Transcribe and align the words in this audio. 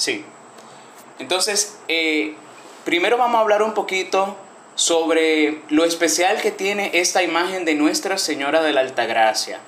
Sí. 0.00 0.24
Entonces, 1.18 1.78
eh, 1.86 2.32
primero 2.86 3.18
vamos 3.18 3.36
a 3.36 3.40
hablar 3.42 3.62
un 3.62 3.74
poquito 3.74 4.34
sobre 4.74 5.60
lo 5.68 5.84
especial 5.84 6.40
que 6.40 6.50
tiene 6.50 6.90
esta 6.94 7.22
imagen 7.22 7.66
de 7.66 7.74
Nuestra 7.74 8.16
Señora 8.16 8.62
de 8.62 8.72
la 8.72 8.80
Altagracia. 8.80 9.60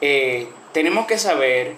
Eh, 0.00 0.46
tenemos 0.72 1.06
que 1.06 1.18
saber 1.18 1.74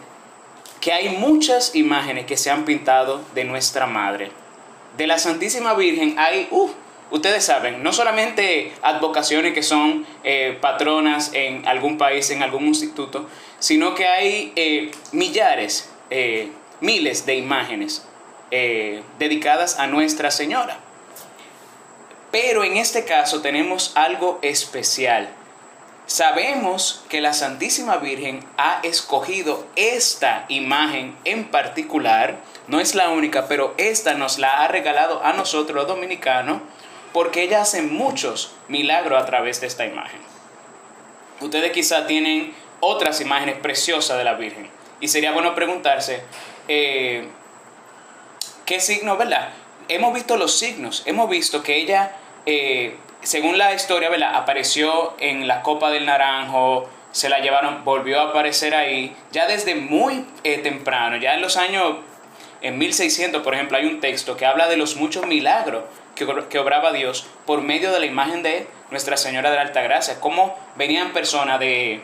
que 0.83 0.93
hay 0.93 1.09
muchas 1.17 1.75
imágenes 1.75 2.27
que 2.27 2.37
se 2.37 2.51
han 2.51 2.67
pintado 2.67 3.22
de 3.35 3.44
nuestra 3.44 3.87
Madre. 3.87 4.31
De 4.99 5.06
la 5.06 5.17
Santísima 5.17 5.72
Virgen 5.72 6.19
hay, 6.19 6.51
ustedes 7.10 7.42
saben, 7.47 7.83
no 7.83 7.94
solamente 7.94 8.74
advocaciones 8.83 9.54
que 9.54 9.63
son 9.63 10.04
eh, 10.22 10.58
patronas 10.60 11.31
en 11.33 11.67
algún 11.67 11.97
país, 11.97 12.29
en 12.29 12.42
algún 12.42 12.67
instituto, 12.67 13.26
sino 13.58 13.94
que 13.94 14.06
hay 14.06 14.53
eh, 14.54 14.90
millares, 15.13 15.88
miles 16.83 17.24
de 17.24 17.37
imágenes 17.37 18.06
dedicadas 19.19 19.78
a 19.78 19.86
Nuestra 19.86 20.30
Señora. 20.30 20.77
Pero 22.30 22.64
en 22.64 22.77
este 22.77 23.06
caso 23.06 23.41
tenemos 23.41 23.92
algo 23.95 24.38
especial. 24.42 25.30
Sabemos 26.06 27.05
que 27.08 27.20
la 27.20 27.32
Santísima 27.32 27.96
Virgen 27.96 28.45
ha 28.58 28.80
escogido 28.82 29.66
esta 29.77 30.45
imagen 30.48 31.16
en 31.24 31.48
particular, 31.48 32.36
no 32.66 32.80
es 32.80 32.94
la 32.94 33.10
única, 33.10 33.46
pero 33.48 33.72
esta 33.78 34.14
nos 34.14 34.38
la 34.38 34.62
ha 34.62 34.69
regalado 34.69 35.24
a 35.24 35.33
nosotros 35.33 35.77
los 35.77 35.86
dominicanos, 35.86 36.60
porque 37.12 37.42
ella 37.44 37.62
hace 37.62 37.83
muchos 37.83 38.52
milagros 38.69 39.22
a 39.22 39.27
través 39.27 39.60
de 39.60 39.69
esta 39.69 39.86
imagen. 39.86 40.20
Ustedes 41.41 41.70
quizá 41.72 42.06
tienen 42.06 42.52
otras 42.80 43.20
imágenes 43.20 43.56
preciosas 43.56 44.19
de 44.19 44.24
la 44.24 44.34
Virgen, 44.34 44.69
y 45.00 45.08
sería 45.08 45.33
bueno 45.33 45.55
preguntarse, 45.55 46.22
eh, 46.68 47.28
¿qué 48.64 48.80
signo, 48.80 49.16
verdad? 49.16 49.50
Hemos 49.88 50.14
visto 50.14 50.36
los 50.36 50.58
signos, 50.58 51.02
hemos 51.06 51.28
visto 51.28 51.62
que 51.62 51.77
ella 51.77 52.16
eh, 52.46 52.96
según 53.22 53.56
la 53.56 53.72
historia, 53.72 54.08
¿verdad? 54.08 54.34
apareció 54.34 55.14
en 55.19 55.46
la 55.46 55.62
Copa 55.62 55.91
del 55.91 56.06
Naranjo, 56.06 56.88
se 57.12 57.28
la 57.28 57.38
llevaron, 57.38 57.84
volvió 57.84 58.20
a 58.20 58.30
aparecer 58.30 58.74
ahí, 58.74 59.14
ya 59.30 59.46
desde 59.46 59.74
muy 59.74 60.24
eh, 60.44 60.58
temprano, 60.58 61.16
ya 61.16 61.34
en 61.34 61.42
los 61.42 61.56
años, 61.56 61.98
en 62.62 62.78
1600, 62.78 63.42
por 63.42 63.54
ejemplo, 63.54 63.76
hay 63.76 63.86
un 63.86 64.00
texto 64.00 64.36
que 64.36 64.47
habla 64.47 64.69
de 64.69 64.76
los 64.76 64.97
muchos 64.97 65.26
milagros 65.26 65.84
que, 66.14 66.58
obraba 66.58 66.92
Dios 66.92 67.26
por 67.47 67.60
medio 67.62 67.92
de 67.92 68.00
la 68.00 68.06
imagen 68.06 68.42
de 68.42 68.66
Nuestra 68.91 69.16
Señora 69.16 69.50
de 69.50 69.56
la 69.56 69.62
Altagracia, 69.62 70.20
cómo 70.20 70.56
venían 70.76 71.12
personas 71.12 71.58
de, 71.60 72.00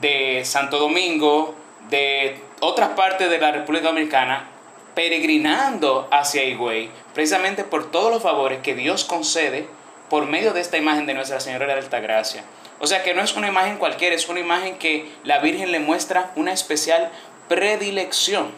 de 0.00 0.44
Santo 0.44 0.78
Domingo, 0.78 1.54
de 1.90 2.40
otras 2.60 2.90
partes 2.90 3.30
de 3.30 3.38
la 3.38 3.52
República 3.52 3.88
Dominicana, 3.88 4.48
peregrinando 4.94 6.08
hacia 6.10 6.44
Higüey, 6.44 6.90
precisamente 7.12 7.64
por 7.64 7.90
todos 7.90 8.12
los 8.12 8.22
favores 8.22 8.60
que 8.60 8.74
Dios 8.74 9.04
concede 9.04 9.68
por 10.08 10.26
medio 10.26 10.52
de 10.52 10.60
esta 10.60 10.76
imagen 10.76 11.06
de 11.06 11.14
Nuestra 11.14 11.40
Señora 11.40 11.66
de 11.66 11.74
la 11.74 11.80
Alta 11.80 12.00
Gracia. 12.00 12.44
O 12.80 12.86
sea 12.86 13.02
que 13.02 13.14
no 13.14 13.22
es 13.22 13.34
una 13.34 13.48
imagen 13.48 13.78
cualquiera, 13.78 14.14
es 14.14 14.28
una 14.28 14.40
imagen 14.40 14.78
que 14.78 15.10
la 15.24 15.38
Virgen 15.38 15.72
le 15.72 15.78
muestra 15.78 16.32
una 16.36 16.52
especial 16.52 17.10
predilección. 17.48 18.52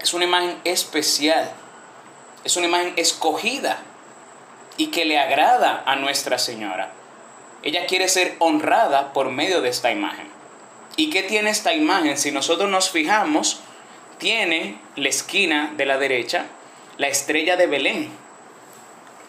Es 0.00 0.14
una 0.14 0.24
imagen 0.24 0.58
especial, 0.64 1.50
es 2.44 2.56
una 2.56 2.66
imagen 2.66 2.92
escogida 2.96 3.78
y 4.76 4.88
que 4.88 5.04
le 5.04 5.18
agrada 5.18 5.82
a 5.86 5.96
Nuestra 5.96 6.38
Señora. 6.38 6.90
Ella 7.62 7.86
quiere 7.86 8.08
ser 8.08 8.34
honrada 8.40 9.12
por 9.12 9.30
medio 9.30 9.60
de 9.60 9.68
esta 9.68 9.92
imagen. 9.92 10.31
¿Y 10.96 11.10
qué 11.10 11.22
tiene 11.22 11.50
esta 11.50 11.74
imagen? 11.74 12.18
Si 12.18 12.30
nosotros 12.30 12.70
nos 12.70 12.90
fijamos, 12.90 13.60
tiene 14.18 14.78
la 14.96 15.08
esquina 15.08 15.72
de 15.76 15.86
la 15.86 15.98
derecha 15.98 16.46
la 16.96 17.08
estrella 17.08 17.56
de 17.56 17.66
Belén. 17.66 18.10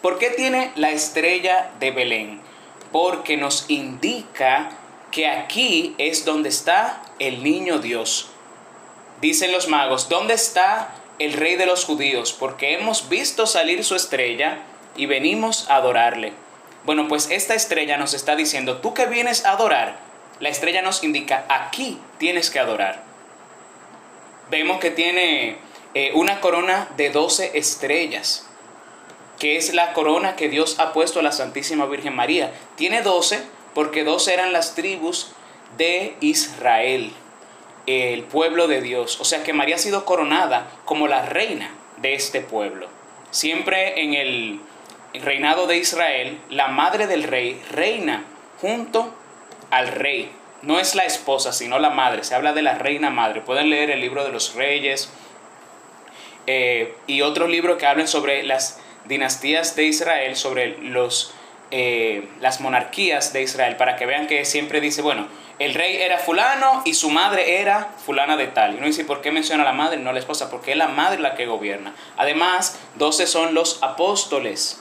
¿Por 0.02 0.18
qué 0.18 0.30
tiene 0.30 0.72
la 0.76 0.90
estrella 0.90 1.70
de 1.80 1.90
Belén? 1.90 2.40
Porque 2.92 3.36
nos 3.36 3.64
indica 3.68 4.70
que 5.10 5.26
aquí 5.26 5.94
es 5.98 6.24
donde 6.24 6.50
está 6.50 7.02
el 7.18 7.42
niño 7.42 7.78
Dios. 7.78 8.28
Dicen 9.20 9.52
los 9.52 9.68
magos, 9.68 10.08
¿dónde 10.08 10.34
está 10.34 10.94
el 11.18 11.32
rey 11.32 11.56
de 11.56 11.66
los 11.66 11.84
judíos? 11.84 12.32
Porque 12.32 12.74
hemos 12.74 13.08
visto 13.08 13.46
salir 13.46 13.84
su 13.84 13.94
estrella 13.94 14.58
y 14.96 15.06
venimos 15.06 15.68
a 15.70 15.76
adorarle. 15.76 16.32
Bueno, 16.84 17.08
pues 17.08 17.30
esta 17.30 17.54
estrella 17.54 17.96
nos 17.96 18.12
está 18.12 18.36
diciendo, 18.36 18.78
tú 18.78 18.92
que 18.92 19.06
vienes 19.06 19.46
a 19.46 19.52
adorar, 19.52 19.98
la 20.40 20.48
estrella 20.48 20.82
nos 20.82 21.02
indica, 21.04 21.44
aquí 21.48 21.98
tienes 22.18 22.50
que 22.50 22.58
adorar 22.58 23.14
vemos 24.50 24.78
que 24.78 24.90
tiene 24.90 25.56
eh, 25.94 26.12
una 26.14 26.40
corona 26.40 26.88
de 26.96 27.10
12 27.10 27.58
estrellas, 27.58 28.46
que 29.38 29.56
es 29.56 29.74
la 29.74 29.92
corona 29.92 30.36
que 30.36 30.48
Dios 30.48 30.78
ha 30.78 30.92
puesto 30.92 31.20
a 31.20 31.22
la 31.22 31.32
Santísima 31.32 31.86
Virgen 31.86 32.14
María. 32.14 32.52
Tiene 32.76 33.02
12 33.02 33.42
porque 33.74 34.04
12 34.04 34.32
eran 34.32 34.52
las 34.52 34.74
tribus 34.74 35.32
de 35.76 36.16
Israel, 36.20 37.12
el 37.86 38.22
pueblo 38.22 38.68
de 38.68 38.80
Dios. 38.80 39.20
O 39.20 39.24
sea 39.24 39.42
que 39.42 39.52
María 39.52 39.76
ha 39.76 39.78
sido 39.78 40.04
coronada 40.04 40.70
como 40.84 41.08
la 41.08 41.22
reina 41.22 41.74
de 41.96 42.14
este 42.14 42.40
pueblo. 42.40 42.88
Siempre 43.30 44.00
en 44.02 44.14
el 44.14 44.60
reinado 45.14 45.66
de 45.66 45.78
Israel, 45.78 46.40
la 46.50 46.68
madre 46.68 47.06
del 47.06 47.24
rey 47.24 47.60
reina 47.72 48.24
junto 48.60 49.12
al 49.76 49.88
rey 49.88 50.30
no 50.62 50.78
es 50.78 50.94
la 50.94 51.02
esposa, 51.02 51.52
sino 51.52 51.78
la 51.78 51.90
madre. 51.90 52.24
Se 52.24 52.34
habla 52.34 52.52
de 52.52 52.62
la 52.62 52.78
reina 52.78 53.10
madre. 53.10 53.40
Pueden 53.40 53.70
leer 53.70 53.90
el 53.90 54.00
libro 54.00 54.24
de 54.24 54.32
los 54.32 54.54
reyes 54.54 55.10
eh, 56.46 56.94
y 57.06 57.22
otros 57.22 57.48
libros 57.50 57.76
que 57.76 57.86
hablen 57.86 58.08
sobre 58.08 58.42
las 58.44 58.80
dinastías 59.04 59.76
de 59.76 59.84
Israel, 59.84 60.36
sobre 60.36 60.78
los, 60.78 61.34
eh, 61.70 62.28
las 62.40 62.60
monarquías 62.60 63.32
de 63.32 63.42
Israel, 63.42 63.76
para 63.76 63.96
que 63.96 64.06
vean 64.06 64.26
que 64.26 64.44
siempre 64.44 64.80
dice, 64.80 65.02
bueno, 65.02 65.28
el 65.58 65.74
rey 65.74 65.96
era 65.96 66.18
fulano 66.18 66.82
y 66.84 66.94
su 66.94 67.10
madre 67.10 67.60
era 67.60 67.90
fulana 68.04 68.36
de 68.36 68.46
tal. 68.46 68.74
Y 68.76 68.80
no 68.80 68.86
dice 68.86 69.04
por 69.04 69.20
qué 69.20 69.30
menciona 69.30 69.64
la 69.64 69.72
madre, 69.72 69.98
no 69.98 70.10
a 70.10 70.12
la 70.12 70.18
esposa, 70.18 70.50
porque 70.50 70.72
es 70.72 70.76
la 70.76 70.88
madre 70.88 71.20
la 71.20 71.34
que 71.34 71.46
gobierna. 71.46 71.94
Además, 72.16 72.78
doce 72.94 73.26
son 73.26 73.54
los 73.54 73.82
apóstoles. 73.82 74.80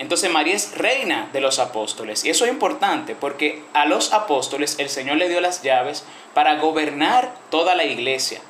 Entonces 0.00 0.30
María 0.30 0.54
es 0.54 0.78
reina 0.78 1.28
de 1.34 1.42
los 1.42 1.58
apóstoles. 1.58 2.24
Y 2.24 2.30
eso 2.30 2.46
es 2.46 2.50
importante 2.50 3.14
porque 3.14 3.62
a 3.74 3.84
los 3.84 4.14
apóstoles 4.14 4.76
el 4.78 4.88
Señor 4.88 5.18
le 5.18 5.28
dio 5.28 5.42
las 5.42 5.62
llaves 5.62 6.04
para 6.32 6.56
gobernar 6.56 7.34
toda 7.50 7.74
la 7.74 7.84
iglesia. 7.84 8.40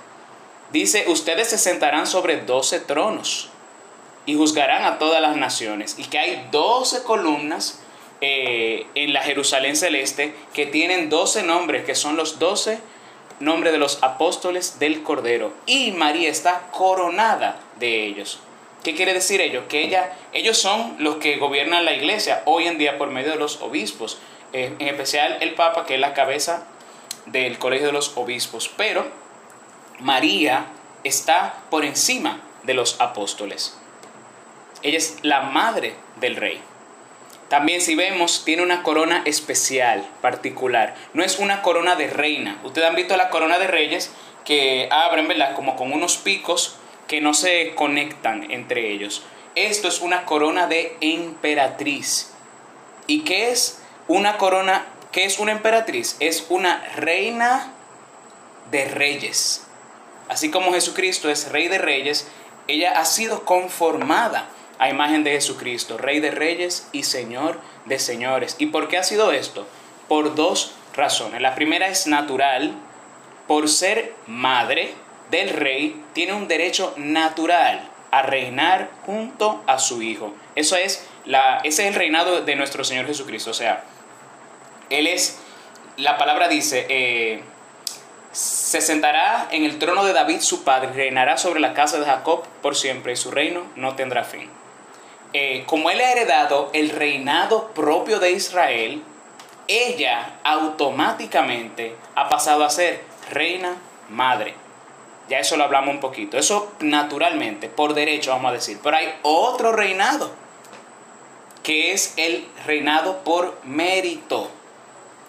Dice, 0.71 1.07
ustedes 1.09 1.51
se 1.51 1.59
sentarán 1.59 2.07
sobre 2.07 2.37
doce 2.43 2.79
tronos 2.79 3.49
y 4.27 4.37
juzgarán 4.37 4.85
a 4.85 4.99
todas 4.99 5.21
las 5.21 5.37
naciones. 5.37 5.97
Y 5.99 6.05
que 6.05 6.21
hay 6.21 6.49
doce 6.53 7.03
columnas 7.03 7.81
eh, 8.21 8.87
en 8.95 9.13
la 9.13 9.23
Jerusalén 9.23 9.75
celeste 9.75 10.33
que 10.55 10.67
tienen 10.67 11.11
doce 11.11 11.43
nombres, 11.43 11.85
que 11.85 11.97
son 11.97 12.17
los 12.17 12.39
doce 12.39 12.79
nombres 13.41 13.73
de 13.73 13.81
los 13.81 14.01
apóstoles 14.05 14.79
del 14.79 15.03
Cordero. 15.03 15.53
Y 15.67 15.91
María 15.91 16.31
está 16.31 16.69
coronada 16.71 17.59
de 17.81 18.07
ellos. 18.07 18.39
¿Qué 18.83 18.95
quiere 18.95 19.13
decir 19.13 19.41
ello? 19.41 19.69
Que 19.69 19.83
ella, 19.83 20.13
ellos 20.33 20.57
son 20.57 20.97
los 20.99 21.17
que 21.17 21.37
gobiernan 21.37 21.85
la 21.85 21.93
iglesia 21.93 22.43
hoy 22.47 22.67
en 22.67 22.79
día 22.79 22.97
por 22.97 23.11
medio 23.11 23.33
de 23.33 23.37
los 23.37 23.61
obispos, 23.61 24.19
eh, 24.53 24.75
en 24.79 24.89
especial 24.89 25.39
el 25.41 25.55
Papa, 25.55 25.85
que 25.85 25.95
es 25.95 26.01
la 26.01 26.15
cabeza 26.15 26.67
del 27.27 27.59
colegio 27.59 27.89
de 27.89 27.93
los 27.93 28.17
obispos. 28.17 28.71
Pero 28.75 29.07
María 29.99 30.67
está 31.05 31.63
por 31.69 31.85
encima 31.85 32.41
de 32.63 32.75
los 32.75 33.01
apóstoles. 33.01 33.77
Ella 34.83 34.97
es 34.97 35.19
la 35.23 35.43
madre 35.43 35.95
del 36.17 36.37
rey. 36.37 36.63
También 37.49 37.81
si 37.83 37.97
vemos, 37.97 38.45
tiene 38.45 38.63
una 38.63 38.83
corona 38.83 39.23
especial, 39.27 40.09
particular. 40.23 40.95
No 41.13 41.23
es 41.23 41.39
una 41.39 41.63
corona 41.63 41.97
de 41.97 42.07
reina. 42.07 42.61
Ustedes 42.65 42.89
han 42.89 42.95
visto 42.95 43.17
la 43.17 43.29
corona 43.29 43.59
de 43.59 43.67
reyes 43.67 44.11
que 44.45 44.89
abren, 44.91 45.29
¿verdad? 45.29 45.55
Como 45.55 45.77
con 45.77 45.93
unos 45.93 46.17
picos 46.17 46.77
que 47.11 47.21
no 47.21 47.35
se 47.35 47.75
conectan 47.75 48.53
entre 48.53 48.93
ellos. 48.93 49.25
Esto 49.57 49.89
es 49.89 50.01
una 50.01 50.25
corona 50.25 50.69
de 50.69 50.97
emperatriz. 51.01 52.31
¿Y 53.09 53.23
qué 53.25 53.51
es 53.51 53.83
una 54.07 54.39
corona? 54.39 54.87
¿Qué 55.11 55.25
es 55.25 55.41
una 55.41 55.51
emperatriz? 55.51 56.17
Es 56.21 56.47
una 56.51 56.85
reina 56.95 57.73
de 58.71 58.85
reyes. 58.85 59.67
Así 60.29 60.53
como 60.53 60.73
Jesucristo 60.73 61.29
es 61.29 61.51
rey 61.51 61.67
de 61.67 61.79
reyes, 61.79 62.29
ella 62.69 63.01
ha 63.01 63.05
sido 63.05 63.45
conformada 63.45 64.49
a 64.79 64.89
imagen 64.89 65.25
de 65.25 65.33
Jesucristo, 65.33 65.99
rey 65.99 66.21
de 66.21 66.31
reyes 66.31 66.89
y 66.93 67.03
señor 67.03 67.59
de 67.87 67.99
señores. 67.99 68.55
¿Y 68.61 68.67
por 68.67 68.87
qué 68.87 68.99
ha 68.99 69.03
sido 69.03 69.33
esto? 69.33 69.67
Por 70.07 70.37
dos 70.37 70.77
razones. 70.95 71.41
La 71.41 71.57
primera 71.57 71.89
es 71.89 72.07
natural, 72.07 72.73
por 73.49 73.69
ser 73.69 74.15
madre, 74.29 74.95
del 75.31 75.51
rey 75.51 76.03
tiene 76.13 76.33
un 76.33 76.49
derecho 76.49 76.95
natural 76.97 77.89
a 78.11 78.23
reinar 78.23 78.91
junto 79.07 79.63
a 79.67 79.79
su 79.79 80.03
hijo. 80.03 80.35
Eso 80.55 80.77
es 80.77 81.07
la, 81.25 81.59
ese 81.59 81.83
es 81.83 81.89
el 81.89 81.95
reinado 81.95 82.43
de 82.43 82.57
nuestro 82.57 82.85
Señor 82.85 83.07
Jesucristo. 83.07 83.51
O 83.51 83.55
sea, 83.55 83.85
Él 84.89 85.07
es, 85.07 85.39
la 85.97 86.19
palabra 86.19 86.49
dice, 86.49 86.87
eh, 86.89 87.43
se 88.33 88.81
sentará 88.81 89.49
en 89.51 89.65
el 89.65 89.79
trono 89.79 90.05
de 90.05 90.13
David 90.13 90.41
su 90.41 90.65
padre, 90.65 90.93
reinará 90.93 91.37
sobre 91.37 91.61
la 91.61 91.75
casa 91.75 91.99
de 91.99 92.07
Jacob 92.07 92.45
por 92.63 92.77
siempre 92.77 93.13
y 93.13 93.17
su 93.17 93.31
reino 93.31 93.65
no 93.77 93.95
tendrá 93.97 94.25
fin. 94.25 94.49
Eh, 95.33 95.63
como 95.67 95.91
él 95.91 96.01
ha 96.01 96.11
heredado 96.11 96.71
el 96.73 96.91
reinado 96.91 97.69
propio 97.69 98.19
de 98.19 98.33
Israel, 98.33 99.03
ella 99.69 100.39
automáticamente 100.43 101.95
ha 102.17 102.29
pasado 102.29 102.65
a 102.65 102.71
ser 102.71 103.05
reina 103.31 103.77
madre. 104.09 104.55
Ya 105.31 105.39
eso 105.39 105.57
lo 105.57 105.63
hablamos 105.63 105.95
un 105.95 106.01
poquito. 106.01 106.37
Eso 106.37 106.73
naturalmente, 106.81 107.69
por 107.69 107.95
derecho 107.95 108.33
vamos 108.33 108.51
a 108.51 108.55
decir. 108.55 108.81
Pero 108.83 108.97
hay 108.97 109.15
otro 109.23 109.71
reinado, 109.71 110.33
que 111.63 111.93
es 111.93 112.15
el 112.17 112.49
reinado 112.67 113.23
por 113.23 113.57
mérito. 113.63 114.51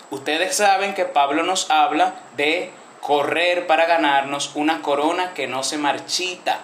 Ustedes 0.09 0.55
saben 0.55 0.95
que 0.95 1.05
Pablo 1.05 1.43
nos 1.43 1.69
habla 1.69 2.15
de 2.35 2.71
correr 2.99 3.67
para 3.67 3.85
ganarnos 3.85 4.51
una 4.55 4.81
corona 4.81 5.35
que 5.35 5.47
no 5.47 5.61
se 5.61 5.77
marchita. 5.77 6.61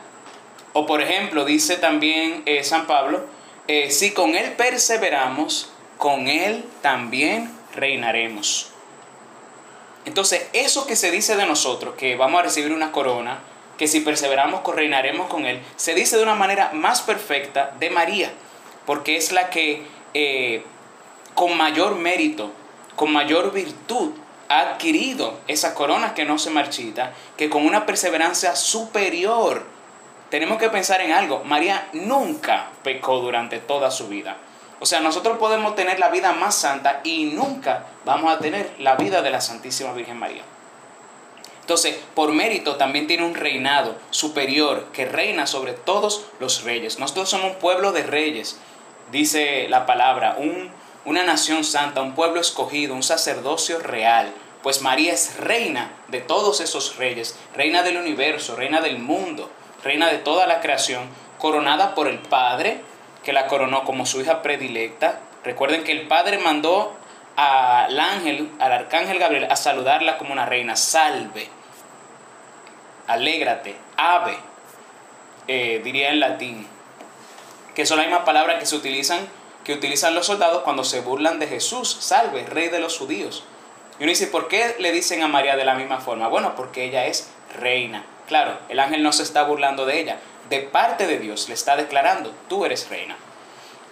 O 0.74 0.88
por 0.88 1.02
ejemplo, 1.02 1.46
dice 1.46 1.78
también 1.78 2.42
eh, 2.48 2.64
San 2.64 2.88
Pablo, 2.88 3.26
eh, 3.68 3.92
si 3.92 4.14
con 4.14 4.36
Él 4.36 4.54
perseveramos, 4.54 5.72
con 6.00 6.28
Él 6.28 6.66
también 6.82 7.56
reinaremos. 7.76 8.72
Entonces, 10.08 10.48
eso 10.54 10.88
que 10.88 10.96
se 10.96 11.12
dice 11.12 11.36
de 11.36 11.46
nosotros, 11.46 11.96
que 11.96 12.16
vamos 12.16 12.40
a 12.40 12.44
recibir 12.44 12.72
una 12.72 12.94
corona, 12.94 13.40
que 13.78 13.90
si 13.90 14.00
perseveramos, 14.00 14.62
reinaremos 14.74 15.28
con 15.28 15.46
Él, 15.46 15.62
se 15.76 15.96
dice 15.96 16.16
de 16.16 16.24
una 16.24 16.34
manera 16.34 16.72
más 16.72 17.02
perfecta 17.02 17.76
de 17.78 17.90
María, 17.90 18.32
porque 18.86 19.18
es 19.18 19.34
la 19.34 19.50
que 19.50 19.86
eh, 20.14 20.64
con 21.34 21.58
mayor 21.58 21.96
mérito, 21.96 22.54
con 22.96 23.12
mayor 23.12 23.52
virtud, 23.52 24.12
ha 24.48 24.62
adquirido 24.62 25.40
esa 25.50 25.76
corona 25.76 26.14
que 26.14 26.24
no 26.24 26.40
se 26.40 26.52
marchita, 26.52 27.12
que 27.36 27.50
con 27.50 27.66
una 27.66 27.86
perseverancia 27.86 28.56
superior 28.56 29.66
tenemos 30.30 30.58
que 30.58 30.70
pensar 30.70 31.02
en 31.02 31.12
algo. 31.12 31.44
María 31.44 31.90
nunca 31.92 32.70
pecó 32.82 33.20
durante 33.20 33.60
toda 33.60 33.92
su 33.92 34.08
vida. 34.08 34.38
O 34.80 34.86
sea, 34.86 35.00
nosotros 35.00 35.38
podemos 35.38 35.76
tener 35.76 36.00
la 36.00 36.10
vida 36.10 36.34
más 36.34 36.56
santa 36.56 37.02
y 37.04 37.26
nunca 37.26 37.86
vamos 38.06 38.32
a 38.32 38.40
tener 38.40 38.76
la 38.80 38.96
vida 38.96 39.22
de 39.22 39.32
la 39.32 39.42
Santísima 39.42 39.94
Virgen 39.94 40.18
María. 40.18 40.44
Entonces, 41.62 42.00
por 42.16 42.32
mérito 42.32 42.76
también 42.78 43.08
tiene 43.08 43.26
un 43.26 43.36
reinado 43.36 43.96
superior 44.10 44.86
que 44.94 45.06
reina 45.06 45.48
sobre 45.48 45.74
todos 45.74 46.26
los 46.40 46.64
reyes. 46.64 47.00
Nosotros 47.00 47.30
somos 47.30 47.52
un 47.52 47.58
pueblo 47.58 47.92
de 47.92 48.04
reyes, 48.04 48.58
dice 49.12 49.68
la 49.68 49.86
palabra, 49.86 50.38
una 51.06 51.24
nación 51.24 51.64
santa, 51.64 52.02
un 52.02 52.16
pueblo 52.16 52.40
escogido, 52.40 52.96
un 52.96 53.04
sacerdocio 53.04 53.80
real. 53.80 54.32
Pues 54.64 54.82
María 54.82 55.14
es 55.14 55.38
reina 55.38 55.92
de 56.08 56.22
todos 56.22 56.62
esos 56.62 56.96
reyes, 56.98 57.38
reina 57.54 57.84
del 57.84 57.98
universo, 57.98 58.56
reina 58.56 58.80
del 58.80 59.00
mundo 59.00 59.50
reina 59.84 60.10
de 60.10 60.18
toda 60.18 60.48
la 60.48 60.60
creación, 60.60 61.04
coronada 61.38 61.96
por 61.96 62.08
el 62.08 62.20
Padre, 62.20 62.82
que 63.28 63.34
la 63.34 63.48
coronó 63.48 63.84
como 63.84 64.06
su 64.06 64.22
hija 64.22 64.42
predilecta. 64.42 65.20
Recuerden 65.44 65.84
que 65.84 65.92
el 65.92 66.08
Padre 66.08 66.38
mandó 66.38 66.96
al 67.36 68.00
ángel, 68.00 68.50
al 68.58 68.72
arcángel 68.72 69.20
Gabriel, 69.20 69.48
a 69.52 69.58
saludarla 69.58 70.18
como 70.18 70.32
una 70.32 70.46
reina. 70.46 70.78
Salve, 70.78 71.50
alégrate, 73.06 73.76
ave, 73.98 74.38
eh, 75.50 75.82
diría 75.84 76.12
en 76.12 76.22
latín. 76.22 76.66
Que 77.76 77.86
son 77.86 77.98
las 77.98 78.08
mismas 78.08 78.24
palabras 78.24 78.60
que 78.60 78.66
se 78.66 78.78
utilizan, 78.78 79.28
que 79.66 79.74
utilizan 79.74 80.16
los 80.16 80.26
soldados 80.26 80.64
cuando 80.64 80.86
se 80.86 81.02
burlan 81.02 81.38
de 81.38 81.48
Jesús. 81.48 81.98
Salve, 82.00 82.46
rey 82.46 82.70
de 82.70 82.80
los 82.80 82.98
judíos. 82.98 83.44
Y 84.00 84.04
uno 84.04 84.10
dice, 84.10 84.28
¿por 84.28 84.48
qué 84.48 84.78
le 84.80 84.94
dicen 84.94 85.22
a 85.22 85.28
María 85.28 85.58
de 85.58 85.66
la 85.66 85.76
misma 85.76 86.00
forma? 86.00 86.30
Bueno, 86.30 86.56
porque 86.56 86.86
ella 86.86 87.08
es 87.08 87.30
reina. 87.54 88.06
Claro, 88.28 88.60
el 88.70 88.80
ángel 88.80 89.04
no 89.04 89.14
se 89.14 89.24
está 89.24 89.44
burlando 89.44 89.86
de 89.86 90.00
ella. 90.00 90.20
De 90.50 90.60
parte 90.60 91.08
de 91.08 91.20
Dios 91.20 91.48
le 91.48 91.54
está 91.54 91.76
declarando, 91.76 92.34
tú 92.48 92.66
eres 92.66 92.90
reina. 92.90 93.18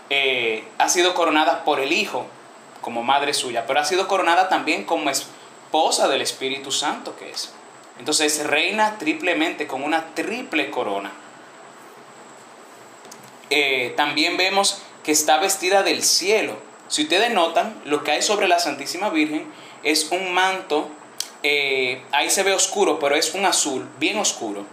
Eh, 0.09 0.63
ha 0.77 0.89
sido 0.89 1.13
coronada 1.13 1.63
por 1.63 1.79
el 1.79 1.91
Hijo 1.91 2.27
como 2.81 3.03
madre 3.03 3.33
suya, 3.33 3.65
pero 3.65 3.79
ha 3.79 3.85
sido 3.85 4.07
coronada 4.07 4.47
también 4.47 4.83
como 4.83 5.09
esposa 5.09 6.07
del 6.07 6.21
Espíritu 6.21 6.71
Santo 6.71 7.15
que 7.17 7.31
es. 7.31 7.53
Entonces 7.97 8.45
reina 8.45 8.97
triplemente 8.97 9.67
con 9.67 9.83
una 9.83 10.13
triple 10.13 10.69
corona. 10.69 11.11
Eh, 13.49 13.93
también 13.95 14.37
vemos 14.37 14.81
que 15.03 15.11
está 15.11 15.37
vestida 15.37 15.83
del 15.83 16.03
cielo. 16.03 16.57
Si 16.87 17.03
ustedes 17.03 17.31
notan, 17.31 17.79
lo 17.85 18.03
que 18.03 18.11
hay 18.11 18.21
sobre 18.21 18.47
la 18.47 18.59
Santísima 18.59 19.09
Virgen 19.09 19.47
es 19.83 20.11
un 20.11 20.33
manto 20.33 20.89
eh, 21.43 22.01
ahí 22.11 22.29
se 22.29 22.43
ve 22.43 22.53
oscuro, 22.53 22.99
pero 22.99 23.15
es 23.15 23.33
un 23.33 23.45
azul 23.45 23.87
bien 23.99 24.17
oscuro, 24.17 24.65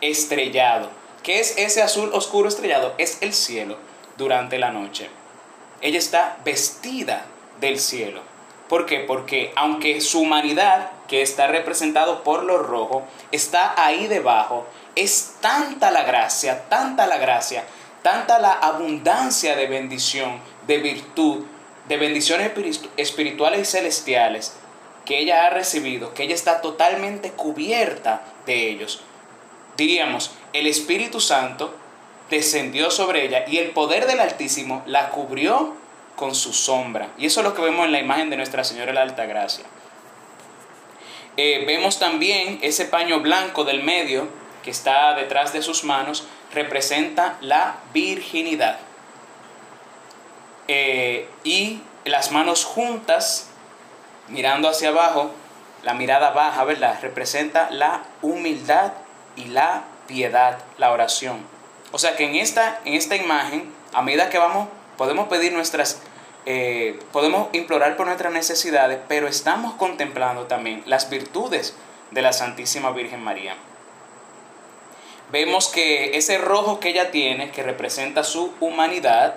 estrellado. 0.00 0.90
¿Qué 1.22 1.38
es 1.38 1.56
ese 1.56 1.82
azul 1.82 2.10
oscuro 2.12 2.48
estrellado? 2.48 2.94
Es 2.98 3.18
el 3.20 3.32
cielo 3.32 3.76
durante 4.16 4.58
la 4.58 4.72
noche. 4.72 5.08
Ella 5.80 5.98
está 5.98 6.38
vestida 6.44 7.26
del 7.60 7.78
cielo. 7.78 8.20
¿Por 8.68 8.86
qué? 8.86 9.00
Porque 9.00 9.52
aunque 9.54 10.00
su 10.00 10.20
humanidad, 10.20 10.90
que 11.06 11.22
está 11.22 11.46
representado 11.46 12.24
por 12.24 12.42
lo 12.42 12.58
rojo, 12.58 13.04
está 13.30 13.74
ahí 13.76 14.06
debajo, 14.06 14.66
es 14.96 15.34
tanta 15.40 15.90
la 15.90 16.04
gracia, 16.04 16.68
tanta 16.68 17.06
la 17.06 17.18
gracia, 17.18 17.64
tanta 18.02 18.38
la 18.38 18.52
abundancia 18.52 19.56
de 19.56 19.66
bendición, 19.66 20.40
de 20.66 20.78
virtud, 20.78 21.44
de 21.88 21.96
bendiciones 21.96 22.50
espirituales 22.96 23.60
y 23.60 23.70
celestiales, 23.70 24.54
que 25.04 25.18
ella 25.18 25.46
ha 25.46 25.50
recibido, 25.50 26.14
que 26.14 26.24
ella 26.24 26.34
está 26.34 26.60
totalmente 26.60 27.30
cubierta 27.32 28.22
de 28.46 28.68
ellos. 28.70 29.02
Diríamos, 29.76 30.32
el 30.52 30.66
Espíritu 30.66 31.20
Santo 31.20 31.74
descendió 32.30 32.90
sobre 32.90 33.26
ella 33.26 33.44
y 33.46 33.58
el 33.58 33.70
poder 33.70 34.06
del 34.06 34.20
Altísimo 34.20 34.82
la 34.86 35.10
cubrió 35.10 35.74
con 36.16 36.34
su 36.34 36.52
sombra. 36.52 37.08
Y 37.18 37.26
eso 37.26 37.40
es 37.40 37.44
lo 37.46 37.54
que 37.54 37.62
vemos 37.62 37.86
en 37.86 37.92
la 37.92 38.00
imagen 38.00 38.30
de 38.30 38.36
Nuestra 38.36 38.64
Señora 38.64 38.86
de 38.86 38.92
la 38.94 39.02
Alta 39.02 39.26
Gracia. 39.26 39.64
Eh, 41.36 41.64
vemos 41.66 41.98
también 41.98 42.58
ese 42.62 42.84
paño 42.84 43.20
blanco 43.20 43.64
del 43.64 43.82
medio 43.82 44.28
que 44.62 44.70
está 44.70 45.14
detrás 45.14 45.52
de 45.52 45.62
sus 45.62 45.84
manos, 45.84 46.26
representa 46.52 47.36
la 47.40 47.76
virginidad. 47.92 48.78
Eh, 50.68 51.28
y 51.42 51.80
las 52.04 52.30
manos 52.30 52.64
juntas 52.64 53.48
mirando 54.32 54.68
hacia 54.68 54.88
abajo, 54.88 55.30
la 55.82 55.94
mirada 55.94 56.30
baja, 56.30 56.64
¿verdad? 56.64 56.98
Representa 57.00 57.70
la 57.70 58.02
humildad 58.22 58.92
y 59.36 59.46
la 59.46 59.84
piedad, 60.06 60.58
la 60.78 60.90
oración. 60.90 61.46
O 61.92 61.98
sea 61.98 62.16
que 62.16 62.24
en 62.24 62.36
esta, 62.36 62.80
en 62.84 62.94
esta 62.94 63.16
imagen, 63.16 63.72
a 63.92 64.02
medida 64.02 64.30
que 64.30 64.38
vamos, 64.38 64.68
podemos 64.96 65.28
pedir 65.28 65.52
nuestras, 65.52 66.00
eh, 66.46 66.98
podemos 67.12 67.48
implorar 67.52 67.96
por 67.96 68.06
nuestras 68.06 68.32
necesidades, 68.32 68.98
pero 69.08 69.28
estamos 69.28 69.74
contemplando 69.74 70.44
también 70.46 70.82
las 70.86 71.10
virtudes 71.10 71.76
de 72.10 72.22
la 72.22 72.32
Santísima 72.32 72.90
Virgen 72.92 73.22
María. 73.22 73.56
Vemos 75.30 75.68
que 75.68 76.16
ese 76.16 76.36
rojo 76.38 76.78
que 76.78 76.90
ella 76.90 77.10
tiene, 77.10 77.50
que 77.50 77.62
representa 77.62 78.22
su 78.22 78.52
humanidad, 78.60 79.36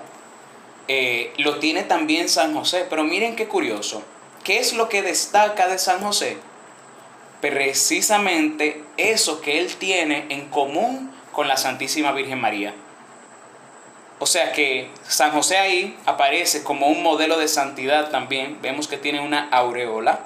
eh, 0.87 1.33
lo 1.37 1.59
tiene 1.59 1.83
también 1.83 2.27
San 2.27 2.53
José. 2.53 2.85
Pero 2.89 3.05
miren 3.05 3.35
qué 3.37 3.47
curioso. 3.47 4.03
¿Qué 4.45 4.59
es 4.59 4.73
lo 4.73 4.89
que 4.89 5.01
destaca 5.01 5.67
de 5.67 5.79
San 5.79 6.01
José? 6.01 6.37
Precisamente 7.41 8.83
eso 8.95 9.41
que 9.41 9.57
él 9.59 9.75
tiene 9.75 10.27
en 10.29 10.49
común 10.49 11.11
con 11.31 11.47
la 11.47 11.57
Santísima 11.57 12.11
Virgen 12.11 12.39
María. 12.39 12.75
O 14.19 14.27
sea 14.27 14.51
que 14.51 14.91
San 15.07 15.31
José 15.31 15.57
ahí 15.57 15.97
aparece 16.05 16.63
como 16.63 16.87
un 16.87 17.01
modelo 17.01 17.39
de 17.39 17.47
santidad 17.47 18.11
también. 18.11 18.61
Vemos 18.61 18.87
que 18.87 18.97
tiene 18.97 19.19
una 19.19 19.49
aureola. 19.49 20.19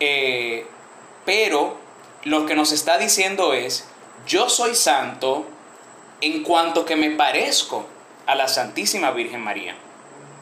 Eh, 0.00 0.66
pero 1.26 1.76
lo 2.24 2.46
que 2.46 2.54
nos 2.54 2.72
está 2.72 2.96
diciendo 2.96 3.52
es, 3.52 3.86
yo 4.26 4.48
soy 4.48 4.74
santo 4.74 5.46
en 6.22 6.42
cuanto 6.42 6.86
que 6.86 6.96
me 6.96 7.10
parezco 7.10 7.86
a 8.24 8.34
la 8.34 8.48
Santísima 8.48 9.10
Virgen 9.10 9.42
María 9.42 9.76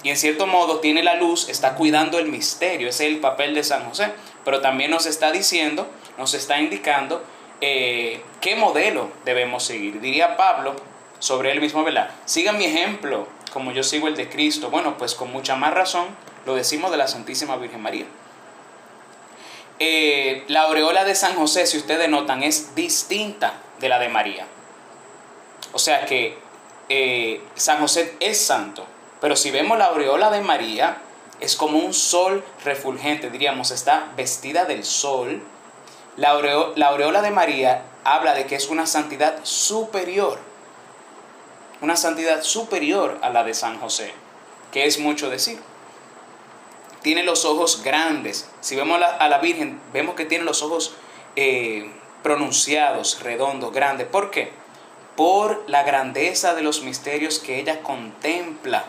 y 0.07 0.11
en 0.11 0.17
cierto 0.17 0.47
modo 0.47 0.79
tiene 0.79 1.03
la 1.03 1.17
luz, 1.17 1.49
está 1.49 1.75
cuidando 1.75 2.21
el 2.21 2.29
misterio, 2.29 2.89
ese 2.89 3.09
es 3.09 3.13
el 3.13 3.19
papel 3.19 3.57
de 3.57 3.65
San 3.65 3.89
José, 3.89 4.13
pero 4.45 4.61
también 4.61 4.93
nos 4.93 5.05
está 5.05 5.33
diciendo, 5.33 5.89
nos 6.17 6.33
está 6.33 6.61
indicando 6.61 7.25
eh, 7.61 8.23
qué 8.41 8.55
modelo 8.55 9.11
debemos 9.25 9.65
seguir. 9.65 10.01
Diría 10.01 10.37
Pablo 10.37 10.77
sobre 11.19 11.51
él 11.51 11.61
mismo, 11.61 11.83
¿verdad? 11.83 12.09
Sigan 12.25 12.57
mi 12.57 12.67
ejemplo 12.67 13.27
como 13.53 13.73
yo 13.73 13.83
sigo 13.83 14.07
el 14.07 14.15
de 14.15 14.29
Cristo. 14.29 14.71
Bueno, 14.71 14.97
pues 14.97 15.17
con 15.17 15.33
mucha 15.33 15.57
más 15.57 15.75
razón 15.75 16.07
lo 16.45 16.55
decimos 16.55 16.93
de 16.93 16.99
la 16.99 17.09
Santísima 17.09 17.57
Virgen 17.57 17.83
María. 17.83 18.07
Eh, 19.81 20.45
la 20.47 20.63
aureola 20.63 21.05
de 21.05 21.17
San 21.17 21.35
José, 21.35 21.67
si 21.67 21.79
ustedes 21.79 22.09
notan, 22.09 22.45
es 22.45 22.77
distinta 22.77 23.55
de 23.81 23.89
la 23.89 23.99
de 23.99 24.09
María. 24.09 24.47
O 25.73 25.81
sea 25.81 26.07
que 26.07 26.39
eh, 26.89 27.41
San 27.57 27.81
José 27.81 28.15
es 28.21 28.41
santo, 28.41 28.87
pero 29.21 29.37
si 29.37 29.51
vemos 29.51 29.79
la 29.79 29.87
aureola 29.87 30.31
de 30.31 30.41
María, 30.41 30.99
es 31.41 31.57
como 31.57 31.79
un 31.79 31.93
sol 31.93 32.45
refulgente, 32.65 33.31
diríamos, 33.31 33.71
está 33.71 34.13
vestida 34.17 34.65
del 34.65 34.85
sol 34.85 35.43
La, 36.17 36.35
la 36.77 36.89
aureola 36.89 37.21
de 37.21 37.31
María 37.31 37.83
habla 38.05 38.35
de 38.35 38.47
que 38.47 38.55
es 38.55 38.69
una 38.69 38.87
santidad 38.87 39.41
superior, 39.43 40.39
una 41.81 41.97
santidad 41.97 42.43
superior 42.43 43.19
a 43.21 43.31
la 43.31 43.45
de 43.45 43.53
San 43.53 43.79
José, 43.79 44.15
que 44.73 44.87
es 44.87 44.99
mucho 44.99 45.29
decir. 45.29 45.59
Tiene 47.03 47.23
los 47.23 47.45
ojos 47.45 47.83
grandes. 47.85 48.49
Si 48.61 48.75
vemos 48.75 49.01
a 49.03 49.29
la 49.29 49.39
Virgen, 49.39 49.81
vemos 49.93 50.15
que 50.15 50.25
tiene 50.25 50.45
los 50.45 50.63
ojos 50.63 50.97
eh, 51.37 51.91
pronunciados, 52.23 53.23
redondos, 53.23 53.73
grandes. 53.73 54.09
¿Por 54.09 54.31
qué? 54.31 54.53
Por 55.17 55.63
la 55.69 55.83
grandeza 55.83 56.55
de 56.55 56.63
los 56.63 56.83
misterios 56.83 57.39
que 57.39 57.61
ella 57.61 57.83
contempla. 57.83 58.85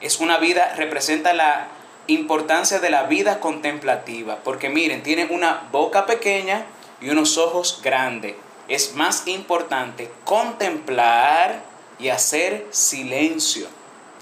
Es 0.00 0.20
una 0.20 0.38
vida, 0.38 0.74
representa 0.76 1.32
la 1.32 1.68
importancia 2.06 2.78
de 2.78 2.90
la 2.90 3.04
vida 3.04 3.40
contemplativa, 3.40 4.38
porque 4.42 4.68
miren, 4.68 5.02
tiene 5.02 5.26
una 5.26 5.68
boca 5.70 6.06
pequeña 6.06 6.64
y 7.00 7.10
unos 7.10 7.38
ojos 7.38 7.80
grandes. 7.82 8.34
Es 8.68 8.94
más 8.94 9.26
importante 9.26 10.10
contemplar 10.24 11.62
y 11.98 12.08
hacer 12.08 12.66
silencio. 12.70 13.68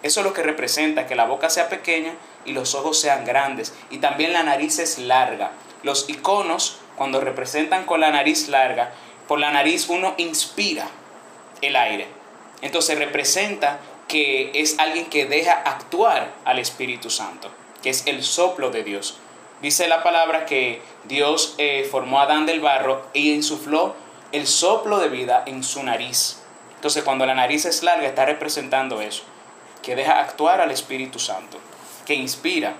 Eso 0.02 0.20
es 0.20 0.26
lo 0.26 0.32
que 0.32 0.42
representa 0.42 1.06
que 1.06 1.14
la 1.16 1.26
boca 1.26 1.50
sea 1.50 1.68
pequeña 1.68 2.14
y 2.44 2.52
los 2.52 2.74
ojos 2.74 3.00
sean 3.00 3.24
grandes. 3.24 3.74
Y 3.90 3.98
también 3.98 4.32
la 4.32 4.42
nariz 4.42 4.78
es 4.78 4.98
larga. 4.98 5.52
Los 5.82 6.08
iconos, 6.08 6.78
cuando 6.96 7.20
representan 7.20 7.84
con 7.84 8.00
la 8.00 8.10
nariz 8.10 8.48
larga, 8.48 8.92
por 9.26 9.38
la 9.38 9.50
nariz 9.50 9.88
uno 9.88 10.14
inspira 10.16 10.88
el 11.60 11.76
aire. 11.76 12.06
Entonces 12.62 12.98
representa 12.98 13.78
que 14.08 14.50
es 14.54 14.78
alguien 14.78 15.06
que 15.06 15.26
deja 15.26 15.52
actuar 15.52 16.34
al 16.44 16.58
Espíritu 16.58 17.10
Santo, 17.10 17.50
que 17.82 17.90
es 17.90 18.06
el 18.06 18.22
soplo 18.24 18.70
de 18.70 18.82
Dios. 18.82 19.18
Dice 19.60 19.86
la 19.86 20.02
palabra 20.02 20.46
que 20.46 20.80
Dios 21.04 21.54
eh, 21.58 21.86
formó 21.90 22.20
a 22.20 22.22
Adán 22.22 22.46
del 22.46 22.60
barro 22.60 23.06
y 23.12 23.32
insufló 23.32 23.94
el 24.32 24.46
soplo 24.46 24.98
de 24.98 25.08
vida 25.08 25.42
en 25.46 25.62
su 25.62 25.82
nariz. 25.82 26.38
Entonces 26.76 27.04
cuando 27.04 27.26
la 27.26 27.34
nariz 27.34 27.64
es 27.64 27.82
larga 27.82 28.06
está 28.06 28.24
representando 28.24 29.00
eso, 29.00 29.24
que 29.82 29.94
deja 29.94 30.20
actuar 30.20 30.60
al 30.60 30.70
Espíritu 30.70 31.18
Santo, 31.18 31.58
que 32.06 32.14
inspira, 32.14 32.74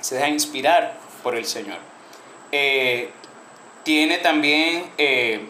se 0.00 0.16
deja 0.16 0.28
inspirar 0.28 0.98
por 1.22 1.36
el 1.36 1.46
Señor. 1.46 1.78
Eh, 2.52 3.10
tiene 3.84 4.18
también 4.18 4.90
eh, 4.98 5.46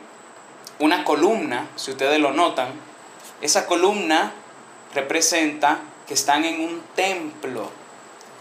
una 0.78 1.04
columna, 1.04 1.66
si 1.76 1.90
ustedes 1.90 2.20
lo 2.20 2.32
notan, 2.32 2.68
esa 3.40 3.66
columna 3.66 4.32
representa 4.96 5.80
que 6.06 6.14
están 6.14 6.44
en 6.44 6.60
un 6.60 6.82
templo. 6.94 7.70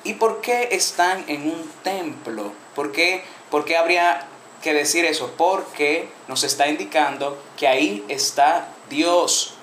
¿Y 0.03 0.13
por 0.13 0.41
qué 0.41 0.69
están 0.71 1.25
en 1.27 1.49
un 1.49 1.69
templo? 1.83 2.53
¿Por 2.73 2.91
qué, 2.91 3.23
por 3.51 3.65
qué 3.65 3.77
habría 3.77 4.27
que 4.61 4.73
decir 4.73 5.05
eso? 5.05 5.33
Porque 5.37 6.07
nos 6.27 6.43
está 6.43 6.67
indicando 6.67 7.37
que 7.57 7.67
ahí 7.67 8.03
está 8.07 8.69
Dios. 8.89 9.55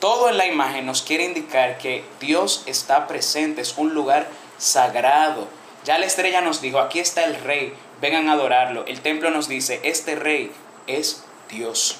Todo 0.00 0.28
en 0.28 0.36
la 0.36 0.46
imagen 0.46 0.84
nos 0.84 1.02
quiere 1.02 1.24
indicar 1.24 1.78
que 1.78 2.04
Dios 2.20 2.62
está 2.66 3.06
presente, 3.06 3.62
es 3.62 3.78
un 3.78 3.94
lugar 3.94 4.28
sagrado. 4.58 5.48
Ya 5.84 5.98
la 5.98 6.06
estrella 6.06 6.40
nos 6.40 6.60
dijo, 6.60 6.78
aquí 6.78 6.98
está 6.98 7.24
el 7.24 7.36
rey, 7.36 7.74
vengan 8.00 8.28
a 8.28 8.32
adorarlo. 8.32 8.84
El 8.86 9.00
templo 9.00 9.30
nos 9.30 9.48
dice, 9.48 9.80
este 9.84 10.14
rey 10.16 10.50
es 10.86 11.22
Dios. 11.48 11.98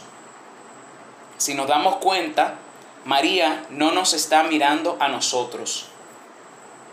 Si 1.37 1.55
nos 1.55 1.69
damos 1.69 1.97
cuenta, 1.97 2.59
María 3.05 3.67
no 3.71 3.93
nos 3.93 4.15
está 4.15 4.43
mirando 4.45 4.97
a 5.01 5.09
nosotros. 5.09 5.87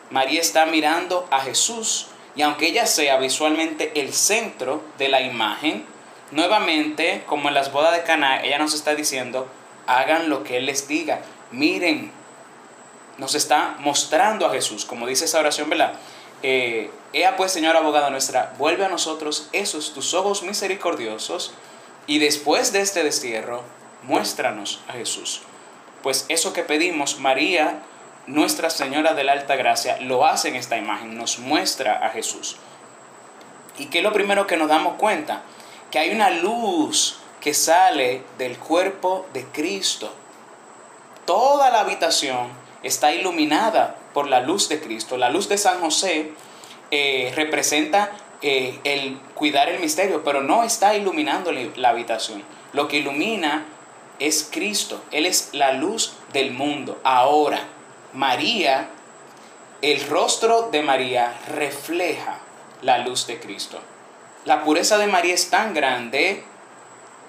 María 0.10 0.42
está 0.42 0.66
mirando 0.66 1.28
a 1.32 1.40
Jesús. 1.40 2.08
Y 2.36 2.42
aunque 2.42 2.68
ella 2.68 2.86
sea 2.86 3.18
visualmente 3.18 4.00
el 4.00 4.14
centro 4.14 4.84
de 4.98 5.10
la 5.10 5.22
imagen, 5.22 5.86
nuevamente, 6.32 7.24
como 7.28 7.50
en 7.50 7.54
las 7.54 7.72
bodas 7.72 7.94
de 7.94 8.04
Caná, 8.04 8.42
ella 8.42 8.58
nos 8.58 8.74
está 8.74 8.96
diciendo, 8.96 9.48
hagan 9.88 10.30
lo 10.30 10.44
que 10.44 10.58
Él 10.58 10.66
les 10.66 10.88
diga. 10.88 11.22
Miren, 11.52 12.12
nos 13.18 13.36
está 13.36 13.76
mostrando 13.80 14.46
a 14.46 14.52
Jesús, 14.52 14.86
como 14.86 15.08
dice 15.08 15.26
esa 15.26 15.40
oración, 15.40 15.70
¿verdad? 15.70 15.94
Eh, 16.44 16.90
Ea 17.14 17.36
pues, 17.36 17.52
Señora 17.52 17.80
abogada 17.80 18.10
nuestra, 18.10 18.54
vuelve 18.58 18.86
a 18.86 18.90
nosotros 18.90 19.50
esos 19.52 19.94
tus 19.94 20.14
ojos 20.14 20.44
misericordiosos 20.44 21.54
y 22.08 22.20
después 22.20 22.74
de 22.74 22.82
este 22.82 23.04
destierro, 23.04 23.64
muéstranos 24.04 24.82
a 24.88 24.94
Jesús. 24.94 25.42
Pues 26.04 26.26
eso 26.30 26.54
que 26.54 26.64
pedimos, 26.64 27.20
María, 27.20 27.84
Nuestra 28.28 28.70
Señora 28.70 29.14
de 29.14 29.24
la 29.24 29.34
Alta 29.34 29.56
Gracia, 29.56 29.98
lo 30.02 30.26
hace 30.26 30.50
en 30.50 30.56
esta 30.56 30.78
imagen, 30.78 31.18
nos 31.18 31.40
muestra 31.40 32.06
a 32.06 32.10
Jesús. 32.10 32.58
¿Y 33.78 33.86
qué 33.88 34.00
es 34.00 34.04
lo 34.04 34.14
primero 34.14 34.48
que 34.48 34.58
nos 34.58 34.70
damos 34.70 34.96
cuenta? 34.96 35.42
Que 35.90 36.00
hay 36.00 36.12
una 36.12 36.30
luz 36.30 37.20
que 37.40 37.54
sale 37.54 38.24
del 38.38 38.58
cuerpo 38.58 39.26
de 39.34 39.46
Cristo. 39.46 40.14
Toda 41.26 41.72
la 41.72 41.82
habitación 41.82 42.50
está 42.84 43.14
iluminada 43.14 43.96
por 44.14 44.28
la 44.28 44.42
luz 44.42 44.70
de 44.70 44.80
Cristo. 44.80 45.18
La 45.18 45.30
luz 45.30 45.50
de 45.50 45.58
San 45.58 45.80
José 45.80 46.32
eh, 46.92 47.32
representa 47.36 48.12
eh, 48.42 48.80
el 48.84 49.20
cuidar 49.36 49.70
el 49.70 49.80
misterio, 49.80 50.24
pero 50.24 50.42
no 50.42 50.64
está 50.64 50.96
iluminando 50.96 51.52
la 51.52 51.90
habitación. 51.90 52.44
Lo 52.74 52.88
que 52.88 52.98
ilumina 52.98 53.66
es 54.22 54.48
Cristo. 54.50 55.04
Él 55.12 55.26
es 55.26 55.50
la 55.52 55.74
luz 55.74 56.14
del 56.32 56.52
mundo. 56.52 57.02
Ahora, 57.04 57.60
María, 58.14 58.88
el 59.82 60.08
rostro 60.08 60.70
de 60.72 60.84
María 60.84 61.34
refleja 61.50 62.40
la 62.82 63.00
luz 63.00 63.28
de 63.28 63.40
Cristo. 63.40 63.80
La 64.46 64.64
pureza 64.64 64.98
de 64.98 65.08
María 65.08 65.34
es 65.34 65.50
tan 65.50 65.74
grande 65.74 66.44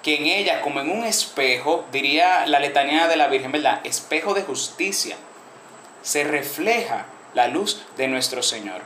que 0.03 0.17
en 0.17 0.25
ella, 0.25 0.61
como 0.61 0.81
en 0.81 0.91
un 0.91 1.03
espejo, 1.03 1.85
diría 1.91 2.45
la 2.45 2.59
letanía 2.59 3.07
de 3.07 3.15
la 3.15 3.27
Virgen, 3.27 3.51
¿verdad? 3.51 3.81
Espejo 3.83 4.33
de 4.33 4.43
justicia, 4.43 5.15
se 6.03 6.23
refleja 6.23 7.05
la 7.33 7.47
luz 7.47 7.85
de 7.97 8.07
nuestro 8.07 8.43
Señor. 8.43 8.81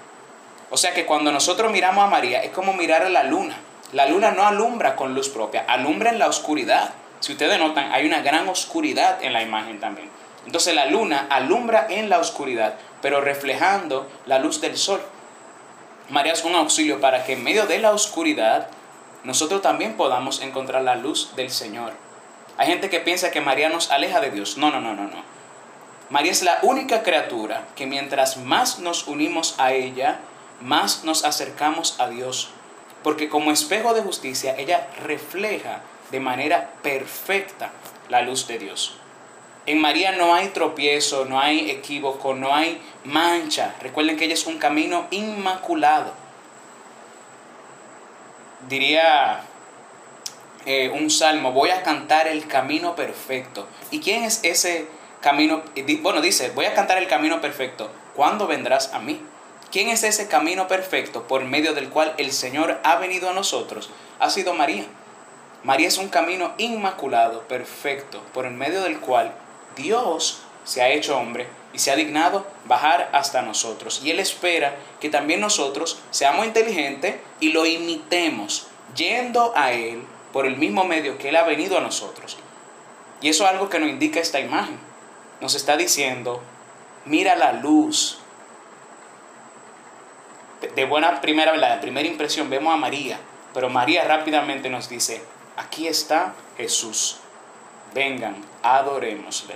O 0.69 0.77
sea 0.77 0.93
que 0.93 1.05
cuando 1.05 1.31
nosotros 1.31 1.71
miramos 1.71 2.03
a 2.03 2.07
María 2.07 2.43
es 2.43 2.51
como 2.51 2.73
mirar 2.73 3.03
a 3.03 3.09
la 3.09 3.23
luna. 3.23 3.57
La 3.93 4.05
luna 4.05 4.31
no 4.31 4.45
alumbra 4.45 4.95
con 4.95 5.13
luz 5.13 5.29
propia, 5.29 5.65
alumbra 5.67 6.11
en 6.11 6.19
la 6.19 6.27
oscuridad. 6.27 6.93
Si 7.19 7.31
ustedes 7.31 7.59
notan, 7.59 7.91
hay 7.91 8.05
una 8.05 8.21
gran 8.21 8.47
oscuridad 8.47 9.23
en 9.23 9.33
la 9.33 9.41
imagen 9.41 9.79
también. 9.79 10.09
Entonces 10.45 10.73
la 10.75 10.85
luna 10.85 11.27
alumbra 11.29 11.87
en 11.89 12.09
la 12.09 12.19
oscuridad, 12.19 12.75
pero 13.01 13.21
reflejando 13.21 14.09
la 14.25 14.39
luz 14.39 14.61
del 14.61 14.77
sol. 14.77 15.01
María 16.09 16.33
es 16.33 16.43
un 16.45 16.55
auxilio 16.55 17.01
para 17.01 17.25
que 17.25 17.33
en 17.33 17.43
medio 17.43 17.65
de 17.65 17.79
la 17.79 17.91
oscuridad 17.91 18.69
nosotros 19.23 19.61
también 19.61 19.97
podamos 19.97 20.41
encontrar 20.41 20.83
la 20.83 20.95
luz 20.95 21.35
del 21.35 21.51
Señor. 21.51 21.91
Hay 22.57 22.67
gente 22.67 22.89
que 22.89 23.01
piensa 23.01 23.29
que 23.29 23.41
María 23.41 23.67
nos 23.69 23.91
aleja 23.91 24.21
de 24.21 24.31
Dios. 24.31 24.57
No, 24.57 24.71
no, 24.71 24.79
no, 24.79 24.93
no, 24.93 25.03
no. 25.03 25.21
María 26.09 26.31
es 26.31 26.43
la 26.43 26.59
única 26.61 27.03
criatura 27.03 27.67
que 27.75 27.85
mientras 27.85 28.37
más 28.37 28.79
nos 28.79 29.07
unimos 29.07 29.55
a 29.57 29.73
ella, 29.73 30.19
más 30.61 31.03
nos 31.03 31.25
acercamos 31.25 31.99
a 31.99 32.07
Dios. 32.07 32.51
Porque 33.03 33.27
como 33.27 33.51
espejo 33.51 33.93
de 33.93 34.01
justicia, 34.01 34.55
ella 34.57 34.87
refleja 35.03 35.81
de 36.11 36.19
manera 36.19 36.73
perfecta 36.81 37.71
la 38.09 38.21
luz 38.21 38.47
de 38.47 38.59
Dios. 38.59 38.97
En 39.65 39.81
María 39.81 40.13
no 40.13 40.33
hay 40.33 40.47
tropiezo, 40.47 41.25
no 41.25 41.39
hay 41.41 41.69
equívoco, 41.69 42.33
no 42.33 42.55
hay 42.55 42.81
mancha. 43.03 43.75
Recuerden 43.81 44.15
que 44.15 44.25
ella 44.25 44.33
es 44.33 44.47
un 44.47 44.59
camino 44.59 45.07
inmaculado. 45.11 46.13
Diría 48.69 49.41
eh, 50.65 50.89
un 50.89 51.09
salmo, 51.09 51.51
voy 51.51 51.71
a 51.71 51.83
cantar 51.83 52.27
el 52.27 52.47
camino 52.47 52.95
perfecto. 52.95 53.67
¿Y 53.91 53.99
quién 53.99 54.23
es 54.23 54.39
ese 54.43 54.87
camino? 55.19 55.63
Bueno, 56.01 56.21
dice, 56.21 56.49
voy 56.51 56.65
a 56.65 56.73
cantar 56.73 56.97
el 56.97 57.07
camino 57.07 57.41
perfecto. 57.41 57.91
¿Cuándo 58.15 58.47
vendrás 58.47 58.93
a 58.93 58.99
mí? 58.99 59.21
¿Quién 59.69 59.89
es 59.89 60.03
ese 60.03 60.29
camino 60.29 60.69
perfecto 60.69 61.27
por 61.27 61.43
medio 61.43 61.73
del 61.73 61.89
cual 61.89 62.13
el 62.17 62.31
Señor 62.31 62.79
ha 62.83 62.95
venido 62.95 63.29
a 63.29 63.33
nosotros? 63.33 63.89
Ha 64.19 64.29
sido 64.29 64.53
María. 64.53 64.85
María 65.63 65.87
es 65.87 65.97
un 65.97 66.09
camino 66.09 66.53
inmaculado, 66.57 67.41
perfecto, 67.47 68.21
por 68.33 68.45
el 68.45 68.53
medio 68.53 68.81
del 68.81 68.99
cual 68.99 69.33
Dios 69.75 70.41
se 70.63 70.81
ha 70.81 70.89
hecho 70.89 71.17
hombre 71.17 71.47
y 71.73 71.79
se 71.79 71.91
ha 71.91 71.95
dignado 71.95 72.45
bajar 72.65 73.09
hasta 73.13 73.41
nosotros. 73.41 74.01
Y 74.03 74.11
Él 74.11 74.19
espera 74.19 74.75
que 74.99 75.09
también 75.09 75.39
nosotros 75.39 75.99
seamos 76.11 76.45
inteligentes 76.45 77.15
y 77.39 77.51
lo 77.51 77.65
imitemos, 77.65 78.67
yendo 78.95 79.53
a 79.55 79.71
Él 79.71 80.03
por 80.33 80.45
el 80.45 80.57
mismo 80.57 80.83
medio 80.83 81.17
que 81.17 81.29
Él 81.29 81.35
ha 81.35 81.43
venido 81.43 81.77
a 81.77 81.81
nosotros. 81.81 82.37
Y 83.21 83.29
eso 83.29 83.43
es 83.45 83.49
algo 83.49 83.69
que 83.69 83.79
nos 83.79 83.89
indica 83.89 84.19
esta 84.19 84.39
imagen. 84.39 84.77
Nos 85.41 85.55
está 85.55 85.77
diciendo, 85.77 86.41
mira 87.05 87.35
la 87.35 87.53
luz. 87.53 88.19
De 90.75 90.85
buena 90.85 91.21
primera, 91.21 91.55
la 91.55 91.79
primera 91.79 92.07
impresión 92.07 92.49
vemos 92.49 92.73
a 92.73 92.77
María, 92.77 93.19
pero 93.53 93.69
María 93.69 94.03
rápidamente 94.03 94.69
nos 94.69 94.89
dice, 94.89 95.21
aquí 95.57 95.87
está 95.87 96.33
Jesús. 96.55 97.17
Vengan, 97.93 98.35
adorémosle. 98.63 99.55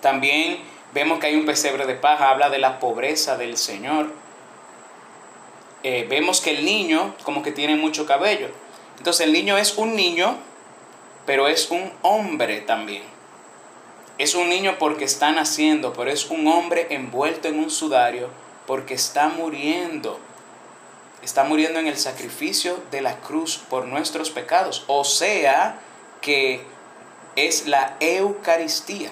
También 0.00 0.58
vemos 0.94 1.18
que 1.18 1.26
hay 1.26 1.36
un 1.36 1.46
pesebre 1.46 1.86
de 1.86 1.94
paja, 1.94 2.30
habla 2.30 2.48
de 2.48 2.58
la 2.58 2.80
pobreza 2.80 3.36
del 3.36 3.56
Señor. 3.56 4.12
eh, 5.84 6.06
vemos 6.08 6.40
que 6.40 6.50
el 6.50 6.64
niño 6.64 7.14
como 7.24 7.42
que 7.42 7.50
tiene 7.52 7.76
mucho 7.76 8.06
cabello. 8.06 8.48
Entonces 8.98 9.26
el 9.26 9.32
niño 9.32 9.58
es 9.58 9.76
un 9.78 9.96
niño, 9.96 10.36
pero 11.26 11.48
es 11.48 11.70
un 11.70 11.92
hombre 12.02 12.60
también. 12.60 13.02
Es 14.18 14.34
un 14.36 14.48
niño 14.48 14.76
porque 14.78 15.04
está 15.04 15.32
naciendo, 15.32 15.92
pero 15.92 16.10
es 16.10 16.30
un 16.30 16.46
hombre 16.46 16.86
envuelto 16.90 17.48
en 17.48 17.58
un 17.58 17.70
sudario 17.70 18.30
porque 18.66 18.94
está 18.94 19.28
muriendo. 19.28 20.20
Está 21.22 21.44
muriendo 21.44 21.78
en 21.78 21.86
el 21.86 21.96
sacrificio 21.96 22.82
de 22.90 23.00
la 23.00 23.16
cruz 23.18 23.58
por 23.58 23.86
nuestros 23.86 24.30
pecados. 24.30 24.84
O 24.88 25.04
sea 25.04 25.78
que 26.20 26.62
es 27.36 27.66
la 27.66 27.96
Eucaristía. 28.00 29.10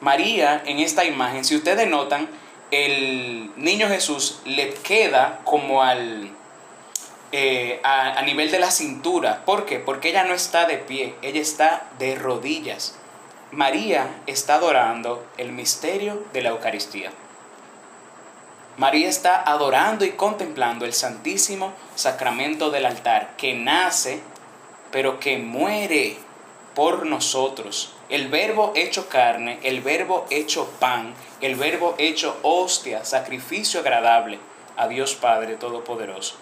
María 0.00 0.62
en 0.66 0.80
esta 0.80 1.04
imagen, 1.04 1.44
si 1.44 1.56
ustedes 1.56 1.88
notan, 1.88 2.28
el 2.70 3.50
niño 3.56 3.88
Jesús 3.88 4.40
le 4.44 4.74
queda 4.74 5.40
como 5.44 5.82
al 5.82 6.30
eh, 7.32 7.80
a, 7.82 8.18
a, 8.18 8.22
nivel 8.22 8.50
de 8.50 8.58
la 8.58 8.70
cintura. 8.70 9.44
¿Por 9.44 9.66
qué? 9.66 9.78
Porque 9.78 10.10
ella 10.10 10.24
no 10.24 10.34
está 10.34 10.66
de 10.66 10.78
pie, 10.78 11.14
ella 11.22 11.40
está 11.40 11.88
de 11.98 12.14
rodillas. 12.14 12.96
María 13.50 14.08
está 14.26 14.56
adorando 14.56 15.26
el 15.36 15.52
misterio 15.52 16.24
de 16.32 16.42
la 16.42 16.50
Eucaristía. 16.50 17.10
María 18.76 19.08
está 19.08 19.42
adorando 19.42 20.04
y 20.04 20.10
contemplando 20.10 20.84
el 20.84 20.92
santísimo 20.92 21.72
sacramento 21.94 22.70
del 22.70 22.84
altar 22.84 23.34
que 23.38 23.54
nace, 23.54 24.20
pero 24.90 25.18
que 25.18 25.38
muere 25.38 26.18
por 26.74 27.06
nosotros. 27.06 27.94
El 28.10 28.28
verbo 28.28 28.72
hecho 28.76 29.08
carne, 29.08 29.58
el 29.62 29.80
verbo 29.80 30.26
hecho 30.28 30.68
pan, 30.78 31.14
el 31.40 31.56
verbo 31.56 31.94
hecho 31.96 32.38
hostia, 32.42 33.04
sacrificio 33.06 33.80
agradable 33.80 34.38
a 34.76 34.88
Dios 34.88 35.14
Padre 35.14 35.56
Todopoderoso. 35.56 36.36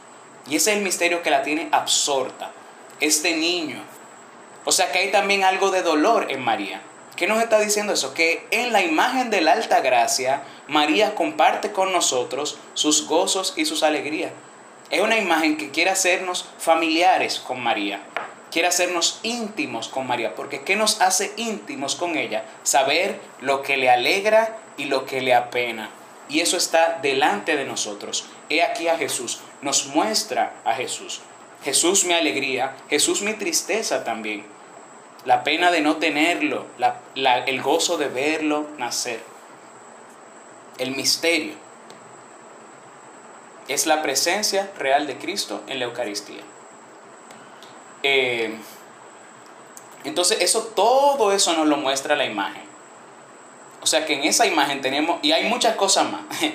Y 0.48 0.56
ese 0.56 0.72
es 0.72 0.78
el 0.78 0.82
misterio 0.82 1.22
que 1.22 1.30
la 1.30 1.42
tiene 1.42 1.68
absorta, 1.70 2.50
este 2.98 3.36
niño. 3.36 3.80
O 4.64 4.72
sea 4.72 4.90
que 4.90 4.98
hay 4.98 5.12
también 5.12 5.44
algo 5.44 5.70
de 5.70 5.82
dolor 5.82 6.26
en 6.30 6.42
María. 6.42 6.82
¿Qué 7.16 7.26
nos 7.26 7.42
está 7.42 7.60
diciendo 7.60 7.92
eso? 7.92 8.14
Que 8.14 8.46
en 8.50 8.72
la 8.72 8.82
imagen 8.82 9.30
de 9.30 9.40
la 9.40 9.52
alta 9.52 9.80
gracia, 9.80 10.42
María 10.68 11.14
comparte 11.14 11.72
con 11.72 11.92
nosotros 11.92 12.58
sus 12.74 13.06
gozos 13.06 13.54
y 13.56 13.64
sus 13.64 13.82
alegrías. 13.82 14.32
Es 14.90 15.00
una 15.00 15.18
imagen 15.18 15.56
que 15.56 15.70
quiere 15.70 15.90
hacernos 15.90 16.48
familiares 16.58 17.38
con 17.38 17.60
María 17.60 18.00
quiere 18.54 18.68
hacernos 18.68 19.18
íntimos 19.24 19.88
con 19.88 20.06
María, 20.06 20.36
porque 20.36 20.62
¿qué 20.62 20.76
nos 20.76 21.00
hace 21.00 21.32
íntimos 21.36 21.96
con 21.96 22.16
ella? 22.16 22.44
Saber 22.62 23.18
lo 23.40 23.62
que 23.62 23.76
le 23.76 23.90
alegra 23.90 24.56
y 24.76 24.84
lo 24.84 25.06
que 25.06 25.20
le 25.20 25.34
apena. 25.34 25.90
Y 26.28 26.38
eso 26.38 26.56
está 26.56 27.00
delante 27.02 27.56
de 27.56 27.64
nosotros. 27.64 28.26
He 28.48 28.62
aquí 28.62 28.86
a 28.86 28.96
Jesús, 28.96 29.40
nos 29.60 29.86
muestra 29.86 30.52
a 30.64 30.74
Jesús. 30.74 31.20
Jesús 31.64 32.04
mi 32.04 32.12
alegría, 32.12 32.76
Jesús 32.88 33.22
mi 33.22 33.34
tristeza 33.34 34.04
también. 34.04 34.46
La 35.24 35.42
pena 35.42 35.70
de 35.70 35.80
no 35.80 35.96
tenerlo, 35.96 36.66
el 37.16 37.62
gozo 37.62 37.96
de 37.96 38.08
verlo 38.08 38.66
nacer. 38.78 39.20
El 40.78 40.94
misterio 40.94 41.54
es 43.68 43.86
la 43.86 44.02
presencia 44.02 44.70
real 44.78 45.06
de 45.06 45.16
Cristo 45.16 45.62
en 45.66 45.78
la 45.78 45.86
Eucaristía. 45.86 46.42
Eh, 48.02 48.54
entonces, 50.04 50.42
eso, 50.42 50.64
todo 50.74 51.32
eso 51.32 51.54
nos 51.54 51.66
lo 51.66 51.78
muestra 51.78 52.14
la 52.14 52.26
imagen. 52.26 52.62
O 53.80 53.86
sea 53.86 54.04
que 54.04 54.14
en 54.14 54.24
esa 54.24 54.46
imagen 54.46 54.82
tenemos, 54.82 55.18
y 55.22 55.32
hay 55.32 55.48
muchas 55.48 55.76
cosas 55.76 56.10
más. 56.10 56.22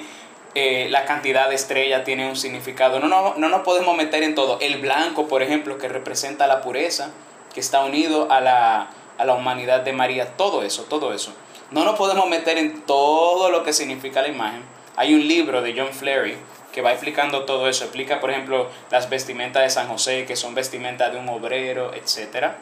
Eh, 0.56 0.88
la 0.90 1.06
cantidad 1.06 1.48
de 1.48 1.54
estrellas 1.54 2.04
tiene 2.04 2.28
un 2.28 2.36
significado. 2.36 3.00
No, 3.00 3.08
no, 3.08 3.36
no 3.38 3.50
nos 3.50 3.62
podemos 3.62 3.96
meter 3.96 4.24
en 4.24 4.34
todo. 4.34 4.58
El 4.60 4.80
blanco, 4.80 5.28
por 5.28 5.44
ejemplo, 5.44 5.78
que 5.78 5.88
representa 5.88 6.48
la 6.48 6.62
pureza, 6.62 7.12
que 7.54 7.60
está 7.60 7.84
unido 7.84 8.32
a 8.32 8.42
la, 8.42 8.90
a 9.18 9.26
la 9.26 9.34
humanidad 9.34 9.82
de 9.82 9.94
María. 9.94 10.38
Todo 10.38 10.64
eso, 10.64 10.84
todo 10.84 11.14
eso. 11.14 11.34
No 11.72 11.86
nos 11.86 11.96
podemos 11.96 12.28
meter 12.28 12.58
en 12.58 12.82
todo 12.82 13.52
lo 13.52 13.64
que 13.64 13.74
significa 13.74 14.22
la 14.22 14.28
imagen. 14.28 14.64
Hay 14.96 15.14
un 15.14 15.28
libro 15.28 15.62
de 15.62 15.76
John 15.78 15.94
Flery 15.94 16.38
que 16.74 16.82
va 16.82 16.92
explicando 16.92 17.46
todo 17.46 17.70
eso. 17.70 17.84
Explica, 17.84 18.20
por 18.20 18.32
ejemplo, 18.32 18.68
las 18.92 19.10
vestimentas 19.10 19.64
de 19.64 19.70
San 19.70 19.88
José, 19.88 20.26
que 20.26 20.36
son 20.36 20.56
vestimentas 20.56 21.12
de 21.14 21.20
un 21.20 21.30
obrero, 21.30 21.94
etc. 21.94 22.54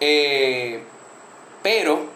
Eh, 0.00 0.82
pero, 1.62 2.06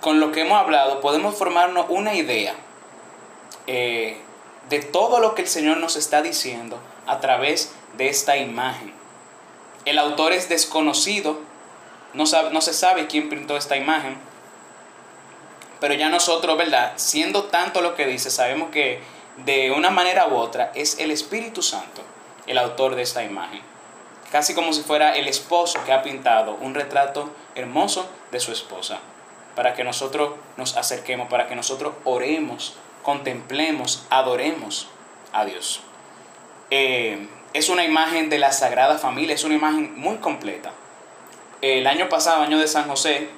con 0.00 0.20
lo 0.20 0.32
que 0.32 0.42
hemos 0.42 0.58
hablado, 0.58 1.00
podemos 1.00 1.36
formarnos 1.36 1.86
una 1.88 2.14
idea 2.14 2.54
eh, 3.66 4.18
de 4.68 4.80
todo 4.80 5.20
lo 5.20 5.34
que 5.34 5.42
el 5.42 5.48
Señor 5.48 5.78
nos 5.78 5.96
está 5.96 6.22
diciendo 6.22 6.78
a 7.06 7.20
través 7.20 7.74
de 7.96 8.08
esta 8.08 8.36
imagen. 8.36 8.97
El 9.88 9.98
autor 9.98 10.34
es 10.34 10.50
desconocido, 10.50 11.40
no, 12.12 12.24
no 12.52 12.60
se 12.60 12.74
sabe 12.74 13.06
quién 13.06 13.30
pintó 13.30 13.56
esta 13.56 13.74
imagen, 13.78 14.18
pero 15.80 15.94
ya 15.94 16.10
nosotros, 16.10 16.58
¿verdad? 16.58 16.92
Siendo 16.96 17.44
tanto 17.44 17.80
lo 17.80 17.94
que 17.94 18.04
dice, 18.04 18.30
sabemos 18.30 18.68
que 18.70 19.00
de 19.46 19.70
una 19.70 19.88
manera 19.88 20.28
u 20.28 20.36
otra, 20.36 20.72
es 20.74 20.98
el 20.98 21.10
Espíritu 21.10 21.62
Santo 21.62 22.02
el 22.46 22.58
autor 22.58 22.96
de 22.96 23.02
esta 23.02 23.24
imagen. 23.24 23.62
Casi 24.30 24.54
como 24.54 24.74
si 24.74 24.82
fuera 24.82 25.16
el 25.16 25.26
esposo 25.26 25.82
que 25.86 25.92
ha 25.94 26.02
pintado 26.02 26.58
un 26.60 26.74
retrato 26.74 27.30
hermoso 27.54 28.10
de 28.30 28.40
su 28.40 28.52
esposa, 28.52 28.98
para 29.56 29.72
que 29.72 29.84
nosotros 29.84 30.34
nos 30.58 30.76
acerquemos, 30.76 31.30
para 31.30 31.48
que 31.48 31.56
nosotros 31.56 31.94
oremos, 32.04 32.74
contemplemos, 33.02 34.06
adoremos 34.10 34.88
a 35.32 35.46
Dios. 35.46 35.80
Eh, 36.70 37.26
es 37.52 37.68
una 37.68 37.84
imagen 37.84 38.28
de 38.30 38.38
la 38.38 38.52
Sagrada 38.52 38.98
Familia, 38.98 39.34
es 39.34 39.44
una 39.44 39.54
imagen 39.54 39.98
muy 39.98 40.16
completa. 40.16 40.72
El 41.60 41.86
año 41.86 42.08
pasado, 42.08 42.42
año 42.42 42.58
de 42.58 42.68
San 42.68 42.88
José, 42.88 43.28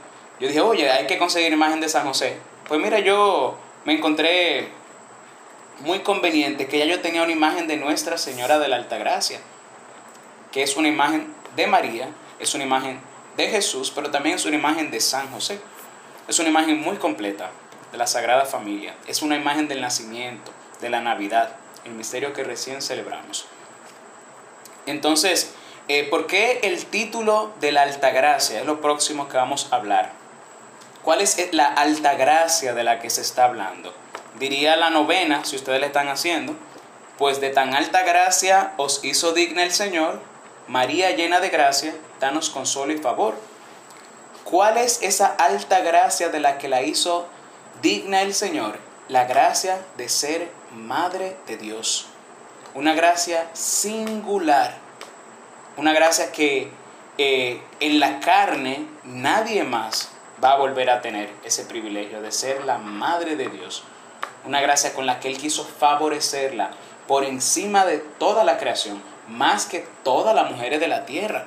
yo 0.40 0.48
dije, 0.48 0.60
oye, 0.60 0.90
hay 0.90 1.06
que 1.06 1.18
conseguir 1.18 1.52
imagen 1.52 1.80
de 1.80 1.88
San 1.88 2.06
José. 2.06 2.36
Pues 2.68 2.80
mira, 2.80 2.98
yo 2.98 3.56
me 3.84 3.94
encontré 3.94 4.68
muy 5.80 6.00
conveniente 6.00 6.66
que 6.66 6.78
ya 6.78 6.84
yo 6.84 7.00
tenía 7.00 7.22
una 7.22 7.32
imagen 7.32 7.66
de 7.66 7.76
Nuestra 7.76 8.18
Señora 8.18 8.58
de 8.58 8.68
la 8.68 8.76
Altagracia, 8.76 9.40
que 10.52 10.62
es 10.62 10.76
una 10.76 10.88
imagen 10.88 11.32
de 11.56 11.66
María, 11.66 12.08
es 12.38 12.54
una 12.54 12.64
imagen 12.64 13.00
de 13.36 13.48
Jesús, 13.48 13.92
pero 13.94 14.10
también 14.10 14.36
es 14.36 14.44
una 14.44 14.56
imagen 14.56 14.90
de 14.90 15.00
San 15.00 15.30
José. 15.30 15.60
Es 16.28 16.38
una 16.38 16.48
imagen 16.48 16.80
muy 16.80 16.96
completa 16.96 17.50
de 17.90 17.98
la 17.98 18.06
Sagrada 18.06 18.44
Familia. 18.44 18.94
Es 19.06 19.22
una 19.22 19.36
imagen 19.36 19.68
del 19.68 19.80
nacimiento, 19.80 20.52
de 20.80 20.90
la 20.90 21.00
Navidad, 21.00 21.56
el 21.84 21.92
misterio 21.92 22.32
que 22.32 22.44
recién 22.44 22.82
celebramos. 22.82 23.46
Entonces, 24.90 25.52
eh, 25.88 26.04
¿por 26.04 26.26
qué 26.26 26.60
el 26.62 26.84
título 26.86 27.52
de 27.60 27.72
la 27.72 27.82
Altagracia? 27.82 28.60
Es 28.60 28.66
lo 28.66 28.80
próximo 28.80 29.28
que 29.28 29.36
vamos 29.36 29.68
a 29.70 29.76
hablar. 29.76 30.12
¿Cuál 31.02 31.20
es 31.20 31.36
la 31.52 31.66
Altagracia 31.66 32.74
de 32.74 32.84
la 32.84 33.00
que 33.00 33.10
se 33.10 33.22
está 33.22 33.44
hablando? 33.44 33.94
diría 34.40 34.76
la 34.76 34.90
novena, 34.90 35.44
si 35.44 35.56
ustedes 35.56 35.80
le 35.80 35.86
están 35.86 36.08
haciendo, 36.08 36.54
pues 37.18 37.40
de 37.40 37.50
tan 37.50 37.74
alta 37.74 38.02
gracia 38.02 38.72
os 38.78 39.04
hizo 39.04 39.32
digna 39.32 39.62
el 39.62 39.72
Señor, 39.72 40.20
María 40.66 41.10
llena 41.10 41.40
de 41.40 41.50
gracia, 41.50 41.94
danos 42.20 42.48
consuelo 42.48 42.92
y 42.92 42.98
favor. 42.98 43.34
¿Cuál 44.44 44.78
es 44.78 45.02
esa 45.02 45.26
alta 45.26 45.80
gracia 45.80 46.28
de 46.28 46.40
la 46.40 46.58
que 46.58 46.68
la 46.68 46.82
hizo 46.82 47.26
digna 47.82 48.22
el 48.22 48.34
Señor? 48.34 48.78
La 49.08 49.24
gracia 49.24 49.78
de 49.96 50.08
ser 50.08 50.50
madre 50.72 51.36
de 51.46 51.56
Dios. 51.56 52.06
Una 52.74 52.94
gracia 52.94 53.48
singular. 53.52 54.76
Una 55.76 55.92
gracia 55.92 56.32
que 56.32 56.70
eh, 57.18 57.60
en 57.80 58.00
la 58.00 58.20
carne 58.20 58.86
nadie 59.04 59.64
más 59.64 60.10
va 60.42 60.52
a 60.52 60.58
volver 60.58 60.90
a 60.90 61.00
tener 61.00 61.30
ese 61.44 61.64
privilegio 61.64 62.22
de 62.22 62.32
ser 62.32 62.64
la 62.64 62.78
madre 62.78 63.36
de 63.36 63.48
Dios 63.48 63.84
una 64.44 64.60
gracia 64.60 64.94
con 64.94 65.06
la 65.06 65.20
que 65.20 65.28
Él 65.28 65.38
quiso 65.38 65.64
favorecerla 65.64 66.70
por 67.06 67.24
encima 67.24 67.84
de 67.84 67.98
toda 67.98 68.44
la 68.44 68.58
creación, 68.58 69.02
más 69.28 69.66
que 69.66 69.86
todas 70.04 70.34
las 70.34 70.50
mujeres 70.50 70.80
de 70.80 70.88
la 70.88 71.04
tierra. 71.04 71.46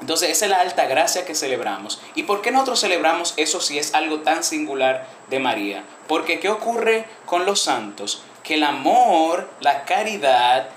Entonces, 0.00 0.30
esa 0.30 0.44
es 0.44 0.50
la 0.50 0.60
alta 0.60 0.84
gracia 0.84 1.24
que 1.24 1.34
celebramos. 1.34 2.00
¿Y 2.14 2.24
por 2.24 2.42
qué 2.42 2.50
nosotros 2.50 2.80
celebramos 2.80 3.32
eso 3.38 3.60
si 3.60 3.78
es 3.78 3.94
algo 3.94 4.20
tan 4.20 4.44
singular 4.44 5.06
de 5.30 5.38
María? 5.38 5.84
Porque 6.06 6.40
¿qué 6.40 6.50
ocurre 6.50 7.06
con 7.24 7.46
los 7.46 7.62
santos? 7.62 8.22
Que 8.44 8.54
el 8.54 8.62
amor, 8.62 9.50
la 9.60 9.84
caridad, 9.84 10.68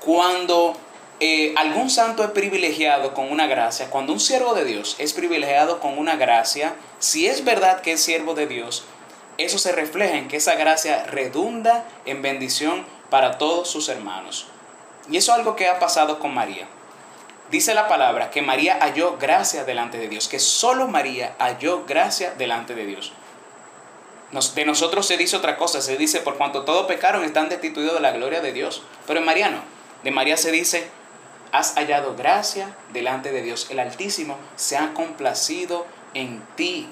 cuando 0.00 0.74
eh, 1.20 1.52
algún 1.56 1.90
santo 1.90 2.24
es 2.24 2.30
privilegiado 2.30 3.12
con 3.12 3.30
una 3.30 3.46
gracia, 3.46 3.90
cuando 3.90 4.12
un 4.12 4.20
siervo 4.20 4.54
de 4.54 4.64
Dios 4.64 4.96
es 4.98 5.12
privilegiado 5.12 5.80
con 5.80 5.98
una 5.98 6.16
gracia, 6.16 6.74
si 6.98 7.26
es 7.26 7.44
verdad 7.44 7.82
que 7.82 7.92
es 7.92 8.02
siervo 8.02 8.34
de 8.34 8.46
Dios, 8.46 8.84
eso 9.38 9.58
se 9.58 9.72
refleja 9.72 10.16
en 10.16 10.28
que 10.28 10.38
esa 10.38 10.54
gracia 10.54 11.04
redunda 11.04 11.84
en 12.06 12.22
bendición 12.22 12.86
para 13.10 13.38
todos 13.38 13.68
sus 13.68 13.88
hermanos. 13.88 14.46
Y 15.10 15.16
eso 15.16 15.32
es 15.32 15.38
algo 15.38 15.56
que 15.56 15.68
ha 15.68 15.78
pasado 15.78 16.18
con 16.18 16.34
María. 16.34 16.66
Dice 17.50 17.74
la 17.74 17.86
palabra 17.86 18.30
que 18.30 18.42
María 18.42 18.78
halló 18.80 19.18
gracia 19.18 19.64
delante 19.64 19.98
de 19.98 20.08
Dios, 20.08 20.26
que 20.26 20.40
solo 20.40 20.88
María 20.88 21.34
halló 21.38 21.84
gracia 21.86 22.32
delante 22.32 22.74
de 22.74 22.86
Dios. 22.86 23.12
De 24.30 24.64
nosotros 24.64 25.06
se 25.06 25.16
dice 25.16 25.36
otra 25.36 25.56
cosa, 25.56 25.80
se 25.80 25.96
dice, 25.96 26.20
por 26.20 26.36
cuanto 26.36 26.64
todos 26.64 26.86
pecaron, 26.86 27.24
están 27.24 27.48
destituidos 27.48 27.94
de 27.94 28.00
la 28.00 28.12
gloria 28.12 28.40
de 28.40 28.52
Dios. 28.52 28.82
Pero 29.06 29.20
en 29.20 29.26
María 29.26 29.50
no. 29.50 29.60
De 30.02 30.10
María 30.10 30.36
se 30.36 30.50
dice, 30.50 30.88
has 31.52 31.74
hallado 31.74 32.16
gracia 32.16 32.76
delante 32.92 33.32
de 33.32 33.42
Dios. 33.42 33.68
El 33.70 33.80
Altísimo 33.80 34.36
se 34.56 34.76
ha 34.76 34.94
complacido 34.94 35.86
en 36.14 36.42
ti. 36.56 36.88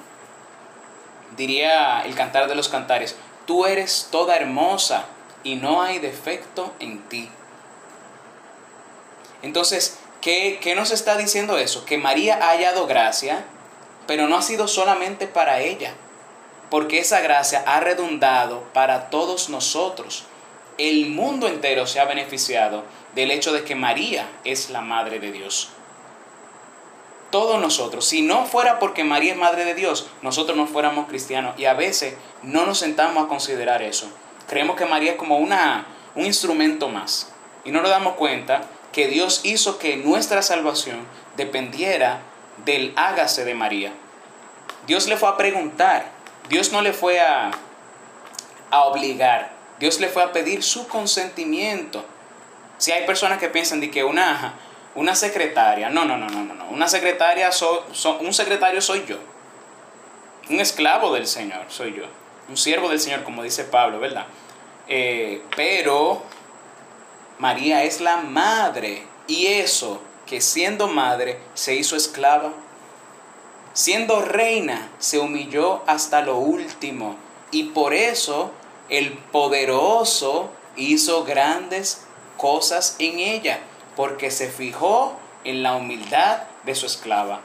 Diría 1.36 2.02
el 2.04 2.14
cantar 2.14 2.48
de 2.48 2.54
los 2.54 2.68
cantares, 2.68 3.16
tú 3.46 3.66
eres 3.66 4.08
toda 4.10 4.36
hermosa 4.36 5.06
y 5.42 5.56
no 5.56 5.82
hay 5.82 5.98
defecto 5.98 6.72
en 6.78 7.02
ti. 7.08 7.28
Entonces, 9.42 9.98
¿qué, 10.20 10.58
¿qué, 10.62 10.74
nos 10.74 10.90
está 10.90 11.16
diciendo 11.16 11.58
eso? 11.58 11.84
Que 11.84 11.98
María 11.98 12.38
ha 12.40 12.50
hallado 12.50 12.86
gracia, 12.86 13.44
pero 14.06 14.28
no 14.28 14.36
ha 14.36 14.42
sido 14.42 14.68
solamente 14.68 15.26
para 15.26 15.60
ella, 15.60 15.92
porque 16.74 16.98
esa 16.98 17.20
gracia 17.20 17.62
ha 17.68 17.78
redundado 17.78 18.64
para 18.72 19.08
todos 19.08 19.48
nosotros. 19.48 20.24
El 20.76 21.06
mundo 21.06 21.46
entero 21.46 21.86
se 21.86 22.00
ha 22.00 22.04
beneficiado 22.04 22.82
del 23.14 23.30
hecho 23.30 23.52
de 23.52 23.62
que 23.62 23.76
María 23.76 24.28
es 24.42 24.70
la 24.70 24.80
Madre 24.80 25.20
de 25.20 25.30
Dios. 25.30 25.68
Todos 27.30 27.60
nosotros, 27.60 28.04
si 28.04 28.22
no 28.22 28.46
fuera 28.46 28.80
porque 28.80 29.04
María 29.04 29.34
es 29.34 29.38
Madre 29.38 29.64
de 29.64 29.76
Dios, 29.76 30.08
nosotros 30.20 30.56
no 30.56 30.66
fuéramos 30.66 31.06
cristianos 31.06 31.54
y 31.56 31.66
a 31.66 31.74
veces 31.74 32.16
no 32.42 32.66
nos 32.66 32.80
sentamos 32.80 33.24
a 33.24 33.28
considerar 33.28 33.80
eso. 33.80 34.08
Creemos 34.48 34.74
que 34.74 34.84
María 34.84 35.12
es 35.12 35.16
como 35.16 35.38
una, 35.38 35.86
un 36.16 36.26
instrumento 36.26 36.88
más 36.88 37.32
y 37.64 37.70
no 37.70 37.82
nos 37.82 37.90
damos 37.90 38.14
cuenta 38.14 38.62
que 38.90 39.06
Dios 39.06 39.42
hizo 39.44 39.78
que 39.78 39.96
nuestra 39.96 40.42
salvación 40.42 41.06
dependiera 41.36 42.22
del 42.64 42.92
hágase 42.96 43.44
de 43.44 43.54
María. 43.54 43.92
Dios 44.88 45.06
le 45.06 45.16
fue 45.16 45.28
a 45.28 45.36
preguntar, 45.36 46.13
Dios 46.48 46.72
no 46.72 46.82
le 46.82 46.92
fue 46.92 47.20
a, 47.20 47.50
a 48.70 48.84
obligar, 48.84 49.52
Dios 49.78 50.00
le 50.00 50.08
fue 50.08 50.22
a 50.22 50.32
pedir 50.32 50.62
su 50.62 50.86
consentimiento. 50.88 52.04
Si 52.78 52.92
hay 52.92 53.06
personas 53.06 53.38
que 53.38 53.48
piensan 53.48 53.80
de 53.80 53.90
que 53.90 54.04
una, 54.04 54.54
una 54.94 55.14
secretaria, 55.14 55.90
no, 55.90 56.04
no, 56.04 56.16
no, 56.16 56.28
no, 56.28 56.42
no, 56.42 56.66
una 56.70 56.88
secretaria, 56.88 57.50
un 58.20 58.34
secretario 58.34 58.80
soy 58.80 59.04
yo, 59.06 59.18
un 60.50 60.60
esclavo 60.60 61.12
del 61.12 61.26
Señor 61.26 61.64
soy 61.68 61.94
yo, 61.94 62.04
un 62.48 62.56
siervo 62.56 62.88
del 62.88 63.00
Señor, 63.00 63.22
como 63.22 63.42
dice 63.42 63.64
Pablo, 63.64 63.98
¿verdad? 63.98 64.26
Eh, 64.86 65.42
pero 65.56 66.22
María 67.38 67.84
es 67.84 68.00
la 68.00 68.18
madre 68.18 69.06
y 69.26 69.46
eso 69.46 70.02
que 70.26 70.40
siendo 70.40 70.88
madre 70.88 71.38
se 71.54 71.74
hizo 71.74 71.96
esclava, 71.96 72.52
siendo 73.74 74.22
reina 74.22 74.88
se 74.98 75.18
humilló 75.18 75.82
hasta 75.86 76.22
lo 76.22 76.38
último 76.38 77.16
y 77.50 77.64
por 77.64 77.92
eso 77.92 78.52
el 78.88 79.12
poderoso 79.12 80.50
hizo 80.76 81.24
grandes 81.24 82.06
cosas 82.36 82.96
en 82.98 83.18
ella, 83.18 83.60
porque 83.96 84.30
se 84.30 84.50
fijó 84.50 85.16
en 85.44 85.62
la 85.62 85.76
humildad 85.76 86.44
de 86.64 86.74
su 86.74 86.86
esclava. 86.86 87.40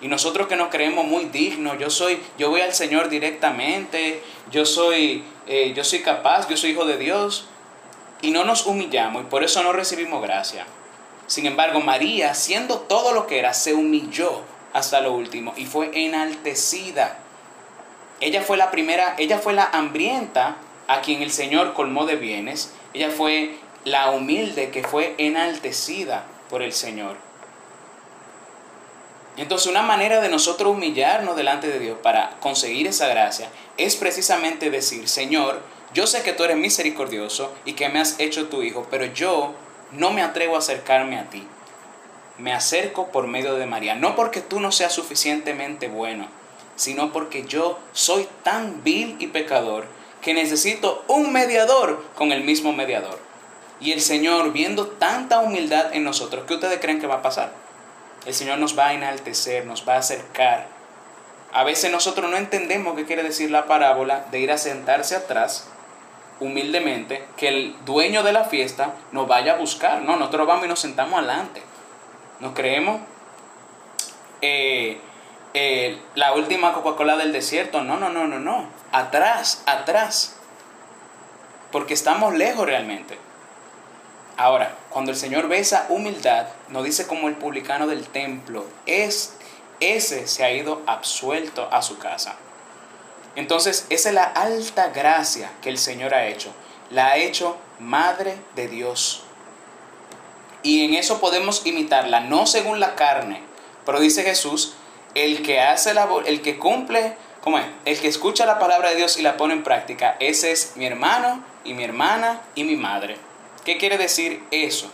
Y 0.00 0.08
nosotros 0.08 0.46
que 0.46 0.56
nos 0.56 0.68
creemos 0.68 1.06
muy 1.06 1.26
dignos, 1.26 1.78
yo 1.78 1.90
soy, 1.90 2.20
yo 2.38 2.50
voy 2.50 2.62
al 2.62 2.74
Señor 2.74 3.08
directamente, 3.08 4.22
yo 4.50 4.64
soy, 4.64 5.24
eh, 5.46 5.72
yo 5.74 5.84
soy 5.84 6.00
capaz, 6.00 6.48
yo 6.48 6.56
soy 6.56 6.70
hijo 6.70 6.86
de 6.86 6.96
Dios, 6.96 7.46
y 8.22 8.30
no 8.30 8.44
nos 8.44 8.66
humillamos 8.66 9.22
y 9.22 9.26
por 9.26 9.44
eso 9.44 9.62
no 9.62 9.72
recibimos 9.72 10.22
gracia. 10.22 10.66
Sin 11.26 11.46
embargo, 11.46 11.80
María, 11.80 12.34
siendo 12.34 12.80
todo 12.80 13.12
lo 13.12 13.26
que 13.26 13.38
era, 13.38 13.54
se 13.54 13.72
humilló 13.72 14.42
hasta 14.72 15.00
lo 15.00 15.12
último 15.12 15.52
y 15.56 15.66
fue 15.66 15.90
enaltecida. 15.94 17.18
Ella 18.20 18.42
fue 18.42 18.56
la 18.56 18.70
primera, 18.70 19.14
ella 19.18 19.38
fue 19.38 19.52
la 19.52 19.70
hambrienta 19.72 20.56
a 20.88 21.00
quien 21.00 21.22
el 21.22 21.30
Señor 21.30 21.72
colmó 21.72 22.06
de 22.06 22.16
bienes. 22.16 22.72
Ella 22.92 23.10
fue 23.10 23.56
la 23.84 24.10
humilde 24.10 24.70
que 24.70 24.82
fue 24.82 25.14
enaltecida 25.18 26.24
por 26.48 26.62
el 26.62 26.72
Señor. 26.72 27.16
Entonces 29.36 29.70
una 29.70 29.82
manera 29.82 30.20
de 30.20 30.28
nosotros 30.28 30.74
humillarnos 30.74 31.36
delante 31.36 31.68
de 31.68 31.78
Dios 31.78 31.98
para 32.02 32.30
conseguir 32.40 32.86
esa 32.86 33.06
gracia 33.08 33.48
es 33.76 33.96
precisamente 33.96 34.70
decir, 34.70 35.08
Señor, 35.08 35.62
yo 35.94 36.06
sé 36.06 36.22
que 36.22 36.32
tú 36.32 36.44
eres 36.44 36.56
misericordioso 36.56 37.52
y 37.64 37.72
que 37.72 37.88
me 37.88 38.00
has 38.00 38.20
hecho 38.20 38.48
tu 38.48 38.62
hijo, 38.62 38.86
pero 38.90 39.06
yo 39.06 39.54
no 39.92 40.10
me 40.10 40.22
atrevo 40.22 40.56
a 40.56 40.58
acercarme 40.58 41.18
a 41.18 41.30
ti. 41.30 41.46
Me 42.40 42.54
acerco 42.54 43.08
por 43.08 43.26
medio 43.26 43.54
de 43.54 43.66
María, 43.66 43.94
no 43.94 44.16
porque 44.16 44.40
tú 44.40 44.60
no 44.60 44.72
seas 44.72 44.92
suficientemente 44.92 45.88
bueno, 45.88 46.26
sino 46.74 47.12
porque 47.12 47.44
yo 47.44 47.78
soy 47.92 48.26
tan 48.42 48.82
vil 48.82 49.16
y 49.20 49.26
pecador 49.26 49.86
que 50.22 50.32
necesito 50.32 51.04
un 51.06 51.32
mediador 51.32 52.02
con 52.14 52.32
el 52.32 52.42
mismo 52.42 52.72
mediador. 52.72 53.18
Y 53.78 53.92
el 53.92 54.00
Señor, 54.00 54.52
viendo 54.52 54.86
tanta 54.86 55.40
humildad 55.40 55.94
en 55.94 56.04
nosotros, 56.04 56.44
¿qué 56.46 56.54
ustedes 56.54 56.80
creen 56.80 57.00
que 57.00 57.06
va 57.06 57.16
a 57.16 57.22
pasar? 57.22 57.52
El 58.24 58.34
Señor 58.34 58.58
nos 58.58 58.78
va 58.78 58.88
a 58.88 58.94
enaltecer, 58.94 59.66
nos 59.66 59.86
va 59.86 59.94
a 59.94 59.98
acercar. 59.98 60.68
A 61.52 61.64
veces 61.64 61.90
nosotros 61.90 62.30
no 62.30 62.36
entendemos 62.36 62.96
qué 62.96 63.04
quiere 63.04 63.22
decir 63.22 63.50
la 63.50 63.66
parábola 63.66 64.24
de 64.30 64.40
ir 64.40 64.50
a 64.50 64.58
sentarse 64.58 65.16
atrás 65.16 65.68
humildemente, 66.40 67.26
que 67.36 67.48
el 67.48 67.76
dueño 67.84 68.22
de 68.22 68.32
la 68.32 68.44
fiesta 68.44 68.94
nos 69.12 69.28
vaya 69.28 69.54
a 69.54 69.56
buscar. 69.56 70.02
No, 70.02 70.16
nosotros 70.16 70.46
vamos 70.46 70.64
y 70.64 70.68
nos 70.68 70.80
sentamos 70.80 71.18
adelante. 71.18 71.62
Nos 72.40 72.54
creemos 72.54 73.00
eh, 74.40 75.00
eh, 75.54 76.00
la 76.14 76.32
última 76.32 76.72
Coca-Cola 76.72 77.16
del 77.16 77.32
desierto. 77.32 77.82
No, 77.82 77.96
no, 77.98 78.08
no, 78.08 78.26
no, 78.26 78.38
no. 78.38 78.66
Atrás, 78.92 79.62
atrás. 79.66 80.36
Porque 81.70 81.94
estamos 81.94 82.34
lejos 82.34 82.66
realmente. 82.66 83.18
Ahora, 84.36 84.74
cuando 84.88 85.10
el 85.10 85.18
Señor 85.18 85.48
ve 85.48 85.58
esa 85.58 85.86
humildad, 85.90 86.46
nos 86.68 86.84
dice 86.84 87.06
como 87.06 87.28
el 87.28 87.34
publicano 87.34 87.86
del 87.86 88.06
templo, 88.08 88.64
es, 88.86 89.36
ese 89.80 90.26
se 90.26 90.44
ha 90.44 90.50
ido 90.50 90.82
absuelto 90.86 91.68
a 91.70 91.82
su 91.82 91.98
casa. 91.98 92.36
Entonces, 93.36 93.86
esa 93.90 94.08
es 94.08 94.14
la 94.14 94.24
alta 94.24 94.88
gracia 94.88 95.52
que 95.60 95.68
el 95.68 95.78
Señor 95.78 96.14
ha 96.14 96.26
hecho. 96.26 96.52
La 96.88 97.08
ha 97.08 97.16
hecho 97.16 97.56
Madre 97.78 98.38
de 98.56 98.68
Dios. 98.68 99.24
Y 100.62 100.84
en 100.84 100.94
eso 100.94 101.20
podemos 101.20 101.64
imitarla, 101.66 102.20
no 102.20 102.46
según 102.46 102.80
la 102.80 102.94
carne, 102.94 103.42
pero 103.86 104.00
dice 104.00 104.22
Jesús, 104.22 104.74
el 105.14 105.42
que 105.42 105.60
hace 105.60 105.94
la 105.94 106.08
el 106.26 106.42
que 106.42 106.58
cumple, 106.58 107.16
¿cómo 107.40 107.58
es? 107.58 107.64
El 107.84 107.98
que 108.00 108.08
escucha 108.08 108.46
la 108.46 108.58
palabra 108.58 108.90
de 108.90 108.96
Dios 108.96 109.16
y 109.18 109.22
la 109.22 109.36
pone 109.36 109.54
en 109.54 109.62
práctica, 109.62 110.16
ese 110.20 110.52
es 110.52 110.76
mi 110.76 110.86
hermano 110.86 111.42
y 111.64 111.74
mi 111.74 111.84
hermana 111.84 112.42
y 112.54 112.64
mi 112.64 112.76
madre. 112.76 113.16
¿Qué 113.64 113.78
quiere 113.78 113.98
decir 113.98 114.42
eso? 114.50 114.90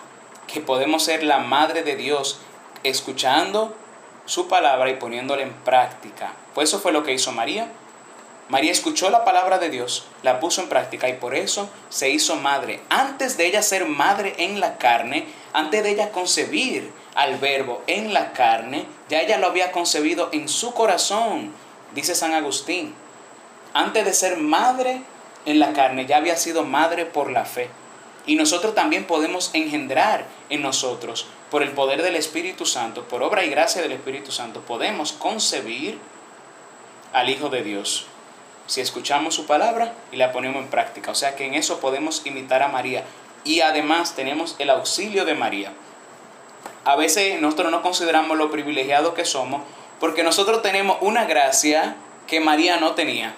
Que 0.46 0.60
podemos 0.60 1.04
ser 1.04 1.22
la 1.22 1.38
madre 1.38 1.82
de 1.82 1.96
Dios 1.96 2.40
escuchando 2.84 3.76
su 4.24 4.48
palabra 4.48 4.90
y 4.90 4.94
poniéndola 4.94 5.42
en 5.42 5.52
práctica. 5.52 6.32
Pues 6.54 6.68
eso 6.68 6.80
fue 6.80 6.92
lo 6.92 7.02
que 7.02 7.12
hizo 7.12 7.32
María. 7.32 7.68
María 8.48 8.70
escuchó 8.70 9.10
la 9.10 9.24
palabra 9.24 9.58
de 9.58 9.70
Dios, 9.70 10.06
la 10.22 10.38
puso 10.38 10.62
en 10.62 10.68
práctica 10.68 11.08
y 11.08 11.14
por 11.14 11.34
eso 11.34 11.68
se 11.88 12.10
hizo 12.10 12.36
madre. 12.36 12.80
Antes 12.90 13.36
de 13.36 13.46
ella 13.46 13.60
ser 13.60 13.86
madre 13.86 14.34
en 14.38 14.60
la 14.60 14.78
carne, 14.78 15.26
antes 15.52 15.82
de 15.82 15.90
ella 15.90 16.12
concebir 16.12 16.92
al 17.16 17.38
verbo 17.38 17.82
en 17.88 18.14
la 18.14 18.32
carne, 18.32 18.86
ya 19.08 19.20
ella 19.20 19.38
lo 19.38 19.48
había 19.48 19.72
concebido 19.72 20.28
en 20.32 20.48
su 20.48 20.74
corazón, 20.74 21.52
dice 21.92 22.14
San 22.14 22.34
Agustín. 22.34 22.94
Antes 23.74 24.04
de 24.04 24.14
ser 24.14 24.36
madre 24.36 25.02
en 25.44 25.58
la 25.58 25.72
carne, 25.72 26.06
ya 26.06 26.18
había 26.18 26.36
sido 26.36 26.62
madre 26.62 27.04
por 27.04 27.32
la 27.32 27.46
fe. 27.46 27.68
Y 28.26 28.36
nosotros 28.36 28.76
también 28.76 29.06
podemos 29.06 29.50
engendrar 29.54 30.24
en 30.50 30.62
nosotros, 30.62 31.26
por 31.50 31.62
el 31.62 31.70
poder 31.70 32.02
del 32.02 32.16
Espíritu 32.16 32.64
Santo, 32.64 33.04
por 33.08 33.22
obra 33.22 33.44
y 33.44 33.50
gracia 33.50 33.82
del 33.82 33.92
Espíritu 33.92 34.30
Santo, 34.30 34.60
podemos 34.60 35.12
concebir 35.12 35.98
al 37.12 37.28
Hijo 37.28 37.48
de 37.48 37.62
Dios. 37.62 38.06
Si 38.66 38.80
escuchamos 38.80 39.34
su 39.34 39.46
palabra 39.46 39.92
y 40.12 40.16
la 40.16 40.32
ponemos 40.32 40.62
en 40.62 40.68
práctica. 40.68 41.10
O 41.10 41.14
sea 41.14 41.36
que 41.36 41.46
en 41.46 41.54
eso 41.54 41.80
podemos 41.80 42.22
imitar 42.26 42.62
a 42.62 42.68
María. 42.68 43.04
Y 43.44 43.60
además 43.60 44.14
tenemos 44.16 44.56
el 44.58 44.70
auxilio 44.70 45.24
de 45.24 45.34
María. 45.34 45.72
A 46.84 46.96
veces 46.96 47.40
nosotros 47.40 47.70
no 47.70 47.82
consideramos 47.82 48.36
lo 48.36 48.50
privilegiados 48.50 49.14
que 49.14 49.24
somos 49.24 49.62
porque 50.00 50.22
nosotros 50.22 50.62
tenemos 50.62 50.98
una 51.00 51.24
gracia 51.24 51.96
que 52.26 52.40
María 52.40 52.78
no 52.78 52.92
tenía. 52.92 53.34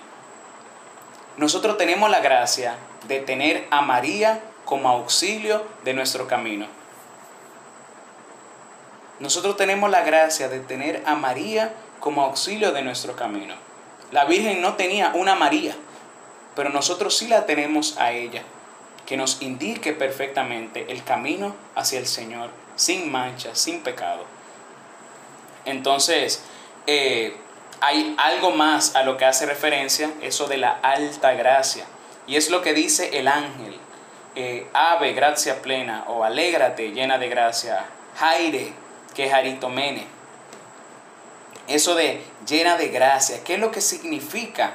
Nosotros 1.37 1.79
tenemos 1.79 2.11
la 2.11 2.21
gracia 2.21 2.77
de 3.07 3.21
tener 3.21 3.67
a 3.71 3.81
María 3.83 4.41
como 4.65 4.89
auxilio 4.89 5.65
de 5.85 5.95
nuestro 5.95 6.27
camino. 6.27 6.67
Nosotros 9.21 9.57
tenemos 9.57 9.91
la 9.91 10.03
gracia 10.03 10.49
de 10.49 10.61
tener 10.61 11.03
a 11.07 11.15
María 11.15 11.73
como 12.01 12.23
auxilio 12.23 12.73
de 12.73 12.83
nuestro 12.83 13.17
camino. 13.17 13.68
La 14.11 14.25
Virgen 14.25 14.63
no 14.63 14.75
tenía 14.75 15.13
una 15.15 15.35
María, 15.35 15.77
pero 16.57 16.71
nosotros 16.71 17.17
sí 17.17 17.29
la 17.29 17.47
tenemos 17.47 17.99
a 17.99 18.13
ella, 18.13 18.43
que 19.07 19.17
nos 19.17 19.43
indique 19.43 19.93
perfectamente 19.93 20.87
el 20.89 21.05
camino 21.05 21.55
hacia 21.75 21.99
el 21.99 22.07
Señor, 22.07 22.51
sin 22.75 23.13
mancha, 23.13 23.55
sin 23.55 23.81
pecado. 23.81 24.25
Entonces, 25.65 26.43
eh, 26.87 27.37
hay 27.81 28.15
algo 28.19 28.51
más 28.51 28.97
a 28.97 29.03
lo 29.03 29.17
que 29.17 29.25
hace 29.25 29.47
referencia, 29.47 30.11
eso 30.23 30.47
de 30.47 30.57
la 30.57 30.79
alta 30.83 31.33
gracia. 31.35 31.85
Y 32.27 32.37
es 32.37 32.51
lo 32.51 32.63
que 32.63 32.75
dice 32.75 33.19
el 33.19 33.29
ángel. 33.29 33.79
Eh, 34.35 34.67
ave, 34.73 35.13
gracia 35.13 35.63
plena, 35.63 36.05
o 36.09 36.25
alégrate, 36.25 36.93
llena 36.93 37.19
de 37.19 37.29
gracia. 37.29 37.85
Jaire, 38.17 38.73
que 39.15 39.27
es 39.27 39.33
aritomene. 39.33 40.18
Eso 41.69 41.95
de 41.95 42.23
llena 42.47 42.77
de 42.77 42.89
gracia, 42.89 43.45
¿qué 43.45 43.55
es 43.55 43.61
lo 43.61 43.71
que 43.71 43.81
significa 43.81 44.75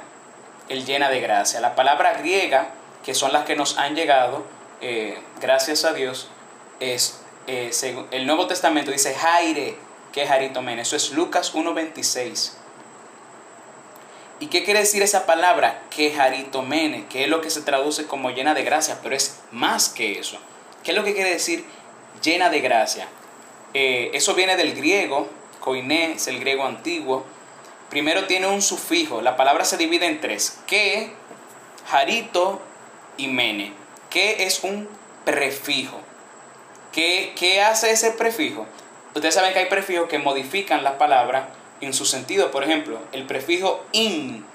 el 0.70 0.86
llena 0.86 1.10
de 1.10 1.20
gracia? 1.20 1.60
La 1.60 1.76
palabra 1.76 2.14
griega, 2.14 2.70
que 3.04 3.16
son 3.16 3.34
las 3.34 3.46
que 3.46 3.56
nos 3.56 3.78
han 3.78 3.96
llegado, 3.96 4.46
eh, 4.80 5.18
gracias 5.42 5.86
a 5.86 5.94
Dios, 5.94 6.30
es, 6.80 7.20
eh, 7.48 7.72
el 8.12 8.28
Nuevo 8.28 8.48
Testamento 8.48 8.92
dice 8.92 9.16
Jaire, 9.16 9.76
que 10.14 10.24
es. 10.24 10.88
Eso 10.88 10.96
es 10.96 11.12
Lucas 11.12 11.54
1.26. 11.56 12.54
¿Y 14.40 14.48
qué 14.48 14.64
quiere 14.64 14.82
decir 14.82 15.02
esa 15.02 15.26
palabra? 15.26 15.82
Quejaritomene, 15.90 17.08
que 17.08 17.24
es 17.24 17.30
lo 17.30 17.42
que 17.42 17.50
se 17.50 17.62
traduce 17.62 18.06
como 18.06 18.30
llena 18.30 18.54
de 18.54 18.64
gracia, 18.64 19.00
pero 19.02 19.16
es 19.16 19.40
más 19.52 19.90
que 19.90 20.20
eso. 20.20 20.38
¿Qué 20.84 20.92
es 20.92 20.98
lo 20.98 21.04
que 21.04 21.14
quiere 21.14 21.32
decir 21.32 21.66
llena 22.22 22.50
de 22.50 22.62
gracia? 22.62 23.08
Eh, 23.74 24.12
eso 24.14 24.36
viene 24.36 24.56
del 24.56 24.76
griego, 24.76 25.30
koiné 25.64 26.12
es 26.14 26.28
el 26.28 26.40
griego 26.42 26.66
antiguo. 26.66 27.24
Primero 27.90 28.26
tiene 28.26 28.48
un 28.48 28.62
sufijo, 28.62 29.22
la 29.22 29.38
palabra 29.38 29.64
se 29.64 29.78
divide 29.78 30.08
en 30.08 30.20
tres, 30.20 30.60
que, 30.68 31.14
jarito 31.88 32.62
y 33.16 33.28
mene. 33.28 33.72
Que 34.10 34.44
es 34.44 34.64
un 34.64 34.90
prefijo. 35.24 36.00
¿Qué, 36.92 37.34
¿Qué 37.38 37.62
hace 37.62 37.92
ese 37.92 38.12
prefijo? 38.12 38.68
Ustedes 39.16 39.36
saben 39.36 39.54
que 39.54 39.60
hay 39.60 39.66
prefijos 39.68 40.10
que 40.10 40.20
modifican 40.20 40.84
la 40.84 40.98
palabra 40.98 41.50
en 41.82 41.94
su 41.94 42.06
sentido. 42.06 42.52
Por 42.52 42.64
ejemplo, 42.64 43.00
el 43.12 43.26
prefijo 43.26 43.86
in 43.94 44.46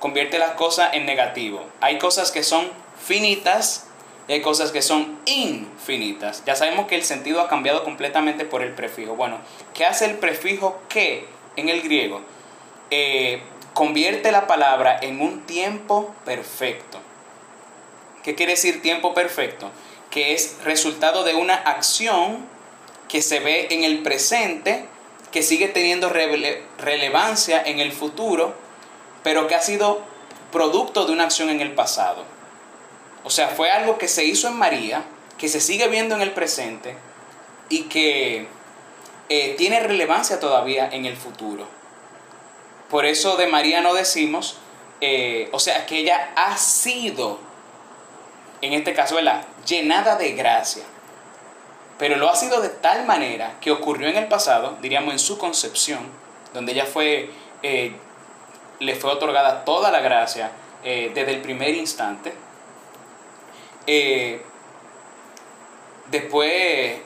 convierte 0.00 0.38
las 0.38 0.52
cosas 0.52 0.94
en 0.94 1.06
negativo. 1.06 1.64
Hay 1.80 1.98
cosas 1.98 2.32
que 2.32 2.42
son 2.42 2.68
finitas 3.02 3.86
y 4.26 4.32
hay 4.32 4.40
cosas 4.40 4.72
que 4.72 4.82
son 4.82 5.18
infinitas. 5.26 6.42
Ya 6.46 6.56
sabemos 6.56 6.86
que 6.86 6.94
el 6.94 7.04
sentido 7.04 7.40
ha 7.40 7.48
cambiado 7.48 7.84
completamente 7.84 8.44
por 8.44 8.62
el 8.62 8.72
prefijo. 8.72 9.16
Bueno, 9.16 9.38
¿qué 9.74 9.84
hace 9.84 10.06
el 10.06 10.16
prefijo 10.16 10.80
que 10.88 11.26
en 11.56 11.68
el 11.68 11.82
griego? 11.82 12.22
Eh, 12.90 13.42
convierte 13.74 14.32
la 14.32 14.46
palabra 14.46 14.98
en 15.02 15.20
un 15.20 15.42
tiempo 15.42 16.14
perfecto. 16.24 16.98
¿Qué 18.22 18.34
quiere 18.34 18.52
decir 18.52 18.80
tiempo 18.80 19.12
perfecto? 19.12 19.70
Que 20.10 20.32
es 20.32 20.56
resultado 20.64 21.24
de 21.24 21.34
una 21.34 21.54
acción 21.54 22.46
que 23.08 23.20
se 23.20 23.40
ve 23.40 23.68
en 23.70 23.84
el 23.84 24.02
presente 24.02 24.86
que 25.30 25.42
sigue 25.42 25.66
teniendo 25.66 26.10
relevancia 26.78 27.60
en 27.60 27.80
el 27.80 27.90
futuro, 27.90 28.54
pero 29.24 29.48
que 29.48 29.56
ha 29.56 29.60
sido 29.60 30.00
producto 30.52 31.06
de 31.06 31.12
una 31.12 31.24
acción 31.24 31.50
en 31.50 31.60
el 31.60 31.72
pasado. 31.72 32.24
O 33.24 33.30
sea, 33.30 33.48
fue 33.48 33.70
algo 33.70 33.96
que 33.96 34.06
se 34.06 34.24
hizo 34.24 34.48
en 34.48 34.56
María, 34.56 35.02
que 35.38 35.48
se 35.48 35.60
sigue 35.60 35.88
viendo 35.88 36.14
en 36.14 36.20
el 36.20 36.32
presente 36.32 36.94
y 37.70 37.84
que 37.84 38.46
eh, 39.30 39.54
tiene 39.56 39.80
relevancia 39.80 40.38
todavía 40.38 40.88
en 40.92 41.06
el 41.06 41.16
futuro. 41.16 41.66
Por 42.90 43.06
eso 43.06 43.38
de 43.38 43.46
María 43.46 43.80
no 43.80 43.94
decimos, 43.94 44.58
eh, 45.00 45.48
o 45.52 45.58
sea, 45.58 45.86
que 45.86 46.00
ella 46.00 46.32
ha 46.36 46.56
sido, 46.58 47.40
en 48.60 48.74
este 48.74 48.92
caso, 48.92 49.16
¿verdad? 49.16 49.46
llenada 49.66 50.16
de 50.16 50.32
gracia 50.32 50.84
pero 51.96 52.16
lo 52.16 52.28
ha 52.28 52.34
sido 52.34 52.60
de 52.60 52.70
tal 52.70 53.06
manera 53.06 53.54
que 53.60 53.70
ocurrió 53.70 54.08
en 54.08 54.16
el 54.16 54.26
pasado, 54.26 54.76
diríamos 54.82 55.12
en 55.12 55.20
su 55.20 55.38
concepción, 55.38 56.00
donde 56.52 56.72
ella 56.72 56.86
fue, 56.86 57.30
eh, 57.62 57.92
le 58.80 58.96
fue 58.96 59.12
otorgada 59.12 59.64
toda 59.64 59.92
la 59.92 60.00
gracia 60.00 60.50
desde 60.82 61.30
el 61.30 61.40
primer 61.40 61.72
instante. 61.74 62.34
Eh, 63.86 64.42
después 66.10 67.00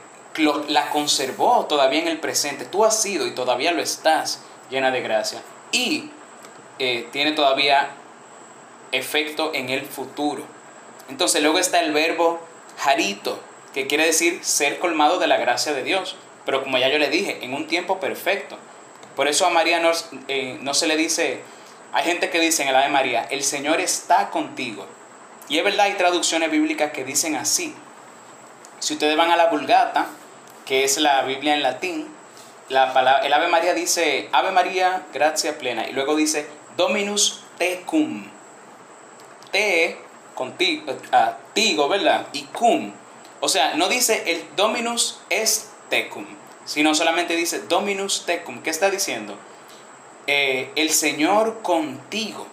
la 0.69 0.91
conservó 0.91 1.67
todavía 1.67 2.01
en 2.01 2.09
el 2.09 2.21
presente. 2.21 2.65
Tú 2.65 2.85
has 2.85 3.01
sido 3.01 3.27
y 3.27 3.33
todavía 3.33 3.73
lo 3.73 3.83
estás 3.83 4.43
llena 4.71 4.91
de 4.91 5.01
gracia. 5.01 5.43
Y 5.73 6.11
tiene 6.79 7.33
todavía 7.33 7.91
efecto 8.93 9.53
en 9.55 9.69
el 9.69 9.85
futuro. 9.85 10.45
Entonces 11.09 11.43
luego 11.43 11.59
está 11.59 11.81
el 11.81 11.93
verbo 11.93 12.39
jarito, 12.79 13.41
que 13.75 13.87
quiere 13.87 14.05
decir 14.05 14.41
ser 14.43 14.79
colmado 14.79 15.19
de 15.19 15.27
la 15.27 15.39
gracia 15.39 15.73
de 15.73 15.83
Dios. 15.83 16.17
Pero 16.45 16.63
como 16.63 16.79
ya 16.79 16.89
yo 16.89 16.99
le 16.99 17.11
dije, 17.11 17.45
en 17.45 17.55
un 17.55 17.67
tiempo 17.67 18.01
perfecto. 18.01 18.57
Por 19.17 19.29
eso 19.29 19.47
a 19.47 19.51
María 19.51 19.81
no, 19.81 19.91
eh, 20.29 20.59
no 20.63 20.75
se 20.75 20.87
le 20.87 20.97
dice, 20.97 21.41
hay 21.93 22.05
gente 22.05 22.31
que 22.31 22.41
dice 22.41 22.63
en 22.63 22.69
el 22.69 22.77
Ave 22.77 22.89
María, 22.89 23.27
el 23.31 23.43
Señor 23.43 23.81
está 23.81 24.31
contigo. 24.31 24.87
Y 25.49 25.59
es 25.59 25.65
verdad, 25.65 25.87
hay 25.87 25.95
traducciones 25.95 26.51
bíblicas 26.51 26.93
que 26.93 27.05
dicen 27.05 27.37
así. 27.37 27.75
Si 28.81 28.95
ustedes 28.95 29.17
van 29.17 29.31
a 29.31 29.37
la 29.37 29.47
Vulgata, 29.47 30.07
que 30.67 30.85
es 30.85 30.99
la 30.99 31.23
Biblia 31.23 31.55
en 31.55 31.63
latín, 31.63 32.09
la 32.69 32.93
palabra, 32.93 33.25
el 33.27 33.33
Ave 33.33 33.49
María 33.49 33.73
dice, 33.73 34.29
Ave 34.33 34.51
María, 34.51 35.07
gracia 35.13 35.57
plena. 35.59 35.89
Y 35.89 35.93
luego 35.93 36.15
dice, 36.17 36.47
Dominus 36.77 37.43
tecum. 37.57 38.27
Te, 39.51 39.99
contigo, 40.35 41.87
uh, 41.87 41.89
¿verdad? 41.89 42.27
Y 42.33 42.43
cum, 42.45 42.93
o 43.41 43.49
sea, 43.49 43.75
no 43.75 43.89
dice 43.89 44.25
el 44.27 44.45
Dominus 44.57 45.21
est 45.31 45.67
tecum, 45.89 46.27
sino 46.65 46.95
solamente 46.95 47.37
dice 47.37 47.61
Dominus 47.61 48.27
tecum. 48.27 48.63
¿Qué 48.63 48.71
está 48.71 48.91
diciendo? 48.91 49.37
Eh, 50.27 50.71
el 50.77 50.91
Señor 50.91 51.63
contigo. 51.63 52.47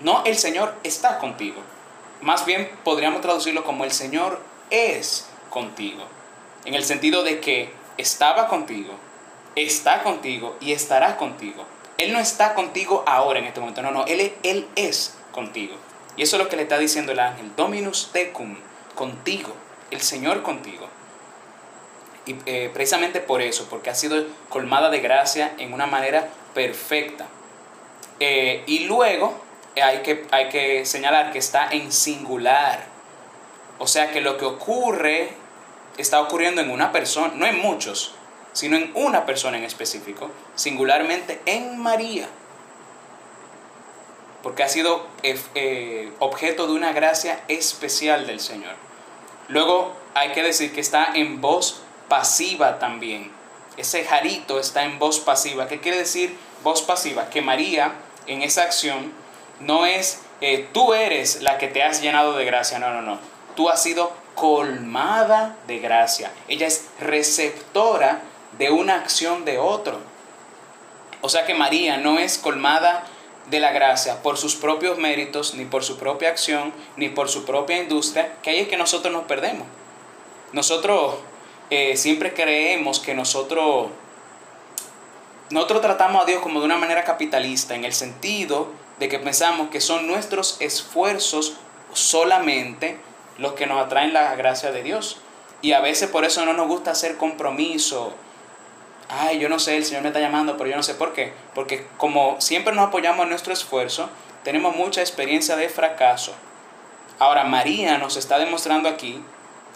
No 0.00 0.22
el 0.24 0.36
Señor 0.36 0.74
está 0.82 1.18
contigo. 1.18 1.62
Más 2.24 2.46
bien 2.46 2.70
podríamos 2.84 3.20
traducirlo 3.20 3.64
como 3.64 3.84
el 3.84 3.92
Señor 3.92 4.40
es 4.70 5.28
contigo. 5.50 6.06
En 6.64 6.72
el 6.72 6.82
sentido 6.82 7.22
de 7.22 7.38
que 7.38 7.70
estaba 7.98 8.48
contigo, 8.48 8.94
está 9.56 10.02
contigo 10.02 10.56
y 10.58 10.72
estará 10.72 11.18
contigo. 11.18 11.66
Él 11.98 12.14
no 12.14 12.18
está 12.18 12.54
contigo 12.54 13.04
ahora 13.06 13.40
en 13.40 13.44
este 13.44 13.60
momento, 13.60 13.82
no, 13.82 13.90
no, 13.90 14.06
Él, 14.06 14.32
él 14.42 14.66
es 14.74 15.14
contigo. 15.32 15.76
Y 16.16 16.22
eso 16.22 16.36
es 16.36 16.42
lo 16.42 16.48
que 16.48 16.56
le 16.56 16.62
está 16.62 16.78
diciendo 16.78 17.12
el 17.12 17.20
ángel, 17.20 17.54
Dominus 17.56 18.08
tecum, 18.10 18.56
contigo 18.94 19.54
el 19.90 20.00
Señor 20.00 20.42
contigo. 20.42 20.88
Y 22.24 22.36
eh, 22.46 22.70
precisamente 22.72 23.20
por 23.20 23.42
eso, 23.42 23.66
porque 23.68 23.90
ha 23.90 23.94
sido 23.94 24.24
colmada 24.48 24.88
de 24.88 25.00
gracia 25.00 25.54
en 25.58 25.74
una 25.74 25.84
manera 25.84 26.30
perfecta. 26.54 27.26
Eh, 28.18 28.62
y 28.66 28.86
luego 28.86 29.44
hay 29.80 30.02
que, 30.02 30.26
hay 30.30 30.48
que 30.48 30.86
señalar 30.86 31.32
que 31.32 31.38
está 31.38 31.68
en 31.70 31.92
singular. 31.92 32.86
O 33.78 33.86
sea 33.86 34.12
que 34.12 34.20
lo 34.20 34.36
que 34.38 34.44
ocurre 34.44 35.30
está 35.96 36.20
ocurriendo 36.20 36.60
en 36.60 36.70
una 36.70 36.92
persona, 36.92 37.32
no 37.34 37.46
en 37.46 37.58
muchos, 37.60 38.14
sino 38.52 38.76
en 38.76 38.90
una 38.94 39.26
persona 39.26 39.58
en 39.58 39.64
específico, 39.64 40.30
singularmente 40.54 41.40
en 41.46 41.78
María. 41.78 42.28
Porque 44.42 44.62
ha 44.62 44.68
sido 44.68 45.06
eh, 45.22 46.12
objeto 46.18 46.66
de 46.66 46.74
una 46.74 46.92
gracia 46.92 47.42
especial 47.48 48.26
del 48.26 48.40
Señor. 48.40 48.74
Luego 49.48 49.94
hay 50.14 50.32
que 50.32 50.42
decir 50.42 50.72
que 50.72 50.80
está 50.80 51.08
en 51.14 51.40
voz 51.40 51.82
pasiva 52.08 52.78
también. 52.78 53.32
Ese 53.76 54.04
jarito 54.04 54.60
está 54.60 54.84
en 54.84 54.98
voz 54.98 55.18
pasiva. 55.18 55.66
¿Qué 55.66 55.80
quiere 55.80 55.98
decir 55.98 56.36
voz 56.62 56.82
pasiva? 56.82 57.30
Que 57.30 57.42
María 57.42 57.92
en 58.26 58.42
esa 58.42 58.62
acción 58.62 59.12
no 59.60 59.86
es 59.86 60.20
eh, 60.46 60.68
tú 60.72 60.92
eres 60.92 61.40
la 61.40 61.56
que 61.56 61.68
te 61.68 61.82
has 61.82 62.02
llenado 62.02 62.36
de 62.36 62.44
gracia. 62.44 62.78
No, 62.78 62.90
no, 62.90 63.00
no. 63.00 63.18
Tú 63.56 63.70
has 63.70 63.82
sido 63.82 64.12
colmada 64.34 65.56
de 65.66 65.78
gracia. 65.78 66.30
Ella 66.48 66.66
es 66.66 66.86
receptora 67.00 68.20
de 68.58 68.70
una 68.70 68.96
acción 68.96 69.44
de 69.46 69.58
otro. 69.58 70.00
O 71.22 71.28
sea 71.30 71.46
que 71.46 71.54
María 71.54 71.96
no 71.96 72.18
es 72.18 72.36
colmada 72.36 73.04
de 73.48 73.58
la 73.60 73.72
gracia 73.72 74.22
por 74.22 74.36
sus 74.36 74.54
propios 74.54 74.98
méritos, 74.98 75.54
ni 75.54 75.64
por 75.64 75.84
su 75.84 75.98
propia 75.98 76.28
acción, 76.28 76.74
ni 76.96 77.08
por 77.08 77.30
su 77.30 77.46
propia 77.46 77.78
industria, 77.78 78.34
que 78.42 78.50
ahí 78.50 78.60
es 78.60 78.68
que 78.68 78.76
nosotros 78.76 79.12
nos 79.12 79.24
perdemos. 79.24 79.66
Nosotros 80.52 81.16
eh, 81.70 81.96
siempre 81.96 82.34
creemos 82.34 83.00
que 83.00 83.14
nosotros, 83.14 83.88
nosotros 85.50 85.80
tratamos 85.80 86.22
a 86.22 86.26
Dios 86.26 86.42
como 86.42 86.60
de 86.60 86.66
una 86.66 86.76
manera 86.76 87.04
capitalista, 87.04 87.74
en 87.74 87.84
el 87.84 87.94
sentido 87.94 88.83
de 88.98 89.08
que 89.08 89.18
pensamos 89.18 89.70
que 89.70 89.80
son 89.80 90.06
nuestros 90.06 90.56
esfuerzos 90.60 91.54
solamente 91.92 92.98
los 93.38 93.54
que 93.54 93.66
nos 93.66 93.84
atraen 93.84 94.12
la 94.12 94.34
gracia 94.36 94.72
de 94.72 94.82
Dios. 94.82 95.18
Y 95.62 95.72
a 95.72 95.80
veces 95.80 96.10
por 96.10 96.24
eso 96.24 96.44
no 96.44 96.52
nos 96.52 96.68
gusta 96.68 96.90
hacer 96.90 97.16
compromiso, 97.16 98.14
ay, 99.08 99.38
yo 99.38 99.48
no 99.48 99.58
sé, 99.58 99.76
el 99.76 99.84
Señor 99.84 100.02
me 100.02 100.08
está 100.08 100.20
llamando, 100.20 100.56
pero 100.56 100.70
yo 100.70 100.76
no 100.76 100.82
sé 100.82 100.94
por 100.94 101.12
qué. 101.12 101.32
Porque 101.54 101.86
como 101.96 102.40
siempre 102.40 102.74
nos 102.74 102.88
apoyamos 102.88 103.24
en 103.24 103.30
nuestro 103.30 103.52
esfuerzo, 103.52 104.10
tenemos 104.42 104.76
mucha 104.76 105.00
experiencia 105.00 105.56
de 105.56 105.68
fracaso. 105.68 106.34
Ahora, 107.18 107.44
María 107.44 107.98
nos 107.98 108.16
está 108.16 108.38
demostrando 108.38 108.88
aquí, 108.88 109.22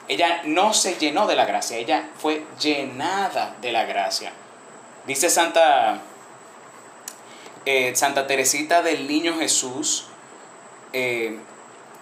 ella 0.08 0.42
no 0.44 0.74
se 0.74 0.96
llenó 0.96 1.26
de 1.26 1.36
la 1.36 1.44
gracia, 1.44 1.76
ella 1.76 2.08
fue 2.18 2.44
llenada 2.60 3.54
de 3.60 3.72
la 3.72 3.84
gracia. 3.84 4.32
Dice 5.06 5.30
Santa, 5.30 6.00
eh, 7.70 7.94
Santa 7.94 8.26
Teresita 8.26 8.80
del 8.80 9.06
Niño 9.06 9.36
Jesús, 9.38 10.06
eh, 10.94 11.38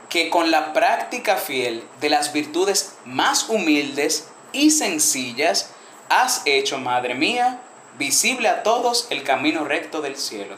que 0.09 0.31
con 0.31 0.53
la 0.53 0.73
práctica 0.73 1.39
fiel 1.39 1.83
de 2.01 2.09
las 2.09 2.33
virtudes 2.33 2.95
más 3.05 3.49
humildes 3.49 4.29
y 4.53 4.71
sencillas, 4.71 5.73
has 6.09 6.43
hecho, 6.45 6.79
Madre 6.79 7.17
mía, 7.17 7.59
visible 7.99 8.47
a 8.47 8.63
todos 8.63 9.09
el 9.11 9.25
camino 9.25 9.65
recto 9.65 10.03
del 10.03 10.15
cielo. 10.17 10.55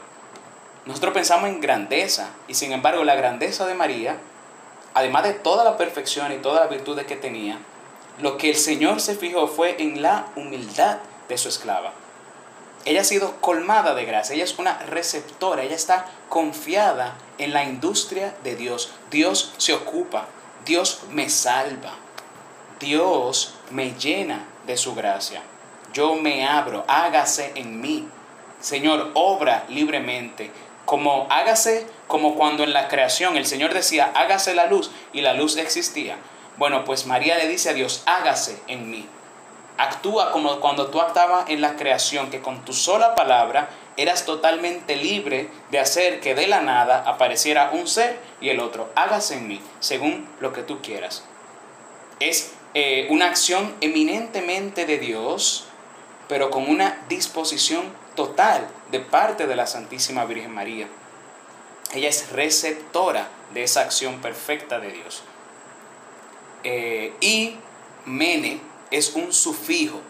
Nosotros 0.84 1.14
pensamos 1.14 1.48
en 1.48 1.62
grandeza 1.62 2.28
y 2.46 2.52
sin 2.52 2.72
embargo 2.72 3.02
la 3.02 3.14
grandeza 3.14 3.64
de 3.64 3.72
María, 3.72 4.18
además 4.92 5.22
de 5.22 5.32
toda 5.32 5.64
la 5.64 5.78
perfección 5.78 6.32
y 6.32 6.36
todas 6.36 6.60
las 6.60 6.68
virtudes 6.68 7.06
que 7.06 7.16
tenía, 7.16 7.58
lo 8.20 8.36
que 8.36 8.50
el 8.50 8.56
Señor 8.56 9.00
se 9.00 9.16
fijó 9.16 9.48
fue 9.48 9.76
en 9.82 10.02
la 10.02 10.26
humildad 10.36 10.98
de 11.30 11.38
su 11.38 11.48
esclava. 11.48 11.94
Ella 12.88 13.02
ha 13.02 13.04
sido 13.04 13.38
colmada 13.42 13.94
de 13.94 14.06
gracia, 14.06 14.34
ella 14.34 14.44
es 14.44 14.58
una 14.58 14.78
receptora, 14.78 15.62
ella 15.62 15.76
está 15.76 16.06
confiada 16.30 17.18
en 17.36 17.52
la 17.52 17.62
industria 17.62 18.34
de 18.42 18.56
Dios. 18.56 18.94
Dios 19.10 19.52
se 19.58 19.74
ocupa, 19.74 20.26
Dios 20.64 21.02
me 21.10 21.28
salva, 21.28 21.96
Dios 22.80 23.56
me 23.68 23.90
llena 23.92 24.46
de 24.66 24.78
su 24.78 24.94
gracia. 24.94 25.42
Yo 25.92 26.14
me 26.14 26.46
abro, 26.46 26.86
hágase 26.88 27.52
en 27.56 27.78
mí. 27.78 28.08
Señor, 28.58 29.10
obra 29.12 29.66
libremente. 29.68 30.50
Como 30.86 31.26
hágase 31.28 31.86
como 32.06 32.36
cuando 32.36 32.64
en 32.64 32.72
la 32.72 32.88
creación 32.88 33.36
el 33.36 33.44
Señor 33.44 33.74
decía, 33.74 34.12
hágase 34.14 34.54
la 34.54 34.66
luz 34.66 34.90
y 35.12 35.20
la 35.20 35.34
luz 35.34 35.58
existía. 35.58 36.16
Bueno, 36.56 36.86
pues 36.86 37.04
María 37.04 37.36
le 37.36 37.48
dice 37.48 37.68
a 37.68 37.74
Dios, 37.74 38.02
hágase 38.06 38.58
en 38.66 38.90
mí. 38.90 39.06
Actúa 39.78 40.32
como 40.32 40.58
cuando 40.58 40.88
tú 40.88 41.00
actuabas 41.00 41.48
en 41.48 41.60
la 41.60 41.76
creación, 41.76 42.30
que 42.30 42.42
con 42.42 42.64
tu 42.64 42.72
sola 42.72 43.14
palabra 43.14 43.70
eras 43.96 44.24
totalmente 44.24 44.96
libre 44.96 45.48
de 45.70 45.78
hacer 45.78 46.20
que 46.20 46.34
de 46.34 46.48
la 46.48 46.60
nada 46.60 47.04
apareciera 47.06 47.70
un 47.72 47.86
ser 47.86 48.18
y 48.40 48.48
el 48.48 48.58
otro. 48.58 48.90
Hágase 48.96 49.36
en 49.36 49.46
mí, 49.46 49.62
según 49.78 50.28
lo 50.40 50.52
que 50.52 50.62
tú 50.62 50.82
quieras. 50.82 51.24
Es 52.18 52.54
eh, 52.74 53.06
una 53.10 53.26
acción 53.26 53.72
eminentemente 53.80 54.84
de 54.84 54.98
Dios, 54.98 55.66
pero 56.26 56.50
con 56.50 56.68
una 56.68 57.04
disposición 57.08 57.84
total 58.16 58.66
de 58.90 58.98
parte 58.98 59.46
de 59.46 59.54
la 59.54 59.68
Santísima 59.68 60.24
Virgen 60.24 60.52
María. 60.52 60.88
Ella 61.94 62.08
es 62.08 62.32
receptora 62.32 63.28
de 63.54 63.62
esa 63.62 63.82
acción 63.82 64.20
perfecta 64.20 64.80
de 64.80 64.90
Dios. 64.90 65.22
Eh, 66.64 67.14
y 67.20 67.56
mene 68.04 68.67
es 68.90 69.14
un 69.14 69.32
sufijo. 69.32 70.00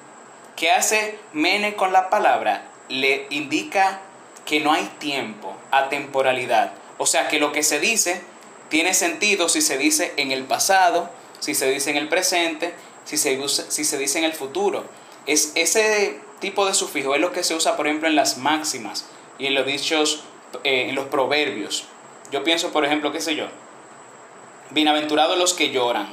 ¿Qué 0.57 0.71
hace 0.71 1.19
mene 1.33 1.77
con 1.77 1.93
la 1.93 2.11
palabra? 2.11 2.69
Le 2.89 3.27
indica 3.31 4.01
que 4.45 4.61
no 4.61 4.73
hay 4.73 4.91
tiempo, 4.99 5.55
atemporalidad. 5.71 6.73
O 6.99 7.07
sea 7.07 7.29
que 7.29 7.39
lo 7.39 7.53
que 7.53 7.63
se 7.63 7.79
dice 7.79 8.23
tiene 8.69 8.95
sentido 8.95 9.49
si 9.49 9.63
se 9.63 9.79
dice 9.79 10.15
en 10.17 10.33
el 10.33 10.45
pasado, 10.45 11.11
si 11.41 11.55
se 11.55 11.71
dice 11.71 11.91
en 11.91 11.97
el 11.97 12.09
presente, 12.09 12.75
si 13.05 13.17
se, 13.17 13.41
si 13.49 13.85
se 13.85 13.99
dice 13.99 14.19
en 14.19 14.25
el 14.25 14.33
futuro. 14.33 14.85
Es 15.27 15.53
ese 15.55 16.21
tipo 16.41 16.67
de 16.67 16.75
sufijo 16.75 17.15
es 17.15 17.21
lo 17.21 17.33
que 17.33 17.45
se 17.45 17.55
usa, 17.55 17.77
por 17.77 17.87
ejemplo, 17.87 18.09
en 18.09 18.17
las 18.17 18.39
máximas 18.39 19.07
y 19.39 19.47
en 19.47 19.55
los 19.55 19.67
dichos, 19.67 20.25
eh, 20.65 20.87
en 20.89 20.95
los 20.95 21.07
proverbios. 21.07 21.85
Yo 22.31 22.45
pienso, 22.45 22.73
por 22.73 22.85
ejemplo, 22.85 23.13
qué 23.13 23.21
sé 23.21 23.35
yo, 23.35 23.47
bienaventurados 24.71 25.39
los 25.39 25.55
que 25.55 25.71
lloran. 25.71 26.09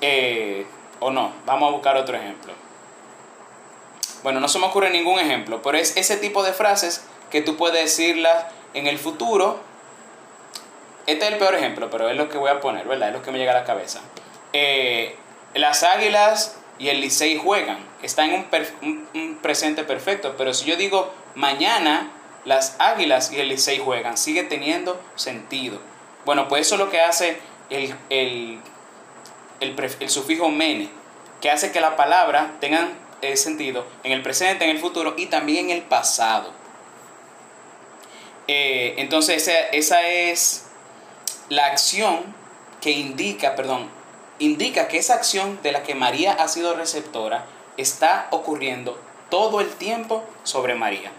Eh, 0.00 0.66
o 1.00 1.10
no, 1.10 1.32
vamos 1.46 1.68
a 1.68 1.72
buscar 1.72 1.96
otro 1.96 2.16
ejemplo. 2.16 2.52
Bueno, 4.22 4.40
no 4.40 4.48
se 4.48 4.58
me 4.58 4.66
ocurre 4.66 4.90
ningún 4.90 5.18
ejemplo, 5.18 5.62
pero 5.62 5.78
es 5.78 5.96
ese 5.96 6.16
tipo 6.16 6.42
de 6.42 6.52
frases 6.52 7.04
que 7.30 7.40
tú 7.40 7.56
puedes 7.56 7.82
decirlas 7.82 8.46
en 8.74 8.86
el 8.86 8.98
futuro. 8.98 9.60
Este 11.06 11.26
es 11.26 11.32
el 11.32 11.38
peor 11.38 11.54
ejemplo, 11.54 11.88
pero 11.90 12.08
es 12.08 12.16
lo 12.16 12.28
que 12.28 12.38
voy 12.38 12.50
a 12.50 12.60
poner, 12.60 12.86
¿verdad? 12.86 13.08
Es 13.08 13.14
lo 13.14 13.22
que 13.22 13.30
me 13.30 13.38
llega 13.38 13.52
a 13.52 13.60
la 13.60 13.64
cabeza. 13.64 14.00
Eh, 14.52 15.16
las 15.54 15.82
águilas 15.82 16.58
y 16.78 16.88
el 16.88 17.00
Licey 17.00 17.38
juegan. 17.38 17.78
Está 18.02 18.24
en 18.24 18.46
un, 19.14 19.38
presente 19.42 19.84
perfecto, 19.84 20.34
pero 20.36 20.52
si 20.54 20.66
yo 20.66 20.76
digo 20.76 21.12
mañana 21.34 22.10
las 22.44 22.76
águilas 22.78 23.32
y 23.32 23.40
el 23.40 23.48
Licey 23.48 23.78
juegan, 23.78 24.16
sigue 24.16 24.42
teniendo 24.42 25.00
sentido. 25.14 25.80
Bueno, 26.24 26.48
pues 26.48 26.66
eso 26.66 26.74
es 26.74 26.80
lo 26.80 26.90
que 26.90 27.00
hace 27.00 27.38
el, 27.70 27.94
el 28.10 28.60
el, 29.60 30.10
sufijo 30.10 30.48
mene, 30.48 30.90
que 31.40 31.50
hace 31.50 31.72
que 31.72 31.80
la 31.80 31.96
palabra 31.96 32.56
tenga 32.60 32.88
eh, 33.22 33.36
sentido 33.36 33.86
en 34.02 34.12
el 34.12 34.22
presente, 34.22 34.64
en 34.64 34.70
el 34.70 34.78
futuro 34.78 35.14
y 35.16 35.26
también 35.26 35.70
en 35.70 35.76
el 35.76 35.82
pasado. 35.82 36.52
Eh, 38.48 38.94
entonces 38.98 39.46
esa, 39.46 39.58
esa 39.68 40.02
es 40.08 40.66
la 41.48 41.66
acción 41.66 42.34
que 42.80 42.90
indica, 42.90 43.54
perdón, 43.54 43.88
indica 44.38 44.88
que 44.88 44.98
esa 44.98 45.14
acción 45.14 45.60
de 45.62 45.72
la 45.72 45.82
que 45.82 45.94
María 45.94 46.32
ha 46.32 46.48
sido 46.48 46.74
receptora 46.74 47.44
está 47.76 48.26
ocurriendo 48.30 48.98
todo 49.30 49.60
el 49.60 49.68
tiempo 49.68 50.24
sobre 50.42 50.74
María, 50.74 51.12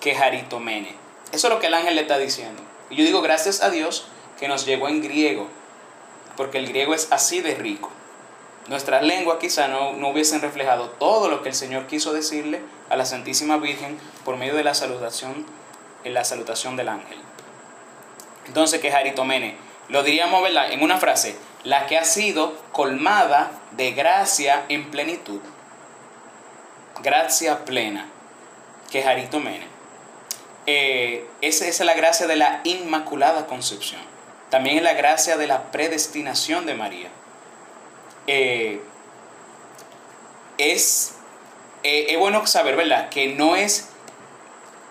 que 0.00 0.14
Mene. 0.60 0.94
Eso 1.32 1.48
es 1.48 1.52
lo 1.52 1.60
que 1.60 1.66
el 1.66 1.74
ángel 1.74 1.96
le 1.96 2.02
está 2.02 2.18
diciendo. 2.18 2.62
Y 2.90 2.96
yo 2.96 3.04
digo 3.04 3.22
gracias 3.22 3.62
a 3.62 3.70
Dios 3.70 4.06
que 4.38 4.48
nos 4.48 4.66
llegó 4.66 4.88
en 4.88 5.02
griego, 5.02 5.48
porque 6.36 6.58
el 6.58 6.68
griego 6.68 6.94
es 6.94 7.08
así 7.10 7.40
de 7.40 7.54
rico. 7.54 7.90
Nuestras 8.68 9.02
lenguas 9.02 9.38
quizá 9.40 9.68
no, 9.68 9.92
no, 9.92 10.08
hubiesen 10.08 10.40
reflejado 10.40 10.88
todo 10.90 11.28
lo 11.28 11.42
que 11.42 11.50
el 11.50 11.54
Señor 11.54 11.86
quiso 11.86 12.12
decirle 12.12 12.60
a 12.88 12.96
la 12.96 13.04
Santísima 13.04 13.58
Virgen 13.58 13.98
por 14.24 14.36
medio 14.36 14.54
de 14.54 14.64
la 14.64 14.74
salutación, 14.74 15.44
en 16.02 16.14
la 16.14 16.24
salutación 16.24 16.76
del 16.76 16.88
ángel. 16.88 17.18
Entonces, 18.46 18.80
que 18.80 18.90
Jaritomene, 18.90 19.56
lo 19.88 20.02
diríamos 20.02 20.42
¿verdad? 20.42 20.72
en 20.72 20.82
una 20.82 20.98
frase, 20.98 21.36
la 21.62 21.86
que 21.86 21.98
ha 21.98 22.04
sido 22.04 22.54
colmada 22.72 23.50
de 23.72 23.92
gracia 23.92 24.64
en 24.68 24.90
plenitud. 24.90 25.40
Gracia 27.02 27.64
plena, 27.64 28.08
que 28.90 29.02
Jaritomene. 29.02 29.66
Eh, 30.66 31.26
esa 31.42 31.66
es 31.66 31.80
la 31.80 31.94
gracia 31.94 32.26
de 32.26 32.36
la 32.36 32.60
Inmaculada 32.64 33.46
Concepción. 33.46 34.13
También 34.54 34.76
es 34.76 34.84
la 34.84 34.92
gracia 34.92 35.36
de 35.36 35.48
la 35.48 35.72
predestinación 35.72 36.64
de 36.64 36.74
María. 36.74 37.08
Eh, 38.28 38.80
es, 40.58 41.16
eh, 41.82 42.06
es 42.10 42.18
bueno 42.20 42.46
saber, 42.46 42.76
¿verdad? 42.76 43.08
Que 43.08 43.34
no 43.34 43.56
es... 43.56 43.88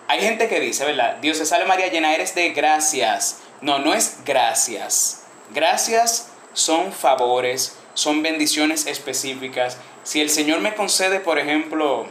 Hay 0.06 0.20
gente 0.20 0.50
que 0.50 0.60
dice, 0.60 0.84
¿verdad? 0.84 1.16
Dios 1.22 1.38
se 1.38 1.46
sale 1.46 1.64
María 1.64 1.86
llena, 1.86 2.14
eres 2.14 2.34
de 2.34 2.50
gracias. 2.50 3.38
No, 3.62 3.78
no 3.78 3.94
es 3.94 4.18
gracias. 4.26 5.22
Gracias 5.54 6.28
son 6.52 6.92
favores, 6.92 7.74
son 7.94 8.22
bendiciones 8.22 8.84
específicas. 8.84 9.78
Si 10.02 10.20
el 10.20 10.28
Señor 10.28 10.60
me 10.60 10.74
concede, 10.74 11.20
por 11.20 11.38
ejemplo, 11.38 12.04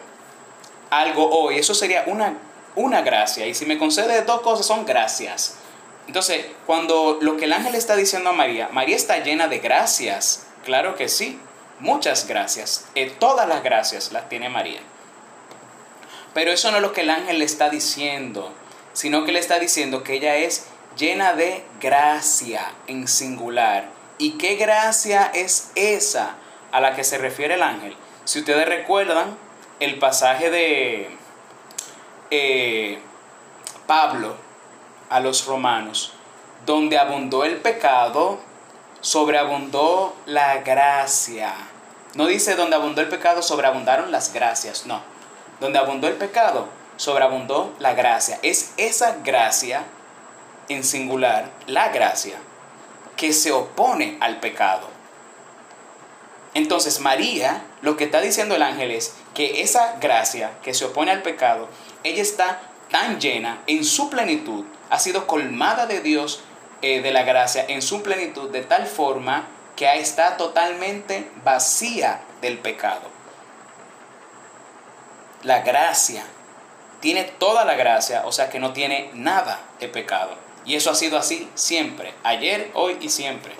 algo 0.90 1.30
hoy, 1.30 1.60
eso 1.60 1.76
sería 1.76 2.06
una, 2.08 2.36
una 2.76 3.04
gracia. 3.04 3.46
Y 3.46 3.54
si 3.54 3.68
me 3.68 3.78
concede 3.78 4.24
dos 4.24 4.42
cosas, 4.42 4.66
son 4.66 4.88
gracias. 4.88 5.60
Entonces, 6.08 6.46
cuando 6.66 7.20
lo 7.22 7.38
que 7.38 7.46
el 7.46 7.54
ángel 7.54 7.76
está 7.76 7.96
diciendo 7.96 8.32
a 8.32 8.34
María, 8.34 8.70
María 8.72 8.96
está 8.96 9.20
llena 9.20 9.48
de 9.48 9.60
gracias, 9.60 10.48
claro 10.66 10.96
que 10.96 11.08
sí, 11.08 11.40
muchas 11.80 12.28
gracias, 12.28 12.86
eh, 12.96 13.12
todas 13.20 13.48
las 13.48 13.64
gracias 13.64 14.12
las 14.12 14.28
tiene 14.28 14.50
María. 14.50 14.82
Pero 16.34 16.52
eso 16.52 16.72
no 16.72 16.78
es 16.78 16.84
lo 16.84 16.94
que 16.94 17.02
el 17.02 17.10
ángel 17.10 17.40
le 17.40 17.46
está 17.46 17.70
diciendo, 17.70 18.52
sino 18.94 19.24
que 19.24 19.32
le 19.32 19.40
está 19.40 19.60
diciendo 19.60 20.04
que 20.04 20.14
ella 20.14 20.36
es 20.36 20.66
llena 20.98 21.34
de 21.34 21.64
gracia 21.80 22.74
en 22.88 23.08
singular. 23.08 23.90
¿Y 24.18 24.32
qué 24.38 24.56
gracia 24.56 25.32
es 25.34 25.72
esa 25.76 26.36
a 26.72 26.82
la 26.82 26.96
que 26.96 27.04
se 27.04 27.18
refiere 27.18 27.56
el 27.56 27.64
ángel? 27.64 27.96
Si 28.26 28.40
ustedes 28.40 28.68
recuerdan 28.68 29.38
el 29.80 30.00
pasaje 30.00 30.50
de 30.50 31.10
eh, 32.32 33.00
Pablo, 33.86 34.38
a 35.10 35.20
los 35.20 35.46
romanos, 35.46 36.14
donde 36.66 36.98
abundó 36.98 37.44
el 37.44 37.58
pecado, 37.58 38.40
sobreabundó 39.02 40.16
la 40.26 40.60
gracia. 40.60 41.54
No 42.16 42.28
dice 42.28 42.56
donde 42.56 42.76
abundó 42.76 43.02
el 43.02 43.10
pecado, 43.10 43.42
sobreabundaron 43.42 44.12
las 44.12 44.34
gracias, 44.34 44.86
no. 44.86 45.02
Donde 45.60 45.80
abundó 45.80 46.08
el 46.08 46.16
pecado, 46.16 46.68
sobreabundó 46.96 47.74
la 47.80 47.94
gracia. 47.94 48.40
Es 48.44 48.74
esa 48.78 49.18
gracia 49.24 49.84
en 50.70 50.84
singular, 50.84 51.50
la 51.68 51.90
gracia, 51.90 52.38
que 53.16 53.34
se 53.34 53.52
opone 53.52 54.18
al 54.22 54.40
pecado. 54.40 54.88
Entonces 56.54 57.00
María, 57.00 57.64
lo 57.82 57.98
que 57.98 58.04
está 58.06 58.22
diciendo 58.22 58.56
el 58.56 58.62
ángel 58.62 58.92
es 58.92 59.16
que 59.34 59.62
esa 59.62 59.96
gracia 60.00 60.52
que 60.62 60.74
se 60.74 60.86
opone 60.86 61.12
al 61.12 61.24
pecado, 61.24 61.68
ella 62.04 62.22
está 62.22 62.62
tan 62.92 63.20
llena 63.20 63.64
en 63.66 63.84
su 63.84 64.10
plenitud 64.10 64.66
ha 64.94 65.00
sido 65.00 65.26
colmada 65.26 65.88
de 65.88 66.02
Dios 66.02 66.42
eh, 66.84 67.02
de 67.02 67.12
la 67.12 67.24
gracia 67.24 67.66
en 67.68 67.82
su 67.82 68.04
plenitud 68.04 68.52
de 68.52 68.62
tal 68.62 68.86
forma 68.86 69.48
que 69.76 69.92
está 69.96 70.38
totalmente 70.38 71.32
vacía 71.44 72.22
del 72.42 72.60
pecado. 72.60 73.02
La 75.42 75.62
gracia 75.62 76.24
tiene 77.00 77.24
toda 77.24 77.66
la 77.66 77.74
gracia, 77.74 78.22
o 78.28 78.32
sea 78.32 78.52
que 78.52 78.60
no 78.60 78.72
tiene 78.72 79.10
nada 79.16 79.62
de 79.80 79.88
pecado. 79.88 80.36
Y 80.64 80.76
eso 80.76 80.92
ha 80.92 80.96
sido 80.96 81.18
así 81.18 81.50
siempre, 81.56 82.14
ayer, 82.24 82.70
hoy 82.76 82.96
y 83.02 83.10
siempre. 83.10 83.56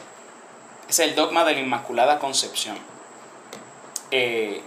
Es 0.88 1.00
el 1.00 1.16
dogma 1.16 1.44
de 1.46 1.54
la 1.56 1.62
Inmaculada 1.62 2.20
Concepción. 2.20 2.78
Eh, 4.12 4.62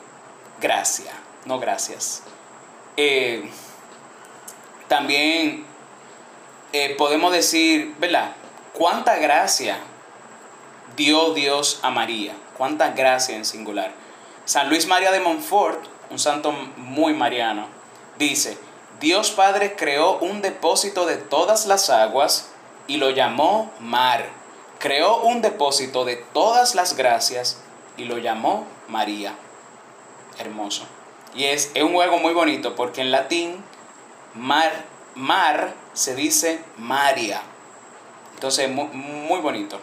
gracia, 0.60 1.12
no 1.44 1.60
gracias. 1.60 2.24
Eh, 2.96 3.48
también 4.88 5.75
eh, 6.72 6.94
podemos 6.96 7.32
decir, 7.32 7.94
¿verdad? 7.98 8.32
¿Cuánta 8.72 9.16
gracia 9.16 9.78
dio 10.96 11.32
Dios 11.34 11.80
a 11.82 11.90
María? 11.90 12.34
¿Cuánta 12.56 12.90
gracia 12.90 13.36
en 13.36 13.44
singular? 13.44 13.92
San 14.44 14.68
Luis 14.68 14.86
María 14.86 15.12
de 15.12 15.20
Montfort, 15.20 15.84
un 16.10 16.18
santo 16.18 16.52
muy 16.76 17.14
mariano, 17.14 17.66
dice, 18.18 18.58
Dios 19.00 19.30
Padre 19.30 19.76
creó 19.76 20.18
un 20.18 20.40
depósito 20.40 21.04
de 21.04 21.16
todas 21.16 21.66
las 21.66 21.90
aguas 21.90 22.50
y 22.86 22.96
lo 22.96 23.10
llamó 23.10 23.70
mar. 23.80 24.26
Creó 24.78 25.22
un 25.22 25.42
depósito 25.42 26.04
de 26.04 26.16
todas 26.16 26.74
las 26.74 26.96
gracias 26.96 27.60
y 27.96 28.04
lo 28.04 28.18
llamó 28.18 28.66
María. 28.88 29.34
Hermoso. 30.38 30.84
Y 31.34 31.44
es, 31.44 31.70
es 31.74 31.82
un 31.82 31.92
juego 31.92 32.18
muy 32.18 32.32
bonito 32.32 32.74
porque 32.74 33.00
en 33.00 33.10
latín 33.10 33.62
mar, 34.34 34.72
mar 35.16 35.74
se 35.94 36.14
dice 36.14 36.60
María. 36.78 37.42
Entonces, 38.34 38.70
muy, 38.70 39.40
bonito. 39.40 39.80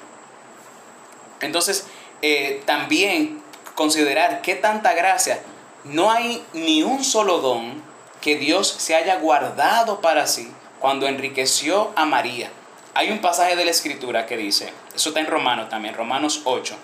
Entonces, 1.42 1.88
eh, 2.22 2.62
también 2.66 3.42
considerar 3.76 4.42
qué 4.42 4.56
tanta 4.56 4.94
gracia. 4.94 5.42
No 5.84 6.12
hay 6.12 6.46
ni 6.54 6.84
un 6.84 7.04
solo 7.04 7.40
don 7.40 7.82
que 8.22 8.38
Dios 8.38 8.68
se 8.68 8.96
haya 8.96 9.18
guardado 9.18 10.00
para 10.00 10.28
sí 10.28 10.50
cuando 10.80 11.08
enriqueció 11.08 11.92
a 11.96 12.06
María. 12.06 12.52
Hay 12.94 13.10
un 13.10 13.20
pasaje 13.20 13.56
de 13.56 13.66
la 13.66 13.72
Escritura 13.72 14.26
que 14.28 14.38
dice, 14.38 14.72
eso 14.96 15.10
está 15.10 15.20
en 15.20 15.28
Romanos 15.28 15.68
también, 15.70 15.96
Romanos 15.96 16.42
8, 16.46 16.76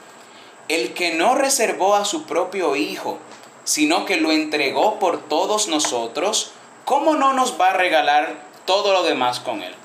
el 0.67 0.93
que 0.93 1.13
no 1.13 1.35
reservó 1.35 1.95
a 1.95 2.03
su 2.03 2.23
propio 2.23 2.75
Hijo, 2.75 3.19
sino 3.63 4.05
que 4.05 4.17
lo 4.17 4.31
entregó 4.31 4.97
por 4.97 5.29
todos 5.29 5.67
nosotros, 5.67 6.51
¿cómo 6.89 7.13
no 7.13 7.33
nos 7.33 7.61
va 7.61 7.67
a 7.67 7.73
regalar 7.73 8.33
todo 8.65 8.93
lo 8.93 9.03
demás 9.03 9.39
con 9.39 9.61
él? 9.61 9.75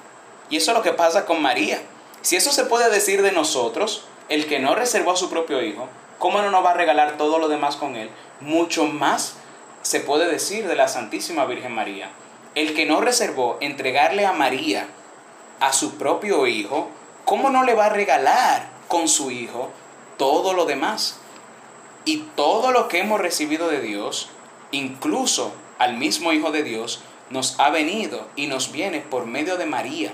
Y 0.49 0.57
eso 0.57 0.71
es 0.71 0.77
lo 0.79 0.83
que 0.83 0.95
pasa 0.95 1.27
con 1.27 1.43
María. 1.43 1.83
Si 2.23 2.35
eso 2.35 2.51
se 2.51 2.65
puede 2.65 2.89
decir 2.89 3.21
de 3.21 3.31
nosotros, 3.31 4.07
el 4.31 4.47
que 4.47 4.59
no 4.59 4.75
reservó 4.75 5.13
a 5.13 5.17
su 5.17 5.29
propio 5.29 5.61
Hijo, 5.61 5.87
¿cómo 6.19 6.41
no 6.41 6.51
nos 6.51 6.65
va 6.65 6.71
a 6.71 6.75
regalar 6.75 7.19
todo 7.19 7.39
lo 7.39 7.49
demás 7.49 7.77
con 7.77 7.97
él? 7.97 8.09
Mucho 8.41 8.87
más 8.87 9.37
se 9.83 10.01
puede 10.01 10.31
decir 10.31 10.67
de 10.67 10.77
la 10.77 10.89
Santísima 10.89 11.45
Virgen 11.45 11.75
María. 11.75 12.09
El 12.55 12.73
que 12.73 12.87
no 12.87 13.03
reservó 13.03 13.59
entregarle 13.61 14.25
a 14.25 14.33
María 14.33 14.89
a 15.61 15.75
su 15.75 15.99
propio 15.99 16.47
hijo, 16.47 16.89
¿cómo 17.27 17.51
no 17.51 17.65
le 17.65 17.75
va 17.75 17.87
a 17.87 17.91
regalar 17.91 18.71
con 18.89 19.09
su 19.09 19.31
hijo 19.31 19.69
todo 20.17 20.55
lo 20.55 20.65
demás? 20.65 21.19
Y 22.07 22.21
todo 22.35 22.73
lo 22.73 22.89
que 22.89 23.01
hemos 23.01 23.21
recibido 23.21 23.69
de 23.69 23.83
Dios, 23.83 24.31
incluso 24.71 25.53
al 25.79 25.97
mismo 25.97 26.33
Hijo 26.33 26.51
de 26.51 26.63
Dios, 26.63 27.01
nos 27.31 27.59
ha 27.59 27.71
venido 27.71 28.27
y 28.37 28.47
nos 28.47 28.73
viene 28.73 29.01
por 29.01 29.27
medio 29.27 29.57
de 29.57 29.67
María. 29.67 30.13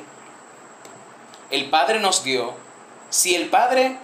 El 1.51 1.69
Padre 1.69 1.99
nos 1.99 2.23
dio, 2.23 2.55
si 3.11 3.35
el 3.35 3.49
Padre 3.49 3.97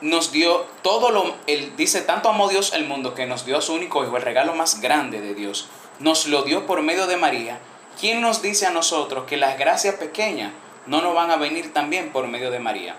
nos 0.00 0.32
dio 0.32 0.64
todo 0.82 1.10
lo, 1.10 1.34
él 1.46 1.74
dice, 1.76 2.00
tanto 2.00 2.28
amó 2.28 2.48
Dios 2.48 2.72
el 2.72 2.86
mundo 2.86 3.14
que 3.14 3.26
nos 3.26 3.44
dio 3.44 3.58
a 3.58 3.62
su 3.62 3.74
único 3.74 4.04
hijo, 4.04 4.16
el 4.16 4.22
regalo 4.22 4.54
más 4.54 4.80
grande 4.80 5.20
de 5.20 5.34
Dios, 5.34 5.68
nos 5.98 6.26
lo 6.26 6.42
dio 6.42 6.66
por 6.66 6.82
medio 6.82 7.06
de 7.06 7.16
María. 7.16 7.58
¿Quién 8.00 8.20
nos 8.20 8.42
dice 8.42 8.66
a 8.66 8.70
nosotros 8.70 9.24
que 9.24 9.36
las 9.36 9.58
gracias 9.58 9.96
pequeñas 9.96 10.52
no 10.86 11.02
nos 11.02 11.14
van 11.14 11.30
a 11.30 11.36
venir 11.36 11.72
también 11.72 12.10
por 12.10 12.28
medio 12.28 12.50
de 12.50 12.60
María? 12.60 12.94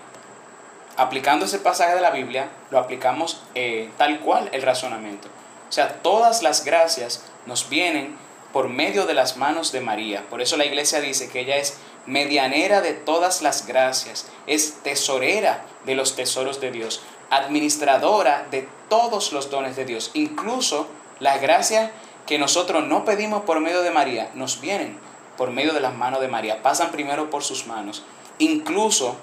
Aplicando 0.96 1.46
ese 1.46 1.58
pasaje 1.58 1.94
de 1.94 2.02
la 2.02 2.10
Biblia, 2.10 2.50
lo 2.70 2.78
aplicamos 2.78 3.42
eh, 3.54 3.90
tal 3.96 4.20
cual 4.20 4.50
el 4.52 4.60
razonamiento. 4.62 5.28
O 5.70 5.72
sea, 5.72 6.02
todas 6.02 6.42
las 6.42 6.64
gracias 6.64 7.22
nos 7.46 7.68
vienen 7.70 8.18
por 8.52 8.68
medio 8.68 9.06
de 9.06 9.14
las 9.14 9.36
manos 9.36 9.70
de 9.70 9.80
María. 9.80 10.28
Por 10.28 10.42
eso 10.42 10.56
la 10.56 10.66
iglesia 10.66 11.00
dice 11.00 11.30
que 11.30 11.40
ella 11.40 11.56
es 11.56 11.78
medianera 12.06 12.80
de 12.80 12.92
todas 12.92 13.40
las 13.40 13.68
gracias, 13.68 14.26
es 14.48 14.82
tesorera 14.82 15.64
de 15.86 15.94
los 15.94 16.16
tesoros 16.16 16.60
de 16.60 16.72
Dios, 16.72 17.02
administradora 17.30 18.46
de 18.50 18.68
todos 18.88 19.32
los 19.32 19.48
dones 19.50 19.76
de 19.76 19.84
Dios. 19.84 20.10
Incluso 20.14 20.88
las 21.20 21.40
gracias 21.40 21.92
que 22.26 22.38
nosotros 22.38 22.84
no 22.86 23.04
pedimos 23.04 23.42
por 23.42 23.60
medio 23.60 23.82
de 23.82 23.92
María, 23.92 24.30
nos 24.34 24.60
vienen 24.60 24.98
por 25.36 25.52
medio 25.52 25.72
de 25.72 25.80
las 25.80 25.94
manos 25.94 26.20
de 26.20 26.28
María, 26.28 26.62
pasan 26.62 26.90
primero 26.90 27.30
por 27.30 27.44
sus 27.44 27.66
manos. 27.66 28.02
Incluso 28.38 29.16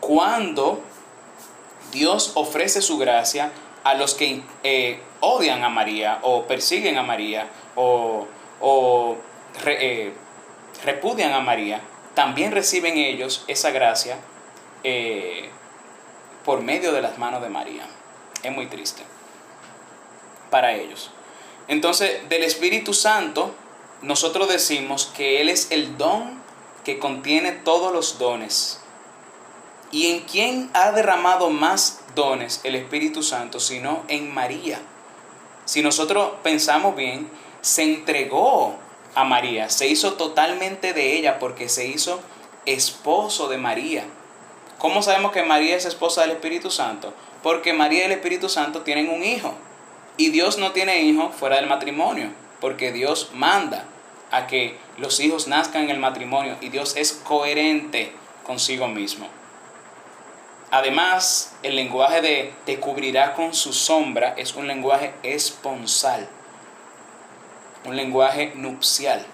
cuando 0.00 0.80
Dios 1.92 2.32
ofrece 2.34 2.82
su 2.82 2.98
gracia 2.98 3.52
a 3.84 3.94
los 3.94 4.14
que 4.14 4.42
eh, 4.62 4.98
odian 5.20 5.62
a 5.62 5.68
María 5.68 6.18
o 6.22 6.44
persiguen 6.44 6.96
a 6.98 7.02
María 7.02 7.48
o, 7.76 8.26
eh, 9.66 10.12
repudian 10.84 11.32
a 11.32 11.40
María, 11.40 11.80
también 12.14 12.52
reciben 12.52 12.96
ellos 12.96 13.44
esa 13.46 13.70
gracia 13.70 14.18
eh, 14.82 15.50
por 16.44 16.62
medio 16.62 16.92
de 16.92 17.02
las 17.02 17.18
manos 17.18 17.42
de 17.42 17.50
María. 17.50 17.86
Es 18.42 18.52
muy 18.52 18.66
triste 18.66 19.02
para 20.50 20.72
ellos. 20.72 21.10
Entonces, 21.68 22.28
del 22.28 22.42
Espíritu 22.42 22.94
Santo, 22.94 23.54
nosotros 24.02 24.48
decimos 24.48 25.12
que 25.16 25.40
Él 25.40 25.48
es 25.48 25.70
el 25.70 25.96
don 25.96 26.42
que 26.84 26.98
contiene 26.98 27.52
todos 27.52 27.92
los 27.92 28.18
dones. 28.18 28.80
¿Y 29.90 30.10
en 30.10 30.20
quién 30.20 30.70
ha 30.74 30.92
derramado 30.92 31.50
más 31.50 32.03
dones 32.14 32.60
el 32.64 32.74
Espíritu 32.74 33.22
Santo 33.22 33.60
sino 33.60 34.04
en 34.08 34.32
María? 34.32 34.80
Si 35.64 35.82
nosotros 35.82 36.32
pensamos 36.42 36.94
bien, 36.96 37.28
se 37.60 37.82
entregó 37.82 38.76
a 39.14 39.24
María, 39.24 39.70
se 39.70 39.88
hizo 39.88 40.14
totalmente 40.14 40.92
de 40.92 41.16
ella 41.16 41.38
porque 41.38 41.68
se 41.68 41.86
hizo 41.86 42.20
esposo 42.66 43.48
de 43.48 43.58
María. 43.58 44.04
¿Cómo 44.78 45.02
sabemos 45.02 45.32
que 45.32 45.42
María 45.42 45.76
es 45.76 45.86
esposa 45.86 46.22
del 46.22 46.32
Espíritu 46.32 46.70
Santo? 46.70 47.14
Porque 47.42 47.72
María 47.72 48.02
y 48.02 48.06
el 48.06 48.12
Espíritu 48.12 48.48
Santo 48.48 48.82
tienen 48.82 49.08
un 49.08 49.22
hijo. 49.22 49.54
Y 50.16 50.30
Dios 50.30 50.58
no 50.58 50.72
tiene 50.72 51.02
hijo 51.02 51.30
fuera 51.30 51.56
del 51.56 51.68
matrimonio, 51.68 52.30
porque 52.60 52.92
Dios 52.92 53.30
manda 53.32 53.86
a 54.30 54.46
que 54.46 54.76
los 54.98 55.20
hijos 55.20 55.48
nazcan 55.48 55.84
en 55.84 55.90
el 55.90 55.98
matrimonio 55.98 56.56
y 56.60 56.68
Dios 56.68 56.96
es 56.96 57.12
coherente 57.12 58.12
consigo 58.44 58.88
mismo. 58.88 59.26
Además, 60.74 61.54
el 61.62 61.76
lenguaje 61.76 62.20
de 62.20 62.52
te 62.66 62.80
cubrirá 62.80 63.34
con 63.34 63.54
su 63.54 63.72
sombra 63.72 64.34
es 64.36 64.54
un 64.54 64.66
lenguaje 64.66 65.14
esponsal 65.22 66.28
un 67.84 67.96
lenguaje 67.96 68.52
nupcial. 68.54 69.24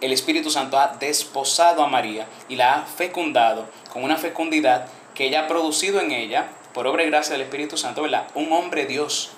El 0.00 0.12
Espíritu 0.12 0.50
Santo 0.50 0.78
ha 0.78 0.96
desposado 0.98 1.82
a 1.82 1.88
María 1.88 2.26
y 2.48 2.56
la 2.56 2.74
ha 2.74 2.86
fecundado 2.86 3.66
con 3.92 4.04
una 4.04 4.16
fecundidad 4.16 4.86
que 5.14 5.26
ella 5.26 5.42
ha 5.42 5.48
producido 5.48 6.00
en 6.00 6.12
ella, 6.12 6.48
por 6.74 6.86
obra 6.86 7.04
y 7.04 7.06
gracia 7.06 7.32
del 7.32 7.42
Espíritu 7.42 7.78
Santo, 7.78 8.02
¿verdad? 8.02 8.26
Un 8.34 8.52
hombre 8.52 8.84
Dios. 8.84 9.30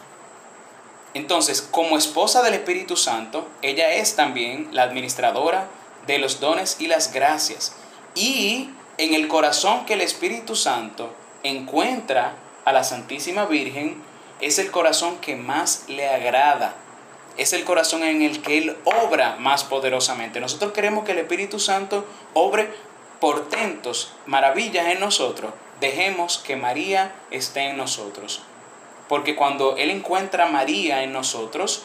Entonces, 1.15 1.63
como 1.63 1.97
esposa 1.97 2.43
del 2.43 2.55
Espíritu 2.55 2.97
Santo, 2.97 3.49
ella 3.63 3.95
es 3.95 4.17
también 4.17 4.69
la 4.73 4.83
administradora 4.83 5.69
de 6.07 6.19
los 6.19 6.41
dones 6.41 6.77
y 6.81 6.89
las 6.89 7.13
gracias. 7.13 7.77
Y 8.15 8.71
en 8.99 9.15
el 9.15 9.29
corazón 9.29 9.87
que 9.87 9.95
el 9.95 10.01
Espíritu 10.01 10.55
Santo 10.55 11.13
encuentra 11.43 12.35
a 12.65 12.73
la 12.73 12.85
Santísima 12.85 13.47
Virgen, 13.47 14.03
es 14.41 14.59
el 14.59 14.71
corazón 14.71 15.17
que 15.19 15.37
más 15.37 15.85
le 15.89 16.09
agrada 16.09 16.75
es 17.39 17.53
el 17.53 17.65
corazón 17.65 18.03
en 18.03 18.21
el 18.23 18.43
que 18.43 18.59
Él 18.59 18.77
obra 18.85 19.37
más 19.39 19.63
poderosamente. 19.65 20.41
Nosotros 20.41 20.73
queremos 20.73 21.05
que 21.05 21.13
el 21.13 21.19
Espíritu 21.19 21.61
Santo 21.61 22.05
obre 22.35 22.69
portentos, 23.21 24.13
maravillas 24.27 24.89
en 24.89 25.01
nosotros. 25.01 25.53
Dejemos 25.81 26.39
que 26.39 26.57
María 26.57 27.15
esté 27.31 27.71
en 27.71 27.77
nosotros. 27.77 28.43
Porque 29.09 29.37
cuando 29.37 29.77
Él 29.77 29.91
encuentra 29.91 30.47
a 30.47 30.51
María 30.51 31.05
en 31.05 31.13
nosotros, 31.13 31.85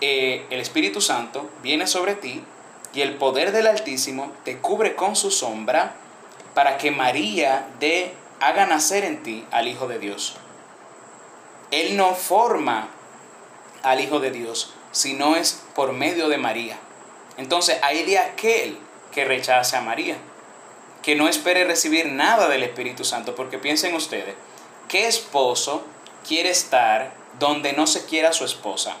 eh, 0.00 0.44
el 0.50 0.60
Espíritu 0.60 1.00
Santo 1.00 1.48
viene 1.62 1.86
sobre 1.86 2.16
ti 2.16 2.42
y 2.92 3.02
el 3.02 3.14
poder 3.14 3.52
del 3.52 3.68
Altísimo 3.68 4.32
te 4.44 4.58
cubre 4.58 4.96
con 4.96 5.14
su 5.14 5.30
sombra 5.30 5.94
para 6.58 6.76
que 6.76 6.90
María 6.90 7.68
dé, 7.78 8.12
haga 8.40 8.66
nacer 8.66 9.04
en 9.04 9.22
ti 9.22 9.46
al 9.52 9.68
Hijo 9.68 9.86
de 9.86 10.00
Dios. 10.00 10.34
Él 11.70 11.96
no 11.96 12.16
forma 12.16 12.88
al 13.84 14.00
Hijo 14.00 14.18
de 14.18 14.32
Dios, 14.32 14.74
no 15.14 15.36
es 15.36 15.62
por 15.76 15.92
medio 15.92 16.28
de 16.28 16.36
María. 16.36 16.76
Entonces 17.36 17.78
hay 17.80 18.02
de 18.02 18.18
aquel 18.18 18.76
que 19.12 19.24
rechace 19.24 19.76
a 19.76 19.82
María, 19.82 20.16
que 21.00 21.14
no 21.14 21.28
espere 21.28 21.62
recibir 21.62 22.06
nada 22.06 22.48
del 22.48 22.64
Espíritu 22.64 23.04
Santo, 23.04 23.36
porque 23.36 23.58
piensen 23.58 23.94
ustedes, 23.94 24.34
¿qué 24.88 25.06
esposo 25.06 25.84
quiere 26.26 26.50
estar 26.50 27.12
donde 27.38 27.72
no 27.72 27.86
se 27.86 28.04
quiera 28.04 28.32
su 28.32 28.44
esposa? 28.44 28.96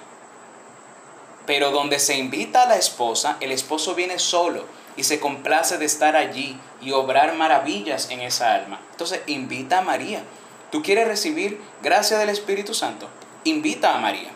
Pero 1.44 1.72
donde 1.72 1.98
se 1.98 2.18
invita 2.18 2.62
a 2.62 2.68
la 2.68 2.76
esposa, 2.76 3.36
el 3.40 3.50
esposo 3.50 3.96
viene 3.96 4.20
solo 4.20 4.77
y 4.98 5.04
se 5.04 5.20
complace 5.20 5.78
de 5.78 5.84
estar 5.84 6.16
allí 6.16 6.58
y 6.82 6.90
obrar 6.90 7.34
maravillas 7.34 8.10
en 8.10 8.20
esa 8.20 8.52
alma. 8.52 8.80
Entonces 8.90 9.20
invita 9.28 9.78
a 9.78 9.82
María. 9.82 10.24
¿Tú 10.72 10.82
quieres 10.82 11.06
recibir 11.06 11.60
gracia 11.82 12.18
del 12.18 12.30
Espíritu 12.30 12.74
Santo? 12.74 13.08
Invita 13.44 13.94
a 13.94 13.98
María. 13.98 14.30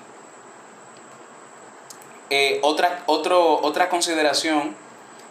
Eh, 2.30 2.60
otra, 2.62 3.02
otra 3.06 3.88
consideración 3.88 4.76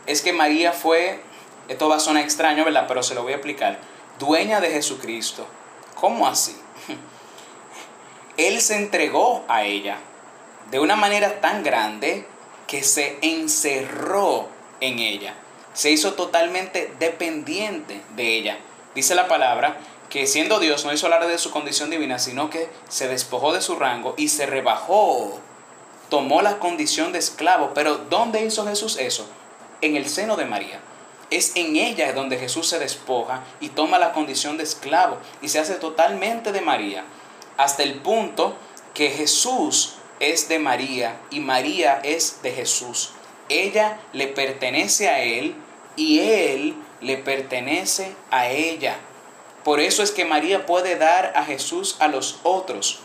es 0.05 0.21
que 0.21 0.34
María 0.34 0.73
fue, 0.73 1.21
esto 1.69 1.88
va 1.88 1.95
a 1.95 1.99
sonar 2.01 2.23
extraño, 2.23 2.65
¿verdad? 2.65 2.84
Pero 2.89 3.01
se 3.01 3.15
lo 3.15 3.23
voy 3.23 3.32
a 3.32 3.38
explicar, 3.38 3.79
dueña 4.19 4.59
de 4.59 4.69
Jesucristo. 4.69 5.47
¿Cómo 5.95 6.27
así? 6.27 6.57
Él 8.36 8.59
se 8.59 8.75
entregó 8.75 9.45
a 9.47 9.63
ella 9.63 9.97
de 10.71 10.82
una 10.82 10.97
manera 10.97 11.39
tan 11.39 11.63
grande 11.63 12.27
que 12.67 12.84
se 12.84 13.17
encerró 13.21 14.49
en 14.82 14.99
ella. 14.99 15.36
Se 15.73 15.89
hizo 15.89 16.13
totalmente 16.13 16.93
dependiente 16.99 18.01
de 18.15 18.36
ella. 18.36 18.57
Dice 18.93 19.15
la 19.15 19.27
palabra 19.27 19.77
que 20.09 20.27
siendo 20.27 20.59
Dios 20.59 20.84
no 20.84 20.91
hizo 20.91 21.05
hablar 21.05 21.25
de 21.25 21.38
su 21.38 21.51
condición 21.51 21.89
divina, 21.89 22.19
sino 22.19 22.49
que 22.49 22.69
se 22.89 23.07
despojó 23.07 23.53
de 23.53 23.61
su 23.61 23.77
rango 23.77 24.13
y 24.17 24.27
se 24.27 24.45
rebajó. 24.45 25.39
Tomó 26.09 26.41
la 26.41 26.59
condición 26.59 27.13
de 27.13 27.19
esclavo. 27.19 27.71
Pero 27.73 27.97
¿dónde 28.09 28.43
hizo 28.43 28.67
Jesús 28.67 28.97
eso? 28.97 29.25
En 29.79 29.95
el 29.95 30.09
seno 30.09 30.36
de 30.36 30.45
María. 30.45 30.82
Es 31.29 31.55
en 31.55 31.77
ella 31.77 32.11
donde 32.11 32.38
Jesús 32.38 32.67
se 32.67 32.77
despoja 32.77 33.45
y 33.61 33.69
toma 33.69 33.99
la 33.99 34.11
condición 34.11 34.57
de 34.57 34.63
esclavo 34.63 35.17
y 35.41 35.47
se 35.47 35.59
hace 35.59 35.75
totalmente 35.75 36.51
de 36.51 36.59
María. 36.59 37.05
Hasta 37.55 37.84
el 37.84 37.95
punto 38.01 38.57
que 38.93 39.09
Jesús 39.09 39.93
es 40.19 40.49
de 40.49 40.59
María 40.59 41.21
y 41.29 41.39
María 41.39 42.01
es 42.03 42.41
de 42.41 42.51
Jesús. 42.51 43.13
Ella 43.51 43.99
le 44.13 44.27
pertenece 44.27 45.09
a 45.09 45.21
Él 45.21 45.55
y 45.95 46.19
Él 46.19 46.75
le 47.01 47.17
pertenece 47.17 48.15
a 48.29 48.47
ella. 48.47 48.95
Por 49.63 49.79
eso 49.79 50.03
es 50.03 50.11
que 50.11 50.25
María 50.25 50.65
puede 50.65 50.95
dar 50.95 51.33
a 51.35 51.43
Jesús 51.43 51.97
a 51.99 52.07
los 52.07 52.39
otros. 52.43 52.99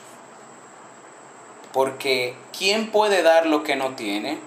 Porque 1.72 2.34
¿quién 2.56 2.90
puede 2.90 3.22
dar 3.22 3.46
lo 3.46 3.62
que 3.62 3.76
no 3.76 3.96
tiene? 3.96 4.38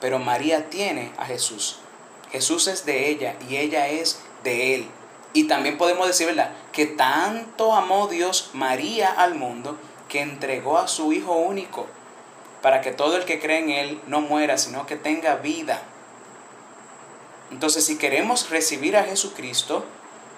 Pero 0.00 0.18
María 0.18 0.70
tiene 0.70 1.12
a 1.16 1.26
Jesús. 1.26 1.78
Jesús 2.32 2.66
es 2.66 2.84
de 2.84 3.08
ella 3.08 3.36
y 3.48 3.56
ella 3.56 3.88
es 3.88 4.20
de 4.42 4.74
él. 4.74 4.88
Y 5.32 5.44
también 5.44 5.78
podemos 5.78 6.06
decir, 6.06 6.26
¿verdad? 6.26 6.50
Que 6.72 6.86
tanto 6.86 7.74
amó 7.74 8.08
Dios 8.08 8.50
María 8.54 9.10
al 9.10 9.34
mundo 9.34 9.78
que 10.08 10.20
entregó 10.20 10.78
a 10.78 10.88
su 10.88 11.12
Hijo 11.12 11.32
único 11.32 11.86
para 12.64 12.80
que 12.80 12.92
todo 12.92 13.18
el 13.18 13.26
que 13.26 13.40
cree 13.40 13.58
en 13.58 13.68
Él 13.68 14.00
no 14.06 14.22
muera, 14.22 14.56
sino 14.56 14.86
que 14.86 14.96
tenga 14.96 15.34
vida. 15.34 15.82
Entonces, 17.50 17.84
si 17.84 17.98
queremos 17.98 18.48
recibir 18.48 18.96
a 18.96 19.04
Jesucristo, 19.04 19.84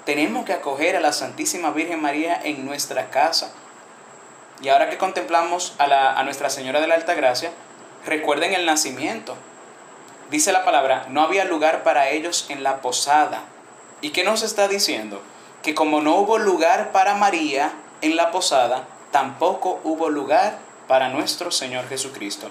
tenemos 0.04 0.44
que 0.44 0.52
acoger 0.52 0.96
a 0.96 1.00
la 1.00 1.12
Santísima 1.12 1.70
Virgen 1.70 2.02
María 2.02 2.40
en 2.42 2.66
nuestra 2.66 3.10
casa. 3.10 3.52
Y 4.60 4.70
ahora 4.70 4.90
que 4.90 4.98
contemplamos 4.98 5.76
a, 5.78 6.18
a 6.18 6.24
Nuestra 6.24 6.50
Señora 6.50 6.80
de 6.80 6.88
la 6.88 6.96
Alta 6.96 7.14
Gracia, 7.14 7.52
recuerden 8.04 8.54
el 8.54 8.66
nacimiento. 8.66 9.36
Dice 10.28 10.50
la 10.50 10.64
palabra, 10.64 11.06
no 11.08 11.22
había 11.22 11.44
lugar 11.44 11.84
para 11.84 12.10
ellos 12.10 12.46
en 12.48 12.64
la 12.64 12.80
posada. 12.80 13.44
¿Y 14.00 14.10
qué 14.10 14.24
nos 14.24 14.42
está 14.42 14.66
diciendo? 14.66 15.22
Que 15.62 15.76
como 15.76 16.00
no 16.00 16.16
hubo 16.16 16.38
lugar 16.38 16.90
para 16.90 17.14
María 17.14 17.72
en 18.00 18.16
la 18.16 18.32
posada, 18.32 18.88
tampoco 19.12 19.78
hubo 19.84 20.08
lugar 20.08 20.65
para 20.88 21.08
nuestro 21.08 21.50
Señor 21.50 21.88
Jesucristo. 21.88 22.50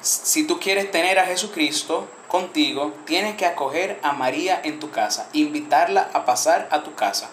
Si 0.00 0.46
tú 0.46 0.60
quieres 0.60 0.90
tener 0.90 1.18
a 1.18 1.26
Jesucristo 1.26 2.08
contigo, 2.28 2.94
tienes 3.06 3.36
que 3.36 3.46
acoger 3.46 3.98
a 4.02 4.12
María 4.12 4.60
en 4.62 4.78
tu 4.78 4.90
casa, 4.90 5.28
invitarla 5.32 6.10
a 6.12 6.24
pasar 6.24 6.68
a 6.70 6.82
tu 6.82 6.94
casa. 6.94 7.30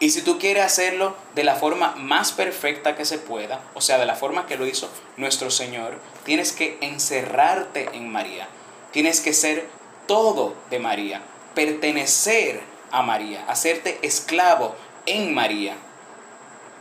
Y 0.00 0.10
si 0.10 0.22
tú 0.22 0.38
quieres 0.38 0.64
hacerlo 0.64 1.16
de 1.34 1.42
la 1.42 1.56
forma 1.56 1.96
más 1.96 2.30
perfecta 2.30 2.94
que 2.94 3.04
se 3.04 3.18
pueda, 3.18 3.60
o 3.74 3.80
sea, 3.80 3.98
de 3.98 4.06
la 4.06 4.14
forma 4.14 4.46
que 4.46 4.56
lo 4.56 4.66
hizo 4.66 4.88
nuestro 5.16 5.50
Señor, 5.50 5.98
tienes 6.24 6.52
que 6.52 6.78
encerrarte 6.80 7.88
en 7.94 8.10
María. 8.12 8.46
Tienes 8.92 9.20
que 9.20 9.32
ser 9.32 9.68
todo 10.06 10.54
de 10.70 10.78
María, 10.78 11.22
pertenecer 11.54 12.60
a 12.92 13.02
María, 13.02 13.44
hacerte 13.48 13.98
esclavo 14.02 14.76
en 15.06 15.34
María 15.34 15.76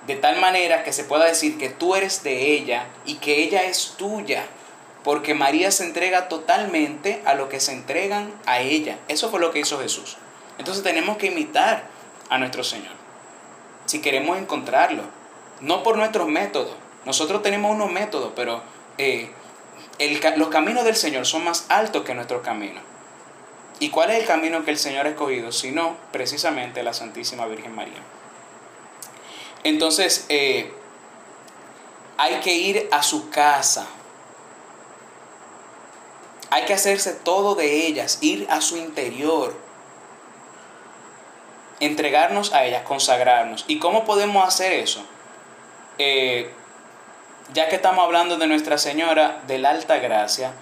de 0.07 0.15
tal 0.15 0.39
manera 0.39 0.83
que 0.83 0.93
se 0.93 1.03
pueda 1.03 1.25
decir 1.25 1.57
que 1.57 1.69
tú 1.69 1.95
eres 1.95 2.23
de 2.23 2.53
ella 2.53 2.87
y 3.05 3.15
que 3.15 3.43
ella 3.43 3.63
es 3.63 3.95
tuya, 3.97 4.45
porque 5.03 5.33
María 5.33 5.69
se 5.71 5.83
entrega 5.83 6.29
totalmente 6.29 7.21
a 7.25 7.33
lo 7.33 7.49
que 7.49 7.59
se 7.59 7.73
entregan 7.73 8.33
a 8.45 8.59
ella. 8.59 8.97
Eso 9.09 9.29
fue 9.29 9.41
lo 9.41 9.51
que 9.51 9.59
hizo 9.59 9.79
Jesús. 9.79 10.17
Entonces 10.57 10.81
tenemos 10.81 11.17
que 11.17 11.27
imitar 11.27 11.83
a 12.29 12.37
nuestro 12.37 12.63
Señor, 12.63 12.93
si 13.85 14.01
queremos 14.01 14.37
encontrarlo, 14.37 15.03
no 15.61 15.83
por 15.83 15.97
nuestros 15.97 16.27
métodos. 16.27 16.75
Nosotros 17.05 17.41
tenemos 17.41 17.73
unos 17.73 17.91
métodos, 17.91 18.33
pero 18.35 18.61
eh, 18.97 19.29
los 20.35 20.49
caminos 20.49 20.83
del 20.83 20.95
Señor 20.95 21.25
son 21.25 21.43
más 21.43 21.65
altos 21.69 22.03
que 22.03 22.13
nuestros 22.13 22.41
caminos. 22.41 22.83
¿Y 23.79 23.89
cuál 23.89 24.11
es 24.11 24.19
el 24.19 24.25
camino 24.25 24.65
que 24.65 24.71
el 24.71 24.77
Señor 24.77 25.05
ha 25.05 25.09
escogido? 25.09 25.51
Sino 25.51 25.95
precisamente 26.11 26.81
la 26.81 26.93
Santísima 26.93 27.45
Virgen 27.45 27.75
María. 27.75 28.01
Entonces, 29.63 30.25
eh, 30.29 30.71
hay 32.17 32.35
que 32.39 32.53
ir 32.53 32.89
a 32.91 33.03
su 33.03 33.29
casa. 33.29 33.87
Hay 36.49 36.63
que 36.65 36.73
hacerse 36.73 37.13
todo 37.13 37.55
de 37.55 37.87
ellas, 37.87 38.19
ir 38.21 38.47
a 38.49 38.61
su 38.61 38.77
interior, 38.77 39.55
entregarnos 41.79 42.53
a 42.53 42.65
ellas, 42.65 42.83
consagrarnos. 42.83 43.65
¿Y 43.67 43.79
cómo 43.79 44.05
podemos 44.05 44.47
hacer 44.47 44.71
eso? 44.73 45.05
Eh, 45.97 46.49
ya 47.53 47.69
que 47.69 47.75
estamos 47.75 48.03
hablando 48.03 48.37
de 48.37 48.47
Nuestra 48.47 48.77
Señora 48.77 49.41
de 49.47 49.57
la 49.57 49.71
Alta 49.71 49.97
Gracia, 49.97 50.53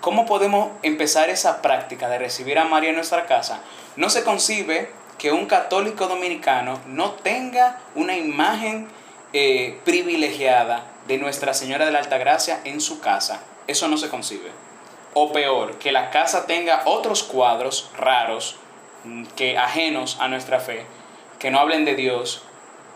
¿cómo 0.00 0.26
podemos 0.26 0.70
empezar 0.82 1.28
esa 1.30 1.60
práctica 1.60 2.08
de 2.08 2.18
recibir 2.18 2.58
a 2.58 2.64
María 2.64 2.90
en 2.90 2.96
nuestra 2.96 3.26
casa? 3.26 3.60
No 3.96 4.10
se 4.10 4.24
concibe 4.24 4.90
que 5.18 5.32
un 5.32 5.46
católico 5.46 6.06
dominicano 6.06 6.80
no 6.86 7.12
tenga 7.12 7.80
una 7.94 8.16
imagen 8.16 8.88
eh, 9.32 9.78
privilegiada 9.84 10.84
de 11.06 11.18
Nuestra 11.18 11.52
Señora 11.52 11.84
de 11.84 11.90
la 11.90 11.98
Altagracia 11.98 12.60
en 12.64 12.80
su 12.80 13.00
casa. 13.00 13.42
Eso 13.66 13.88
no 13.88 13.98
se 13.98 14.08
concibe. 14.08 14.50
O 15.14 15.32
peor, 15.32 15.78
que 15.78 15.92
la 15.92 16.10
casa 16.10 16.46
tenga 16.46 16.82
otros 16.84 17.24
cuadros 17.24 17.90
raros, 17.96 18.56
mm, 19.04 19.24
que 19.36 19.58
ajenos 19.58 20.18
a 20.20 20.28
nuestra 20.28 20.60
fe, 20.60 20.86
que 21.38 21.50
no 21.50 21.58
hablen 21.58 21.84
de 21.84 21.94
Dios 21.94 22.42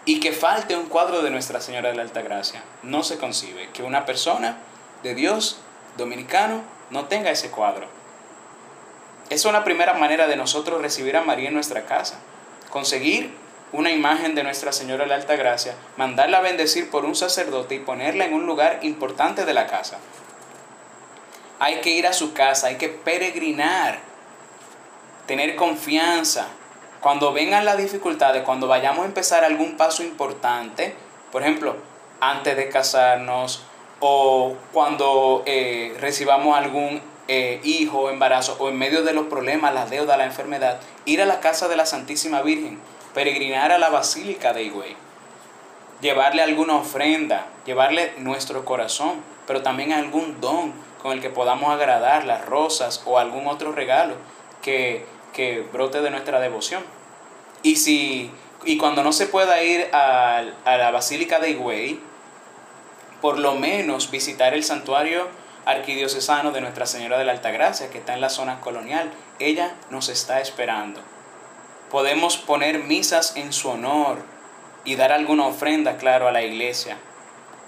y 0.05 0.20
que 0.20 0.33
falte 0.33 0.77
un 0.77 0.87
cuadro 0.87 1.23
de 1.23 1.31
Nuestra 1.31 1.61
Señora 1.61 1.91
de 1.91 1.97
la 1.97 2.03
Altagracia. 2.03 2.62
No 2.83 3.03
se 3.03 3.18
concibe 3.18 3.68
que 3.73 3.83
una 3.83 4.07
persona 4.07 4.59
de 5.03 5.14
Dios 5.14 5.59
dominicano 5.97 6.62
no 6.91 7.07
tenga 7.07 7.31
ese 7.31 7.51
cuadro. 7.51 8.02
Es 9.33 9.47
una 9.47 9.64
primera 9.64 9.95
manera 9.95 10.26
de 10.26 10.37
nosotros 10.37 10.83
recibir 10.83 11.16
a 11.16 11.22
María 11.22 11.49
en 11.49 11.55
nuestra 11.55 11.87
casa. 11.87 12.18
Conseguir 12.68 13.33
una 13.72 13.91
imagen 13.91 14.35
de 14.35 14.43
Nuestra 14.43 14.72
Señora 14.72 15.05
de 15.05 15.09
la 15.09 15.14
Alta 15.14 15.37
Gracia, 15.37 15.74
mandarla 15.97 16.37
a 16.37 16.43
bendecir 16.43 16.91
por 16.91 17.07
un 17.07 17.14
sacerdote 17.14 17.76
y 17.76 17.78
ponerla 17.78 18.26
en 18.26 18.35
un 18.35 18.45
lugar 18.45 18.80
importante 18.83 19.47
de 19.47 19.55
la 19.55 19.66
casa. 19.68 19.97
Hay 21.61 21.80
que 21.80 21.93
ir 21.93 22.07
a 22.07 22.12
su 22.12 22.35
casa, 22.35 22.66
hay 22.66 22.76
que 22.76 22.91
peregrinar, 22.91 24.01
tener 25.26 25.57
confianza. 25.57 26.49
Cuando 27.01 27.33
vengan 27.33 27.64
las 27.64 27.78
dificultades, 27.78 28.43
cuando 28.43 28.68
vayamos 28.68 29.05
a 29.05 29.07
empezar 29.07 29.45
algún 29.45 29.78
paso 29.78 30.03
importante, 30.03 30.95
por 31.30 31.41
ejemplo, 31.41 31.76
antes 32.20 32.55
de 32.55 32.68
casarnos 32.68 33.62
o 33.99 34.57
cuando 34.74 35.43
eh, 35.47 35.97
recibamos 36.01 36.55
algún 36.55 37.12
eh, 37.35 37.61
hijo, 37.64 38.11
embarazo 38.11 38.59
o 38.59 38.68
en 38.68 38.76
medio 38.76 39.03
de 39.05 39.14
los 39.14 39.28
problemas, 39.28 39.72
la 39.72 39.87
deuda, 39.87 40.18
la 40.18 40.26
enfermedad, 40.26 40.80
ir 41.07 41.22
a 41.22 41.24
la 41.24 41.41
casa 41.41 41.66
de 41.66 41.76
la 41.76 41.87
Santísima 41.87 42.43
Virgen, 42.43 42.78
peregrinar 43.14 43.72
a 43.72 43.78
la 43.78 43.89
Basílica 43.89 44.53
de 44.53 44.64
Higüey, 44.64 44.95
llevarle 46.03 46.43
alguna 46.43 46.74
ofrenda, 46.74 47.47
llevarle 47.64 48.12
nuestro 48.18 48.66
corazón, 48.66 49.22
pero 49.47 49.62
también 49.62 49.95
algún 49.95 50.43
don 50.43 50.74
con 51.01 51.12
el 51.12 51.22
que 51.22 51.30
podamos 51.30 51.72
agradar, 51.72 52.26
las 52.26 52.45
rosas 52.45 53.03
o 53.07 53.18
algún 53.18 53.47
otro 53.47 53.72
regalo 53.72 54.16
que, 54.61 55.07
que 55.33 55.66
brote 55.72 56.03
de 56.03 56.11
nuestra 56.11 56.39
devoción. 56.39 56.83
Y, 57.62 57.76
si, 57.76 58.30
y 58.66 58.76
cuando 58.76 59.03
no 59.03 59.12
se 59.12 59.26
pueda 59.26 59.62
ir 59.62 59.89
a, 59.95 60.43
a 60.66 60.76
la 60.76 60.91
Basílica 60.91 61.39
de 61.39 61.53
Higüey, 61.53 61.99
por 63.22 63.39
lo 63.39 63.55
menos 63.55 64.11
visitar 64.11 64.53
el 64.53 64.64
santuario 64.64 65.28
arquidiocesano 65.65 66.51
de 66.51 66.61
Nuestra 66.61 66.87
Señora 66.87 67.19
de 67.19 67.25
la 67.25 67.33
Altagracia, 67.33 67.91
que 67.91 67.99
está 67.99 68.15
en 68.15 68.21
la 68.21 68.31
zona 68.31 68.61
colonial. 68.61 69.11
Ella 69.39 69.75
nos 69.91 70.09
está 70.09 70.41
esperando. 70.41 71.01
Podemos 71.91 72.37
poner 72.37 72.81
misas 72.81 73.37
en 73.37 73.53
su 73.53 73.69
honor 73.69 74.25
y 74.85 74.97
dar 74.97 75.13
alguna 75.13 75.47
ofrenda, 75.47 75.97
claro, 75.97 76.29
a 76.29 76.33
la 76.33 76.43
iglesia. 76.43 76.97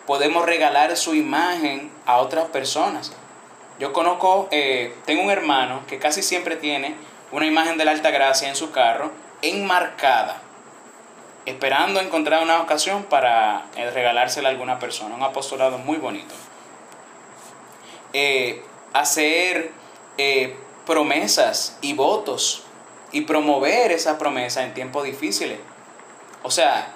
podemos 0.07 0.45
regalar 0.45 0.97
su 0.99 1.15
imagen 1.15 1.91
a 2.05 2.19
otras 2.19 2.47
personas. 2.49 3.13
Yo 3.79 3.93
conozco, 3.93 4.49
eh, 4.51 4.95
tengo 5.07 5.23
un 5.23 5.31
hermano 5.31 5.81
que 5.87 5.99
casi 5.99 6.23
siempre 6.23 6.57
tiene 6.57 6.95
una 7.33 7.47
imagen 7.47 7.79
de 7.79 7.85
la 7.85 7.93
Alta 7.93 8.11
Gracia 8.11 8.49
en 8.49 8.55
su 8.55 8.71
carro, 8.71 9.13
enmarcada, 9.43 10.43
esperando 11.47 12.01
encontrar 12.01 12.43
una 12.43 12.61
ocasión 12.61 13.05
para 13.05 13.67
eh, 13.77 13.91
regalársela 13.91 14.49
a 14.49 14.53
alguna 14.53 14.79
persona. 14.79 15.15
Un 15.15 15.23
apostolado 15.23 15.79
muy 15.79 15.97
bonito. 15.97 16.35
Eh, 18.15 18.63
hacer 18.95 19.73
promesas 20.87 21.77
y 21.83 21.93
votos 21.93 22.65
y 23.13 23.23
promover 23.23 23.93
esa 23.93 24.19
promesa 24.19 24.65
en 24.65 24.75
tiempos 24.75 25.05
difíciles. 25.05 25.59
O 26.43 26.51
sea, 26.51 26.95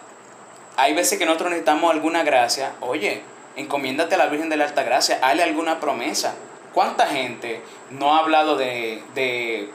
hay 0.77 0.95
veces 0.95 1.19
que 1.19 1.27
nosotros 1.27 1.51
necesitamos 1.51 1.91
alguna 1.93 2.23
gracia. 2.23 2.75
Oye, 2.81 3.23
encomiéndate 3.57 4.15
a 4.15 4.19
la 4.19 4.27
Virgen 4.27 4.49
de 4.49 4.57
la 4.57 4.65
Alta 4.67 4.83
Gracia, 4.83 5.19
hazle 5.23 5.43
alguna 5.43 5.81
promesa. 5.81 6.35
¿Cuánta 6.73 7.07
gente 7.07 7.63
no 7.91 8.15
ha 8.15 8.21
hablado 8.21 8.57
de, 8.57 9.71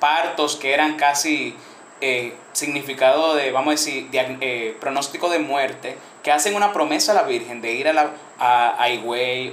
partos 0.00 0.56
que 0.56 0.72
eran 0.72 0.96
casi 0.96 1.54
eh, 2.00 2.34
significado 2.52 3.34
de, 3.34 3.52
vamos 3.52 3.68
a 3.68 3.70
decir, 3.72 4.08
eh, 4.12 4.76
pronóstico 4.80 5.28
de 5.28 5.38
muerte, 5.38 5.96
que 6.22 6.32
hacen 6.32 6.54
una 6.54 6.72
promesa 6.72 7.12
a 7.12 7.14
la 7.14 7.22
Virgen 7.22 7.60
de 7.60 7.72
ir 7.72 7.88
a, 7.88 7.92
la, 7.92 8.10
a, 8.38 8.88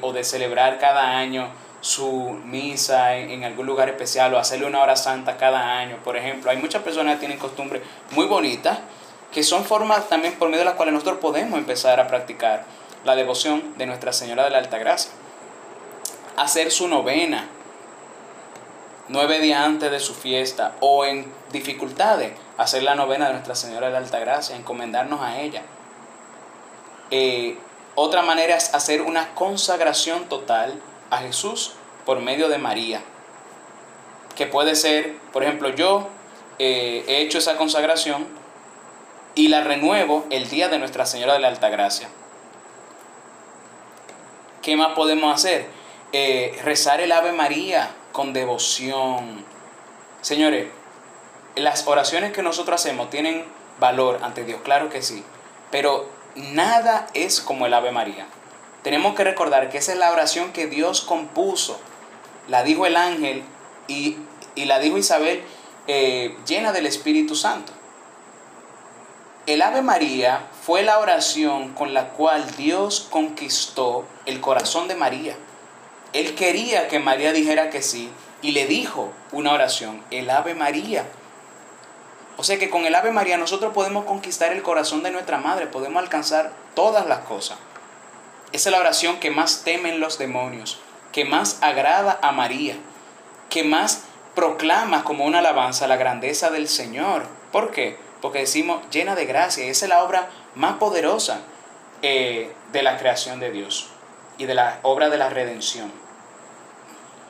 o 0.01 0.13
de 0.13 0.23
celebrar 0.23 0.79
cada 0.79 1.17
año 1.17 1.49
su 1.81 2.39
misa 2.45 3.15
en, 3.15 3.31
en, 3.31 3.43
algún 3.43 3.65
lugar 3.65 3.89
especial 3.89 4.33
o 4.33 4.39
hacerle 4.39 4.65
una 4.65 4.81
hora 4.81 4.95
santa 4.95 5.37
cada 5.37 5.77
año, 5.77 5.97
por 6.03 6.17
ejemplo. 6.17 6.51
Hay 6.51 6.57
muchas 6.57 6.81
personas 6.83 7.15
que 7.15 7.19
tienen 7.19 7.37
costumbres 7.37 7.81
muy 8.11 8.25
bonitas 8.25 8.79
que 9.31 9.43
son 9.43 9.65
formas 9.65 10.07
también 10.09 10.33
por 10.35 10.49
medio 10.49 10.59
de 10.59 10.65
las 10.65 10.75
cuales 10.75 10.93
nosotros 10.93 11.19
podemos 11.19 11.59
empezar 11.59 11.99
a 11.99 12.07
practicar 12.07 12.65
la 13.03 13.15
devoción 13.15 13.77
de 13.77 13.85
Nuestra 13.85 14.13
Señora 14.13 14.43
de 14.45 14.49
la 14.51 14.57
Alta 14.57 14.77
Gracia. 14.77 15.11
Hacer 16.37 16.71
su 16.71 16.87
novena 16.87 17.47
nueve 19.09 19.39
días 19.39 19.61
antes 19.61 19.91
de 19.91 19.99
su 19.99 20.13
fiesta 20.13 20.75
o 20.79 21.05
en 21.05 21.31
dificultades, 21.51 22.33
hacer 22.57 22.83
la 22.83 22.95
novena 22.95 23.27
de 23.27 23.33
Nuestra 23.33 23.55
Señora 23.55 23.87
de 23.87 23.93
la 23.93 23.99
Alta 23.99 24.19
Gracia, 24.19 24.55
encomendarnos 24.55 25.21
a 25.21 25.39
ella. 25.39 25.63
Eh, 27.11 27.57
otra 27.95 28.21
manera 28.21 28.55
es 28.55 28.73
hacer 28.73 29.01
una 29.01 29.33
consagración 29.33 30.29
total 30.29 30.79
a 31.09 31.17
Jesús 31.19 31.73
por 32.05 32.19
medio 32.19 32.49
de 32.49 32.57
María. 32.57 33.01
Que 34.35 34.45
puede 34.45 34.75
ser, 34.75 35.15
por 35.33 35.43
ejemplo, 35.43 35.69
yo 35.69 36.09
eh, 36.59 37.03
he 37.07 37.21
hecho 37.21 37.37
esa 37.37 37.57
consagración 37.57 38.27
y 39.35 39.47
la 39.47 39.61
renuevo 39.61 40.25
el 40.29 40.49
día 40.49 40.67
de 40.67 40.79
Nuestra 40.79 41.05
Señora 41.05 41.33
de 41.33 41.39
la 41.39 41.47
Alta 41.47 41.69
Gracia. 41.69 42.09
¿Qué 44.61 44.75
más 44.75 44.93
podemos 44.93 45.33
hacer? 45.33 45.67
Eh, 46.11 46.59
rezar 46.63 47.01
el 47.01 47.11
Ave 47.11 47.31
María 47.31 47.89
con 48.17 48.33
devoción. 48.33 49.45
Señores, 50.21 50.69
las 51.55 51.85
oraciones 51.85 52.33
que 52.33 52.41
nosotros 52.41 52.81
hacemos 52.81 53.11
tienen 53.11 53.45
valor 53.79 54.21
ante 54.23 54.43
Dios, 54.43 54.59
claro 54.63 54.89
que 54.89 55.03
sí, 55.03 55.23
pero 55.69 56.09
nada 56.35 57.05
es 57.13 57.39
como 57.41 57.67
el 57.67 57.75
Ave 57.75 57.91
María. 57.91 58.25
Tenemos 58.81 59.13
que 59.13 59.23
recordar 59.23 59.69
que 59.69 59.77
esa 59.77 59.91
es 59.93 59.99
la 59.99 60.11
oración 60.11 60.51
que 60.51 60.65
Dios 60.65 61.01
compuso, 61.01 61.79
la 62.47 62.63
dijo 62.63 62.87
el 62.87 62.97
ángel 62.97 63.43
y, 63.87 64.17
la 64.55 64.79
dijo 64.79 64.97
Isabel 64.97 65.43
eh, 65.85 66.35
llena 66.47 66.71
del 66.71 66.87
Espíritu 66.87 67.35
Santo. 67.35 67.71
El 69.45 69.61
Ave 69.61 69.83
María 69.83 70.47
fue 70.63 70.81
la 70.81 70.97
oración 70.97 71.75
con 71.75 71.93
la 71.93 72.09
cual 72.09 72.49
Dios 72.55 73.07
conquistó 73.11 74.05
el 74.25 74.41
corazón 74.41 74.87
de 74.87 74.95
María. 74.95 75.37
Él 76.13 76.35
quería 76.35 76.87
que 76.87 76.99
María 76.99 77.33
dijera 77.33 77.69
que 77.69 77.81
sí 77.81 78.09
y 78.41 78.51
le 78.51 78.65
dijo 78.65 79.11
una 79.31 79.53
oración, 79.53 80.03
el 80.11 80.29
Ave 80.29 80.55
María. 80.55 81.05
O 82.37 82.43
sea 82.43 82.59
que 82.59 82.69
con 82.69 82.85
el 82.85 82.95
Ave 82.95 83.11
María 83.11 83.37
nosotros 83.37 83.73
podemos 83.73 84.05
conquistar 84.05 84.51
el 84.51 84.61
corazón 84.61 85.03
de 85.03 85.11
nuestra 85.11 85.37
madre, 85.37 85.67
podemos 85.67 86.01
alcanzar 86.01 86.51
todas 86.75 87.07
las 87.07 87.19
cosas. 87.19 87.57
Esa 88.51 88.69
es 88.69 88.73
la 88.73 88.79
oración 88.79 89.19
que 89.19 89.31
más 89.31 89.63
temen 89.63 89.99
los 89.99 90.17
demonios, 90.17 90.79
que 91.11 91.25
más 91.25 91.57
agrada 91.61 92.19
a 92.21 92.31
María, 92.31 92.75
que 93.49 93.63
más 93.63 94.03
proclama 94.35 95.03
como 95.03 95.25
una 95.25 95.39
alabanza 95.39 95.87
la 95.87 95.97
grandeza 95.97 96.49
del 96.49 96.67
Señor. 96.67 97.27
¿Por 97.51 97.71
qué? 97.71 97.97
porque 98.21 98.39
decimos 98.39 98.81
llena 98.91 99.15
de 99.15 99.25
gracia. 99.25 99.65
esa 99.65 99.85
es 99.85 99.89
la 99.89 100.03
obra 100.03 100.29
más 100.55 100.75
poderosa 100.75 101.41
eh, 102.01 102.53
de 102.71 102.83
la 102.83 102.97
creación 102.97 103.39
de 103.39 103.51
Dios 103.51 103.89
y 104.37 104.45
de 104.45 104.55
la 104.55 104.79
obra 104.83 105.09
de 105.09 105.17
la 105.17 105.29
redención. 105.29 105.91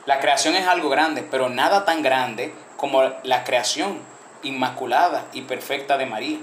La 0.06 0.20
creación 0.20 0.54
es 0.54 0.66
algo 0.66 0.88
grande, 0.88 1.22
pero 1.22 1.48
nada 1.48 1.84
tan 1.84 2.02
grande 2.02 2.54
como 2.76 3.02
la 3.22 3.44
creación 3.44 3.98
inmaculada 4.42 5.26
y 5.32 5.42
perfecta 5.42 5.98
de 5.98 6.06
María, 6.06 6.38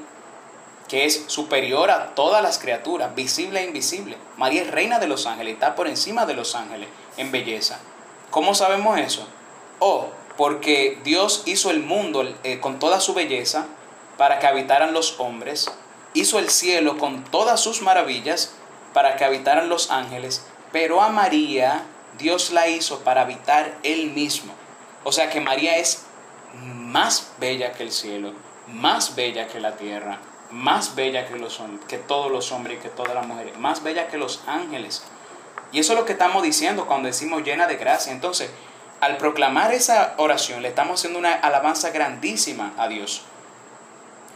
que 0.88 1.05
es 1.05 1.26
superior 1.28 1.89
a 1.89 2.13
todas 2.13 2.43
las 2.43 2.59
criaturas, 2.59 3.16
visible 3.16 3.61
e 3.61 3.66
invisible. 3.66 4.18
María 4.38 4.61
es 4.61 4.72
reina 4.72 4.99
de 4.99 5.07
los 5.07 5.26
ángeles, 5.26 5.53
está 5.53 5.76
por 5.76 5.88
encima 5.88 6.26
de 6.26 6.36
los 6.36 6.55
ángeles 6.55 6.89
en 7.18 7.32
belleza. 7.32 7.80
¿Cómo 8.30 8.53
sabemos 8.53 8.99
eso? 8.99 9.28
Oh, 9.80 10.09
porque 10.38 10.99
Dios 11.03 11.43
hizo 11.45 11.72
el 11.72 11.82
mundo 11.82 12.24
eh, 12.43 12.59
con 12.59 12.80
toda 12.80 12.99
su 12.99 13.13
belleza 13.13 13.66
para 14.18 14.39
que 14.39 14.47
habitaran 14.47 14.93
los 14.93 15.20
hombres, 15.20 15.72
hizo 16.13 16.39
el 16.39 16.49
cielo 16.49 16.97
con 16.97 17.24
todas 17.24 17.59
sus 17.59 17.82
maravillas 17.82 18.53
para 18.93 19.16
que 19.16 19.26
habitaran 19.26 19.70
los 19.70 19.91
ángeles, 19.91 20.45
pero 20.76 21.01
a 21.01 21.07
María 21.07 21.84
Dios 22.17 22.51
la 22.51 22.67
hizo 22.67 22.99
para 22.99 23.21
habitar 23.21 23.78
él 23.84 24.11
mismo. 24.11 24.53
O 25.05 25.13
sea 25.13 25.30
que 25.30 25.39
María 25.39 25.78
es 25.78 26.03
más 26.53 27.32
bella 27.39 27.71
que 27.71 27.84
el 27.84 27.93
cielo, 27.93 28.34
más 28.67 29.15
bella 29.15 29.47
que 29.47 29.61
la 29.61 29.78
tierra, 29.78 30.19
más 30.51 30.93
bella 30.93 31.30
que, 31.30 31.38
los, 31.38 31.61
que 31.88 31.97
todos 31.97 32.30
los 32.30 32.51
hombres 32.51 32.78
y 32.78 32.82
que 32.82 32.89
todas 32.89 33.15
las 33.15 33.26
mujeres, 33.26 33.57
más 33.57 33.84
bella 33.84 34.09
que 34.09 34.17
los 34.17 34.43
ángeles. 34.47 35.05
Y 35.71 35.80
eso 35.80 35.93
es 35.93 35.99
lo 35.99 36.03
que 36.03 36.11
estamos 36.11 36.43
diciendo 36.43 36.88
cuando 36.88 37.07
decimos 37.07 37.43
llena 37.43 37.67
de 37.67 37.78
gracia. 37.78 38.11
Entonces, 38.11 38.49
al 38.99 39.15
proclamar 39.15 39.73
esa 39.73 40.15
oración, 40.17 40.61
le 40.61 40.67
estamos 40.67 40.99
haciendo 40.99 41.19
una 41.19 41.36
alabanza 41.36 41.91
grandísima 41.91 42.73
a 42.78 42.89
Dios 42.89 43.23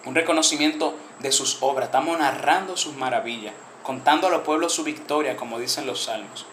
un 0.05 0.15
reconocimiento 0.15 0.95
de 1.19 1.31
sus 1.31 1.61
obras. 1.61 1.87
Estamos 1.87 2.17
narrando 2.17 2.77
sus 2.77 2.95
maravillas, 2.95 3.53
contando 3.89 4.27
a 4.27 4.29
los 4.29 4.43
pueblos 4.43 4.71
su 4.71 4.83
victoria, 4.83 5.35
como 5.35 5.57
dicen 5.57 5.87
los 5.87 6.03
salmos. 6.03 6.45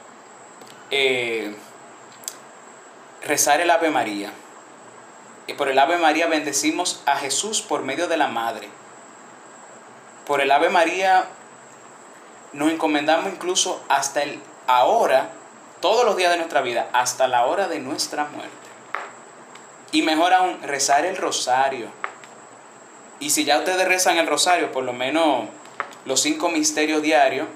Eh, 0.91 1.55
rezar 3.21 3.61
el 3.61 3.71
Ave 3.71 3.91
María. 3.91 4.33
Y 5.47 5.53
por 5.53 5.69
el 5.69 5.79
Ave 5.79 5.99
María 5.99 6.29
bendecimos 6.29 7.03
a 7.05 7.17
Jesús 7.17 7.61
por 7.61 7.83
medio 7.83 8.09
de 8.09 8.17
la 8.17 8.29
Madre. 8.29 8.71
Por 10.27 10.41
el 10.41 10.51
Ave 10.51 10.71
María 10.71 11.27
nos 12.55 12.71
encomendamos 12.71 13.31
incluso 13.31 13.85
hasta 13.91 14.23
el 14.23 14.41
ahora, 14.67 15.29
todos 15.83 16.07
los 16.07 16.17
días 16.17 16.31
de 16.31 16.39
nuestra 16.39 16.63
vida, 16.63 16.89
hasta 16.95 17.29
la 17.29 17.45
hora 17.45 17.69
de 17.69 17.81
nuestra 17.81 18.25
muerte. 18.25 18.51
Y 19.93 20.01
mejor 20.01 20.33
aún, 20.33 20.63
rezar 20.63 21.05
el 21.05 21.19
rosario 21.19 21.91
y 23.19 23.31
si 23.31 23.45
ya 23.45 23.59
ustedes 23.59 23.89
rezan 23.89 24.19
el 24.19 24.27
rosario, 24.27 24.73
por 24.73 24.85
lo 24.85 24.93
menos 24.93 25.47
los 26.07 26.21
cinco 26.21 26.49
misterios 26.49 27.03
diarios, 27.03 27.47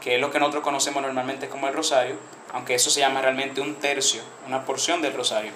que 0.00 0.14
es 0.14 0.20
lo 0.20 0.30
que 0.30 0.38
nosotros 0.38 0.64
conocemos 0.64 1.02
normalmente 1.02 1.48
como 1.48 1.68
el 1.68 1.74
rosario, 1.74 2.16
aunque 2.52 2.74
eso 2.74 2.90
se 2.90 3.00
llama 3.00 3.20
realmente 3.20 3.60
un 3.60 3.74
tercio, 3.74 4.22
una 4.46 4.64
porción 4.64 5.02
del 5.02 5.12
rosario. 5.12 5.50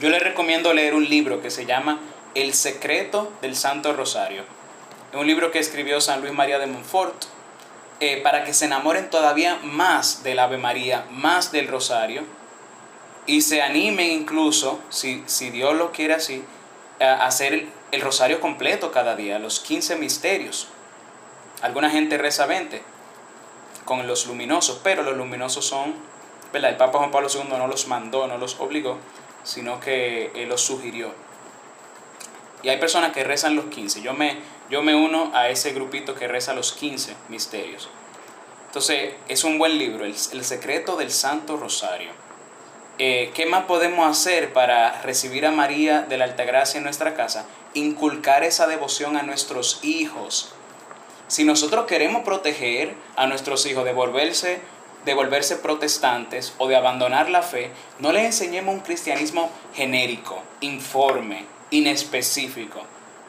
Yo 0.00 0.08
les 0.10 0.22
recomiendo 0.22 0.74
leer 0.74 0.94
un 0.94 1.08
libro 1.08 1.40
que 1.40 1.50
se 1.50 1.66
llama 1.66 2.00
El 2.34 2.54
secreto 2.54 3.32
del 3.40 3.56
Santo 3.56 3.92
Rosario. 3.92 4.42
Es 5.12 5.18
un 5.18 5.26
libro 5.26 5.50
que 5.50 5.58
escribió 5.58 6.00
San 6.00 6.20
Luis 6.20 6.32
María 6.32 6.58
de 6.58 6.66
Montfort 6.66 7.24
eh, 8.00 8.20
para 8.22 8.44
que 8.44 8.54
se 8.54 8.66
enamoren 8.66 9.10
todavía 9.10 9.58
más 9.62 10.22
del 10.22 10.38
Ave 10.38 10.58
María, 10.58 11.06
más 11.10 11.52
del 11.52 11.68
rosario 11.68 12.22
y 13.26 13.42
se 13.42 13.62
animen 13.62 14.10
incluso, 14.10 14.80
si, 14.88 15.22
si 15.26 15.50
Dios 15.50 15.74
lo 15.74 15.92
quiere 15.92 16.14
así, 16.14 16.42
a 16.98 17.26
hacer 17.26 17.66
el 17.92 18.00
rosario 18.00 18.40
completo 18.40 18.90
cada 18.90 19.14
día, 19.14 19.38
los 19.38 19.60
15 19.60 19.96
misterios. 19.96 20.68
Alguna 21.62 21.90
gente 21.90 22.18
reza 22.18 22.46
20 22.46 22.82
con 23.84 24.06
los 24.06 24.26
luminosos, 24.26 24.80
pero 24.82 25.02
los 25.02 25.16
luminosos 25.16 25.66
son, 25.66 25.94
¿verdad? 26.52 26.70
El 26.70 26.76
Papa 26.76 26.98
Juan 26.98 27.10
Pablo 27.10 27.28
II 27.32 27.44
no 27.48 27.66
los 27.66 27.86
mandó, 27.88 28.26
no 28.26 28.38
los 28.38 28.58
obligó, 28.60 28.98
sino 29.42 29.80
que 29.80 30.32
los 30.48 30.60
sugirió. 30.60 31.12
Y 32.62 32.68
hay 32.68 32.78
personas 32.78 33.12
que 33.12 33.24
rezan 33.24 33.56
los 33.56 33.66
15. 33.66 34.02
Yo 34.02 34.12
me, 34.12 34.38
yo 34.68 34.82
me 34.82 34.94
uno 34.94 35.30
a 35.34 35.48
ese 35.48 35.72
grupito 35.72 36.14
que 36.14 36.28
reza 36.28 36.52
los 36.54 36.72
15 36.72 37.14
misterios. 37.28 37.88
Entonces, 38.66 39.14
es 39.28 39.44
un 39.44 39.58
buen 39.58 39.78
libro, 39.78 40.04
El, 40.04 40.14
el 40.32 40.44
secreto 40.44 40.96
del 40.96 41.10
Santo 41.10 41.56
Rosario. 41.56 42.10
Eh, 43.02 43.30
¿Qué 43.34 43.46
más 43.46 43.64
podemos 43.64 44.06
hacer 44.06 44.52
para 44.52 45.00
recibir 45.00 45.46
a 45.46 45.50
María 45.50 46.02
de 46.02 46.18
la 46.18 46.26
Altagracia 46.26 46.76
en 46.76 46.84
nuestra 46.84 47.14
casa? 47.14 47.46
Inculcar 47.72 48.44
esa 48.44 48.66
devoción 48.66 49.16
a 49.16 49.22
nuestros 49.22 49.80
hijos. 49.82 50.52
Si 51.30 51.44
nosotros 51.44 51.86
queremos 51.86 52.24
proteger 52.24 52.92
a 53.14 53.28
nuestros 53.28 53.64
hijos 53.64 53.84
de 53.84 53.92
volverse, 53.92 54.60
de 55.04 55.14
volverse 55.14 55.54
protestantes 55.54 56.54
o 56.58 56.66
de 56.66 56.74
abandonar 56.74 57.30
la 57.30 57.42
fe, 57.42 57.70
no 58.00 58.10
les 58.10 58.24
enseñemos 58.24 58.74
un 58.74 58.80
cristianismo 58.80 59.48
genérico, 59.72 60.42
informe, 60.60 61.44
inespecífico. 61.70 62.80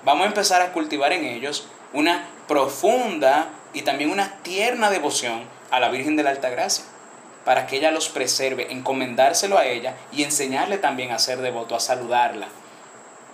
Vamos 0.04 0.24
a 0.24 0.30
empezar 0.30 0.64
a 0.64 0.74
cultivar 0.74 1.14
en 1.14 1.26
ellos 1.26 1.68
una 1.94 2.26
profunda 2.48 3.50
y 3.72 3.84
también 3.84 4.10
una 4.10 4.38
tierna 4.42 4.90
devoción 4.90 5.44
a 5.70 5.80
la 5.80 5.90
Virgen 5.90 6.16
de 6.16 6.24
la 6.24 6.32
Altagracia, 6.32 6.86
para 7.46 7.68
que 7.68 7.78
ella 7.78 7.92
los 7.92 8.10
preserve, 8.10 8.72
encomendárselo 8.72 9.60
a 9.60 9.68
ella 9.68 9.94
y 10.12 10.24
enseñarle 10.24 10.80
también 10.80 11.12
a 11.12 11.20
ser 11.20 11.38
devoto, 11.38 11.76
a 11.76 11.80
saludarla, 11.80 12.48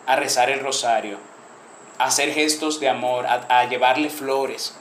a 0.07 0.17
rezar 0.17 0.49
el 0.49 0.59
rosario, 0.59 1.19
hacer 1.97 2.33
gestos 2.33 2.79
de 2.79 2.89
amor, 2.89 3.25
a, 3.27 3.65
llevarle 3.65 4.09
flores, 4.09 4.75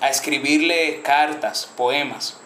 a 0.00 0.10
escribirle 0.10 1.02
cartas, 1.02 1.70
poemas, 1.76 2.38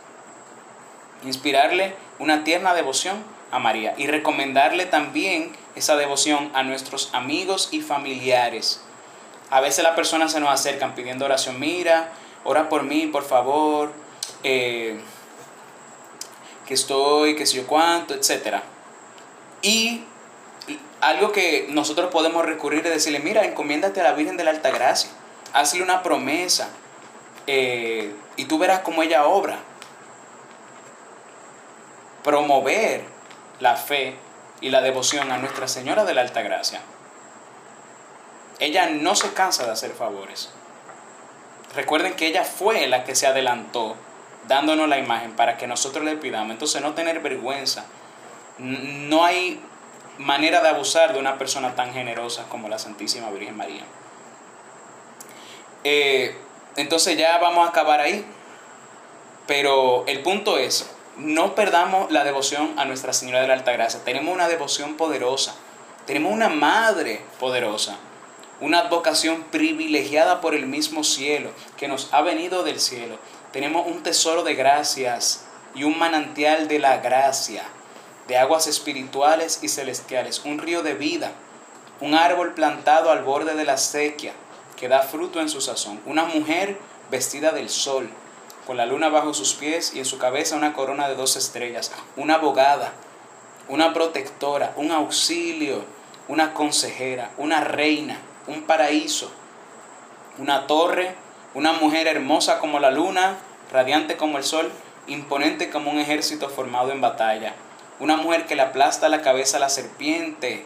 inspirarle 1.24 1.94
una 2.18 2.44
tierna 2.44 2.74
devoción 2.74 3.24
a 3.51 3.59
María 3.59 3.94
y 3.96 4.07
recomendarle 4.07 4.86
también 4.86 5.53
esa 5.74 5.96
devoción 5.96 6.51
a 6.55 6.62
nuestros 6.62 7.11
amigos 7.14 7.68
y 7.72 7.80
familiares. 7.80 8.82
A 9.51 9.61
veces 9.61 9.82
las 9.82 9.94
personas 9.96 10.32
se 10.32 10.40
nos 10.40 10.51
acercan 10.51 10.94
pidiendo 10.94 11.24
oración, 11.24 11.59
mira, 11.59 12.12
ora 12.44 12.68
por 12.68 12.84
mí, 12.84 13.07
por 13.07 13.24
favor, 13.24 13.92
eh, 14.44 15.01
que 16.66 16.74
estoy, 16.74 17.34
que 17.34 17.46
sé 17.46 17.57
yo 17.57 17.66
cuánto, 17.66 18.14
etc. 18.14 18.61
Y 19.62 20.05
algo 21.01 21.32
que 21.32 21.66
nosotros 21.70 22.11
podemos 22.11 22.44
recurrir 22.44 22.86
es 22.86 22.92
decirle, 22.92 23.20
mira, 23.20 23.44
encomiéndate 23.44 24.01
a 24.01 24.05
la 24.05 24.12
Virgen 24.12 24.36
de 24.36 24.44
la 24.44 24.51
Alta 24.51 24.70
Gracia, 24.70 25.11
hazle 25.53 25.82
una 25.82 26.03
promesa 26.03 26.68
eh, 27.46 28.14
y 28.36 28.44
tú 28.44 28.59
verás 28.59 28.80
cómo 28.80 29.03
ella 29.03 29.26
obra. 29.26 29.59
Promover 32.22 33.05
la 33.61 33.76
fe 33.76 34.16
y 34.61 34.68
la 34.68 34.82
devoción 34.82 35.32
a 35.32 35.38
Nuestra 35.38 35.68
Señora 35.68 36.05
de 36.05 36.14
la 36.14 36.20
Alta 36.20 36.42
Gracia. 36.42 36.80
Ella 38.59 38.90
no 38.90 39.14
se 39.14 39.32
cansa 39.32 39.64
de 39.64 39.72
hacer 39.72 39.92
favores. 39.92 40.51
Recuerden 41.74 42.14
que 42.14 42.26
ella 42.26 42.44
fue 42.44 42.86
la 42.88 43.05
que 43.05 43.14
se 43.14 43.26
adelantó 43.26 43.96
dándonos 44.48 44.88
la 44.88 44.98
imagen 44.98 45.32
para 45.32 45.57
que 45.57 45.66
nosotros 45.66 46.05
le 46.05 46.16
pidamos. 46.16 46.53
Entonces 46.53 46.82
no 46.82 46.92
tener 46.94 47.20
vergüenza. 47.20 47.86
No 48.59 49.24
hay 49.24 49.62
manera 50.21 50.61
de 50.61 50.68
abusar 50.68 51.14
de 51.14 51.18
una 51.18 51.39
persona 51.39 51.75
tan 51.75 51.95
generosa 51.95 52.45
como 52.49 52.68
la 52.68 52.79
Santísima 52.79 53.31
Virgen 53.31 53.57
María. 53.57 53.85
Eh, 55.83 56.37
entonces 56.77 57.16
ya 57.16 57.39
vamos 57.39 57.66
a 57.66 57.71
acabar 57.71 58.01
ahí. 58.01 58.25
Pero 59.47 60.05
el 60.07 60.21
punto 60.21 60.59
es, 60.59 60.91
no 61.16 61.55
perdamos 61.55 62.12
la 62.12 62.23
devoción 62.23 62.73
a 62.77 62.85
Nuestra 62.85 63.12
Señora 63.12 63.41
de 63.41 63.49
la 63.49 63.55
Alta 63.55 63.73
Gracia. 63.73 64.01
Tenemos 64.05 64.33
una 64.33 64.47
devoción 64.47 64.97
poderosa. 64.97 65.55
Tenemos 66.07 66.33
una 66.33 66.51
madre 66.51 67.23
poderosa. 67.41 67.97
Una 68.61 68.81
advocación 68.81 69.45
privilegiada 69.45 70.43
por 70.43 70.55
el 70.55 70.66
mismo 70.66 71.03
cielo, 71.03 71.51
que 71.79 71.89
nos 71.89 72.12
ha 72.12 72.21
venido 72.21 72.62
del 72.62 72.79
cielo. 72.79 73.18
Tenemos 73.53 73.87
un 73.87 74.03
tesoro 74.03 74.43
de 74.43 74.55
gracias 74.55 75.47
y 75.75 75.85
un 75.85 75.99
manantial 75.99 76.68
de 76.68 76.79
la 76.79 76.99
gracia 76.99 77.64
de 78.31 78.39
aguas 78.39 78.68
espirituales 78.68 79.59
y 79.61 79.68
celestiales, 79.68 80.43
un 80.45 80.61
río 80.61 80.85
de 80.85 80.95
vida, 80.95 81.33
un 82.01 82.14
árbol 82.14 82.55
plantado 82.55 83.11
al 83.11 83.24
borde 83.24 83.57
de 83.57 83.64
la 83.64 83.76
sequía 83.76 84.33
que 84.76 84.87
da 84.87 85.03
fruto 85.03 85.41
en 85.41 85.49
su 85.49 85.61
sazón, 85.61 86.01
una 86.07 86.22
mujer 86.22 86.78
vestida 87.11 87.51
del 87.51 87.68
sol, 87.68 88.09
con 88.68 88.76
la 88.76 88.87
luna 88.87 89.09
bajo 89.09 89.35
sus 89.35 89.55
pies 89.55 89.95
y 89.97 89.99
en 89.99 90.05
su 90.05 90.18
cabeza 90.18 90.55
una 90.55 90.74
corona 90.74 91.09
de 91.09 91.16
dos 91.16 91.35
estrellas, 91.35 91.91
una 92.16 92.35
abogada, 92.35 92.93
una 93.68 93.93
protectora, 93.93 94.74
un 94.76 94.93
auxilio, 94.93 95.85
una 96.28 96.55
consejera, 96.55 97.33
una 97.37 97.62
reina, 97.62 98.20
un 98.47 98.62
paraíso, 98.62 99.33
una 100.39 100.68
torre, 100.68 101.16
una 101.55 101.72
mujer 101.72 102.07
hermosa 102.07 102.61
como 102.61 102.78
la 102.78 102.93
luna, 102.93 103.39
radiante 103.72 104.16
como 104.16 104.39
el 104.39 104.45
sol, 104.45 104.70
imponente 105.09 105.68
como 105.68 105.91
un 105.91 105.99
ejército 105.99 106.49
formado 106.49 106.93
en 106.93 107.01
batalla 107.01 107.57
una 108.01 108.16
mujer 108.16 108.46
que 108.46 108.57
le 108.57 108.62
aplasta 108.62 109.09
la 109.09 109.22
cabeza 109.22 109.59
a 109.59 109.61
la 109.61 109.68
serpiente, 109.68 110.64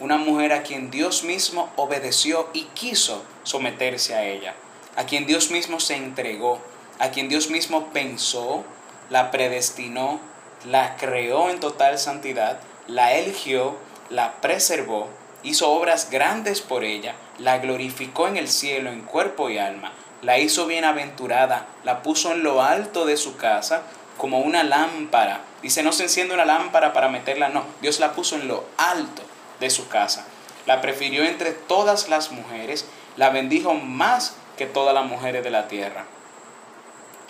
una 0.00 0.16
mujer 0.16 0.52
a 0.52 0.62
quien 0.62 0.90
Dios 0.90 1.22
mismo 1.22 1.70
obedeció 1.76 2.48
y 2.52 2.64
quiso 2.74 3.22
someterse 3.44 4.14
a 4.14 4.24
ella, 4.24 4.54
a 4.96 5.04
quien 5.04 5.26
Dios 5.26 5.50
mismo 5.50 5.78
se 5.78 5.96
entregó, 5.96 6.58
a 6.98 7.10
quien 7.10 7.28
Dios 7.28 7.50
mismo 7.50 7.88
pensó, 7.92 8.64
la 9.10 9.30
predestinó, 9.30 10.18
la 10.64 10.96
creó 10.96 11.50
en 11.50 11.60
total 11.60 11.98
santidad, 11.98 12.60
la 12.86 13.14
eligió, 13.14 13.76
la 14.10 14.40
preservó, 14.40 15.08
hizo 15.42 15.70
obras 15.70 16.10
grandes 16.10 16.60
por 16.60 16.84
ella, 16.84 17.14
la 17.38 17.58
glorificó 17.58 18.28
en 18.28 18.36
el 18.36 18.48
cielo 18.48 18.90
en 18.90 19.02
cuerpo 19.02 19.50
y 19.50 19.58
alma, 19.58 19.92
la 20.22 20.38
hizo 20.38 20.66
bienaventurada, 20.66 21.66
la 21.84 22.02
puso 22.02 22.32
en 22.32 22.42
lo 22.42 22.62
alto 22.62 23.04
de 23.04 23.16
su 23.16 23.36
casa 23.36 23.82
como 24.16 24.38
una 24.38 24.62
lámpara. 24.62 25.40
Dice, 25.62 25.82
no 25.82 25.92
se 25.92 26.04
enciende 26.04 26.34
una 26.34 26.44
lámpara 26.44 26.92
para 26.92 27.08
meterla, 27.08 27.48
no. 27.48 27.64
Dios 27.80 28.00
la 28.00 28.12
puso 28.12 28.36
en 28.36 28.48
lo 28.48 28.64
alto 28.76 29.22
de 29.60 29.70
su 29.70 29.88
casa. 29.88 30.26
La 30.66 30.80
prefirió 30.80 31.24
entre 31.24 31.52
todas 31.52 32.08
las 32.08 32.32
mujeres, 32.32 32.86
la 33.16 33.30
bendijo 33.30 33.74
más 33.74 34.34
que 34.56 34.66
todas 34.66 34.94
las 34.94 35.06
mujeres 35.06 35.44
de 35.44 35.50
la 35.50 35.68
tierra. 35.68 36.04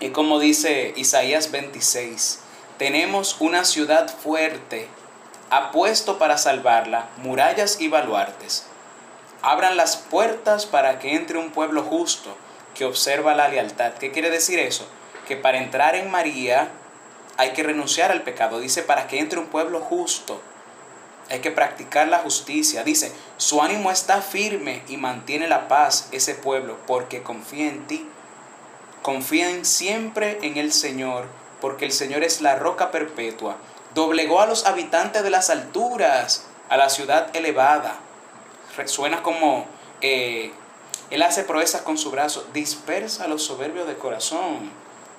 Y 0.01 0.11
como 0.11 0.39
dice 0.39 0.93
Isaías 0.97 1.51
26, 1.51 2.41
tenemos 2.79 3.37
una 3.39 3.65
ciudad 3.65 4.09
fuerte, 4.09 4.89
apuesto 5.51 6.19
para 6.19 6.39
salvarla, 6.39 7.09
murallas 7.19 7.81
y 7.81 7.89
baluartes. 7.89 8.67
Abran 9.43 9.77
las 9.77 9.97
puertas 9.97 10.67
para 10.67 10.99
que 10.99 11.15
entre 11.15 11.39
un 11.39 11.51
pueblo 11.51 11.83
justo 11.83 12.37
que 12.75 12.85
observa 12.85 13.35
la 13.35 13.49
lealtad. 13.49 13.93
¿Qué 13.95 14.11
quiere 14.11 14.31
decir 14.31 14.59
eso? 14.59 14.87
que 15.27 15.37
para 15.37 15.59
entrar 15.59 15.95
en 15.95 16.11
María 16.11 16.71
hay 17.43 17.55
que 17.55 17.65
renunciar 17.65 18.13
al 18.13 18.23
pecado. 18.23 18.61
Dice, 18.61 18.83
para 18.83 19.09
que 19.09 19.19
entre 19.19 19.41
un 19.41 19.47
pueblo 19.47 19.81
justo, 19.81 20.41
hay 21.29 21.41
que 21.41 21.51
practicar 21.51 22.07
la 22.07 22.19
justicia. 22.19 22.85
Dice, 22.85 23.13
su 23.37 23.61
ánimo 23.61 23.91
está 23.91 24.23
firme 24.23 24.85
y 24.87 24.97
mantiene 24.97 25.49
la 25.49 25.67
paz 25.67 26.09
ese 26.13 26.37
pueblo 26.37 26.79
porque 26.87 27.25
confía 27.25 27.69
en 27.69 27.85
ti. 27.89 28.09
Confían 29.03 29.65
siempre 29.65 30.39
en 30.43 30.57
el 30.57 30.73
Señor, 30.73 31.27
porque 31.61 31.85
el 31.85 31.91
Señor 31.91 32.23
es 32.23 32.43
la 32.43 32.55
roca 32.55 32.93
perpetua. 32.93 33.57
Doblegó 33.93 34.41
a 34.41 34.47
los 34.47 34.65
habitantes 34.65 35.25
de 35.25 35.31
las 35.31 35.51
alturas, 35.51 36.47
a 36.69 36.77
la 36.77 36.91
ciudad 36.91 37.35
elevada. 37.35 37.97
Suena 38.85 39.25
como 39.25 39.67
eh, 40.01 40.53
Él 41.11 41.23
hace 41.23 41.43
proezas 41.43 41.83
con 41.83 41.99
su 41.99 42.13
brazo, 42.13 42.47
dispersa 42.53 43.25
a 43.25 43.29
los 43.29 43.43
soberbios 43.43 43.89
de 43.89 43.97
corazón 43.97 44.71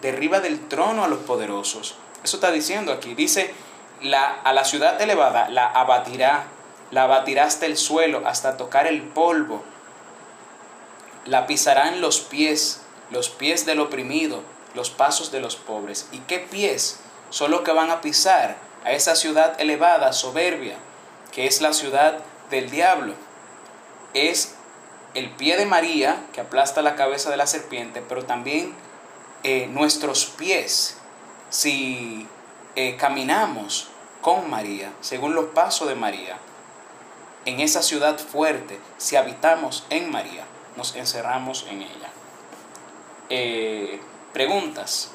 derriba 0.04 0.42
del 0.42 0.68
trono 0.68 1.04
a 1.04 1.08
los 1.08 1.20
poderosos. 1.20 1.96
Eso 2.24 2.38
está 2.38 2.52
diciendo 2.52 2.92
aquí. 2.94 3.16
Dice, 3.16 3.54
la, 4.02 4.42
a 4.44 4.54
la 4.54 4.64
ciudad 4.64 5.02
elevada 5.02 5.50
la 5.50 5.68
abatirá, 5.68 6.46
la 6.92 7.04
abatirá 7.04 7.46
hasta 7.46 7.66
el 7.66 7.78
suelo, 7.78 8.24
hasta 8.26 8.58
tocar 8.58 8.88
el 8.88 9.02
polvo. 9.02 9.64
La 11.26 11.48
pisarán 11.48 12.02
los 12.02 12.20
pies, 12.20 12.82
los 13.12 13.30
pies 13.30 13.66
del 13.66 13.80
oprimido, 13.80 14.44
los 14.74 14.90
pasos 14.90 15.32
de 15.32 15.40
los 15.40 15.56
pobres. 15.56 16.08
¿Y 16.12 16.20
qué 16.20 16.40
pies 16.40 17.00
son 17.30 17.52
los 17.52 17.62
que 17.62 17.72
van 17.72 17.92
a 17.92 18.02
pisar 18.02 18.58
a 18.86 18.92
esa 18.92 19.16
ciudad 19.16 19.60
elevada, 19.60 20.14
soberbia, 20.14 20.76
que 21.32 21.48
es 21.48 21.62
la 21.62 21.74
ciudad 21.74 22.20
del 22.50 22.70
diablo? 22.70 23.14
Es 24.14 24.56
el 25.14 25.30
pie 25.32 25.58
de 25.58 25.66
María, 25.66 26.26
que 26.34 26.42
aplasta 26.42 26.82
la 26.82 26.96
cabeza 26.96 27.30
de 27.30 27.38
la 27.38 27.48
serpiente, 27.48 28.04
pero 28.08 28.26
también 28.26 28.74
eh, 29.44 29.68
nuestros 29.68 30.26
pies 30.26 30.98
si 31.54 32.28
eh, 32.76 32.98
caminamos 32.98 33.88
con 34.22 34.50
María, 34.50 34.92
según 35.02 35.36
los 35.36 35.46
pasos 35.54 35.88
de 35.88 35.94
María, 35.94 36.40
en 37.46 37.60
esa 37.60 37.84
ciudad 37.84 38.18
fuerte, 38.18 38.80
si 38.98 39.18
habitamos 39.18 39.86
en 39.92 40.10
María, 40.10 40.46
nos 40.76 40.96
encerramos 40.96 41.68
en 41.70 41.84
ella. 41.84 42.10
Eh, 43.30 44.02
preguntas. 44.34 45.12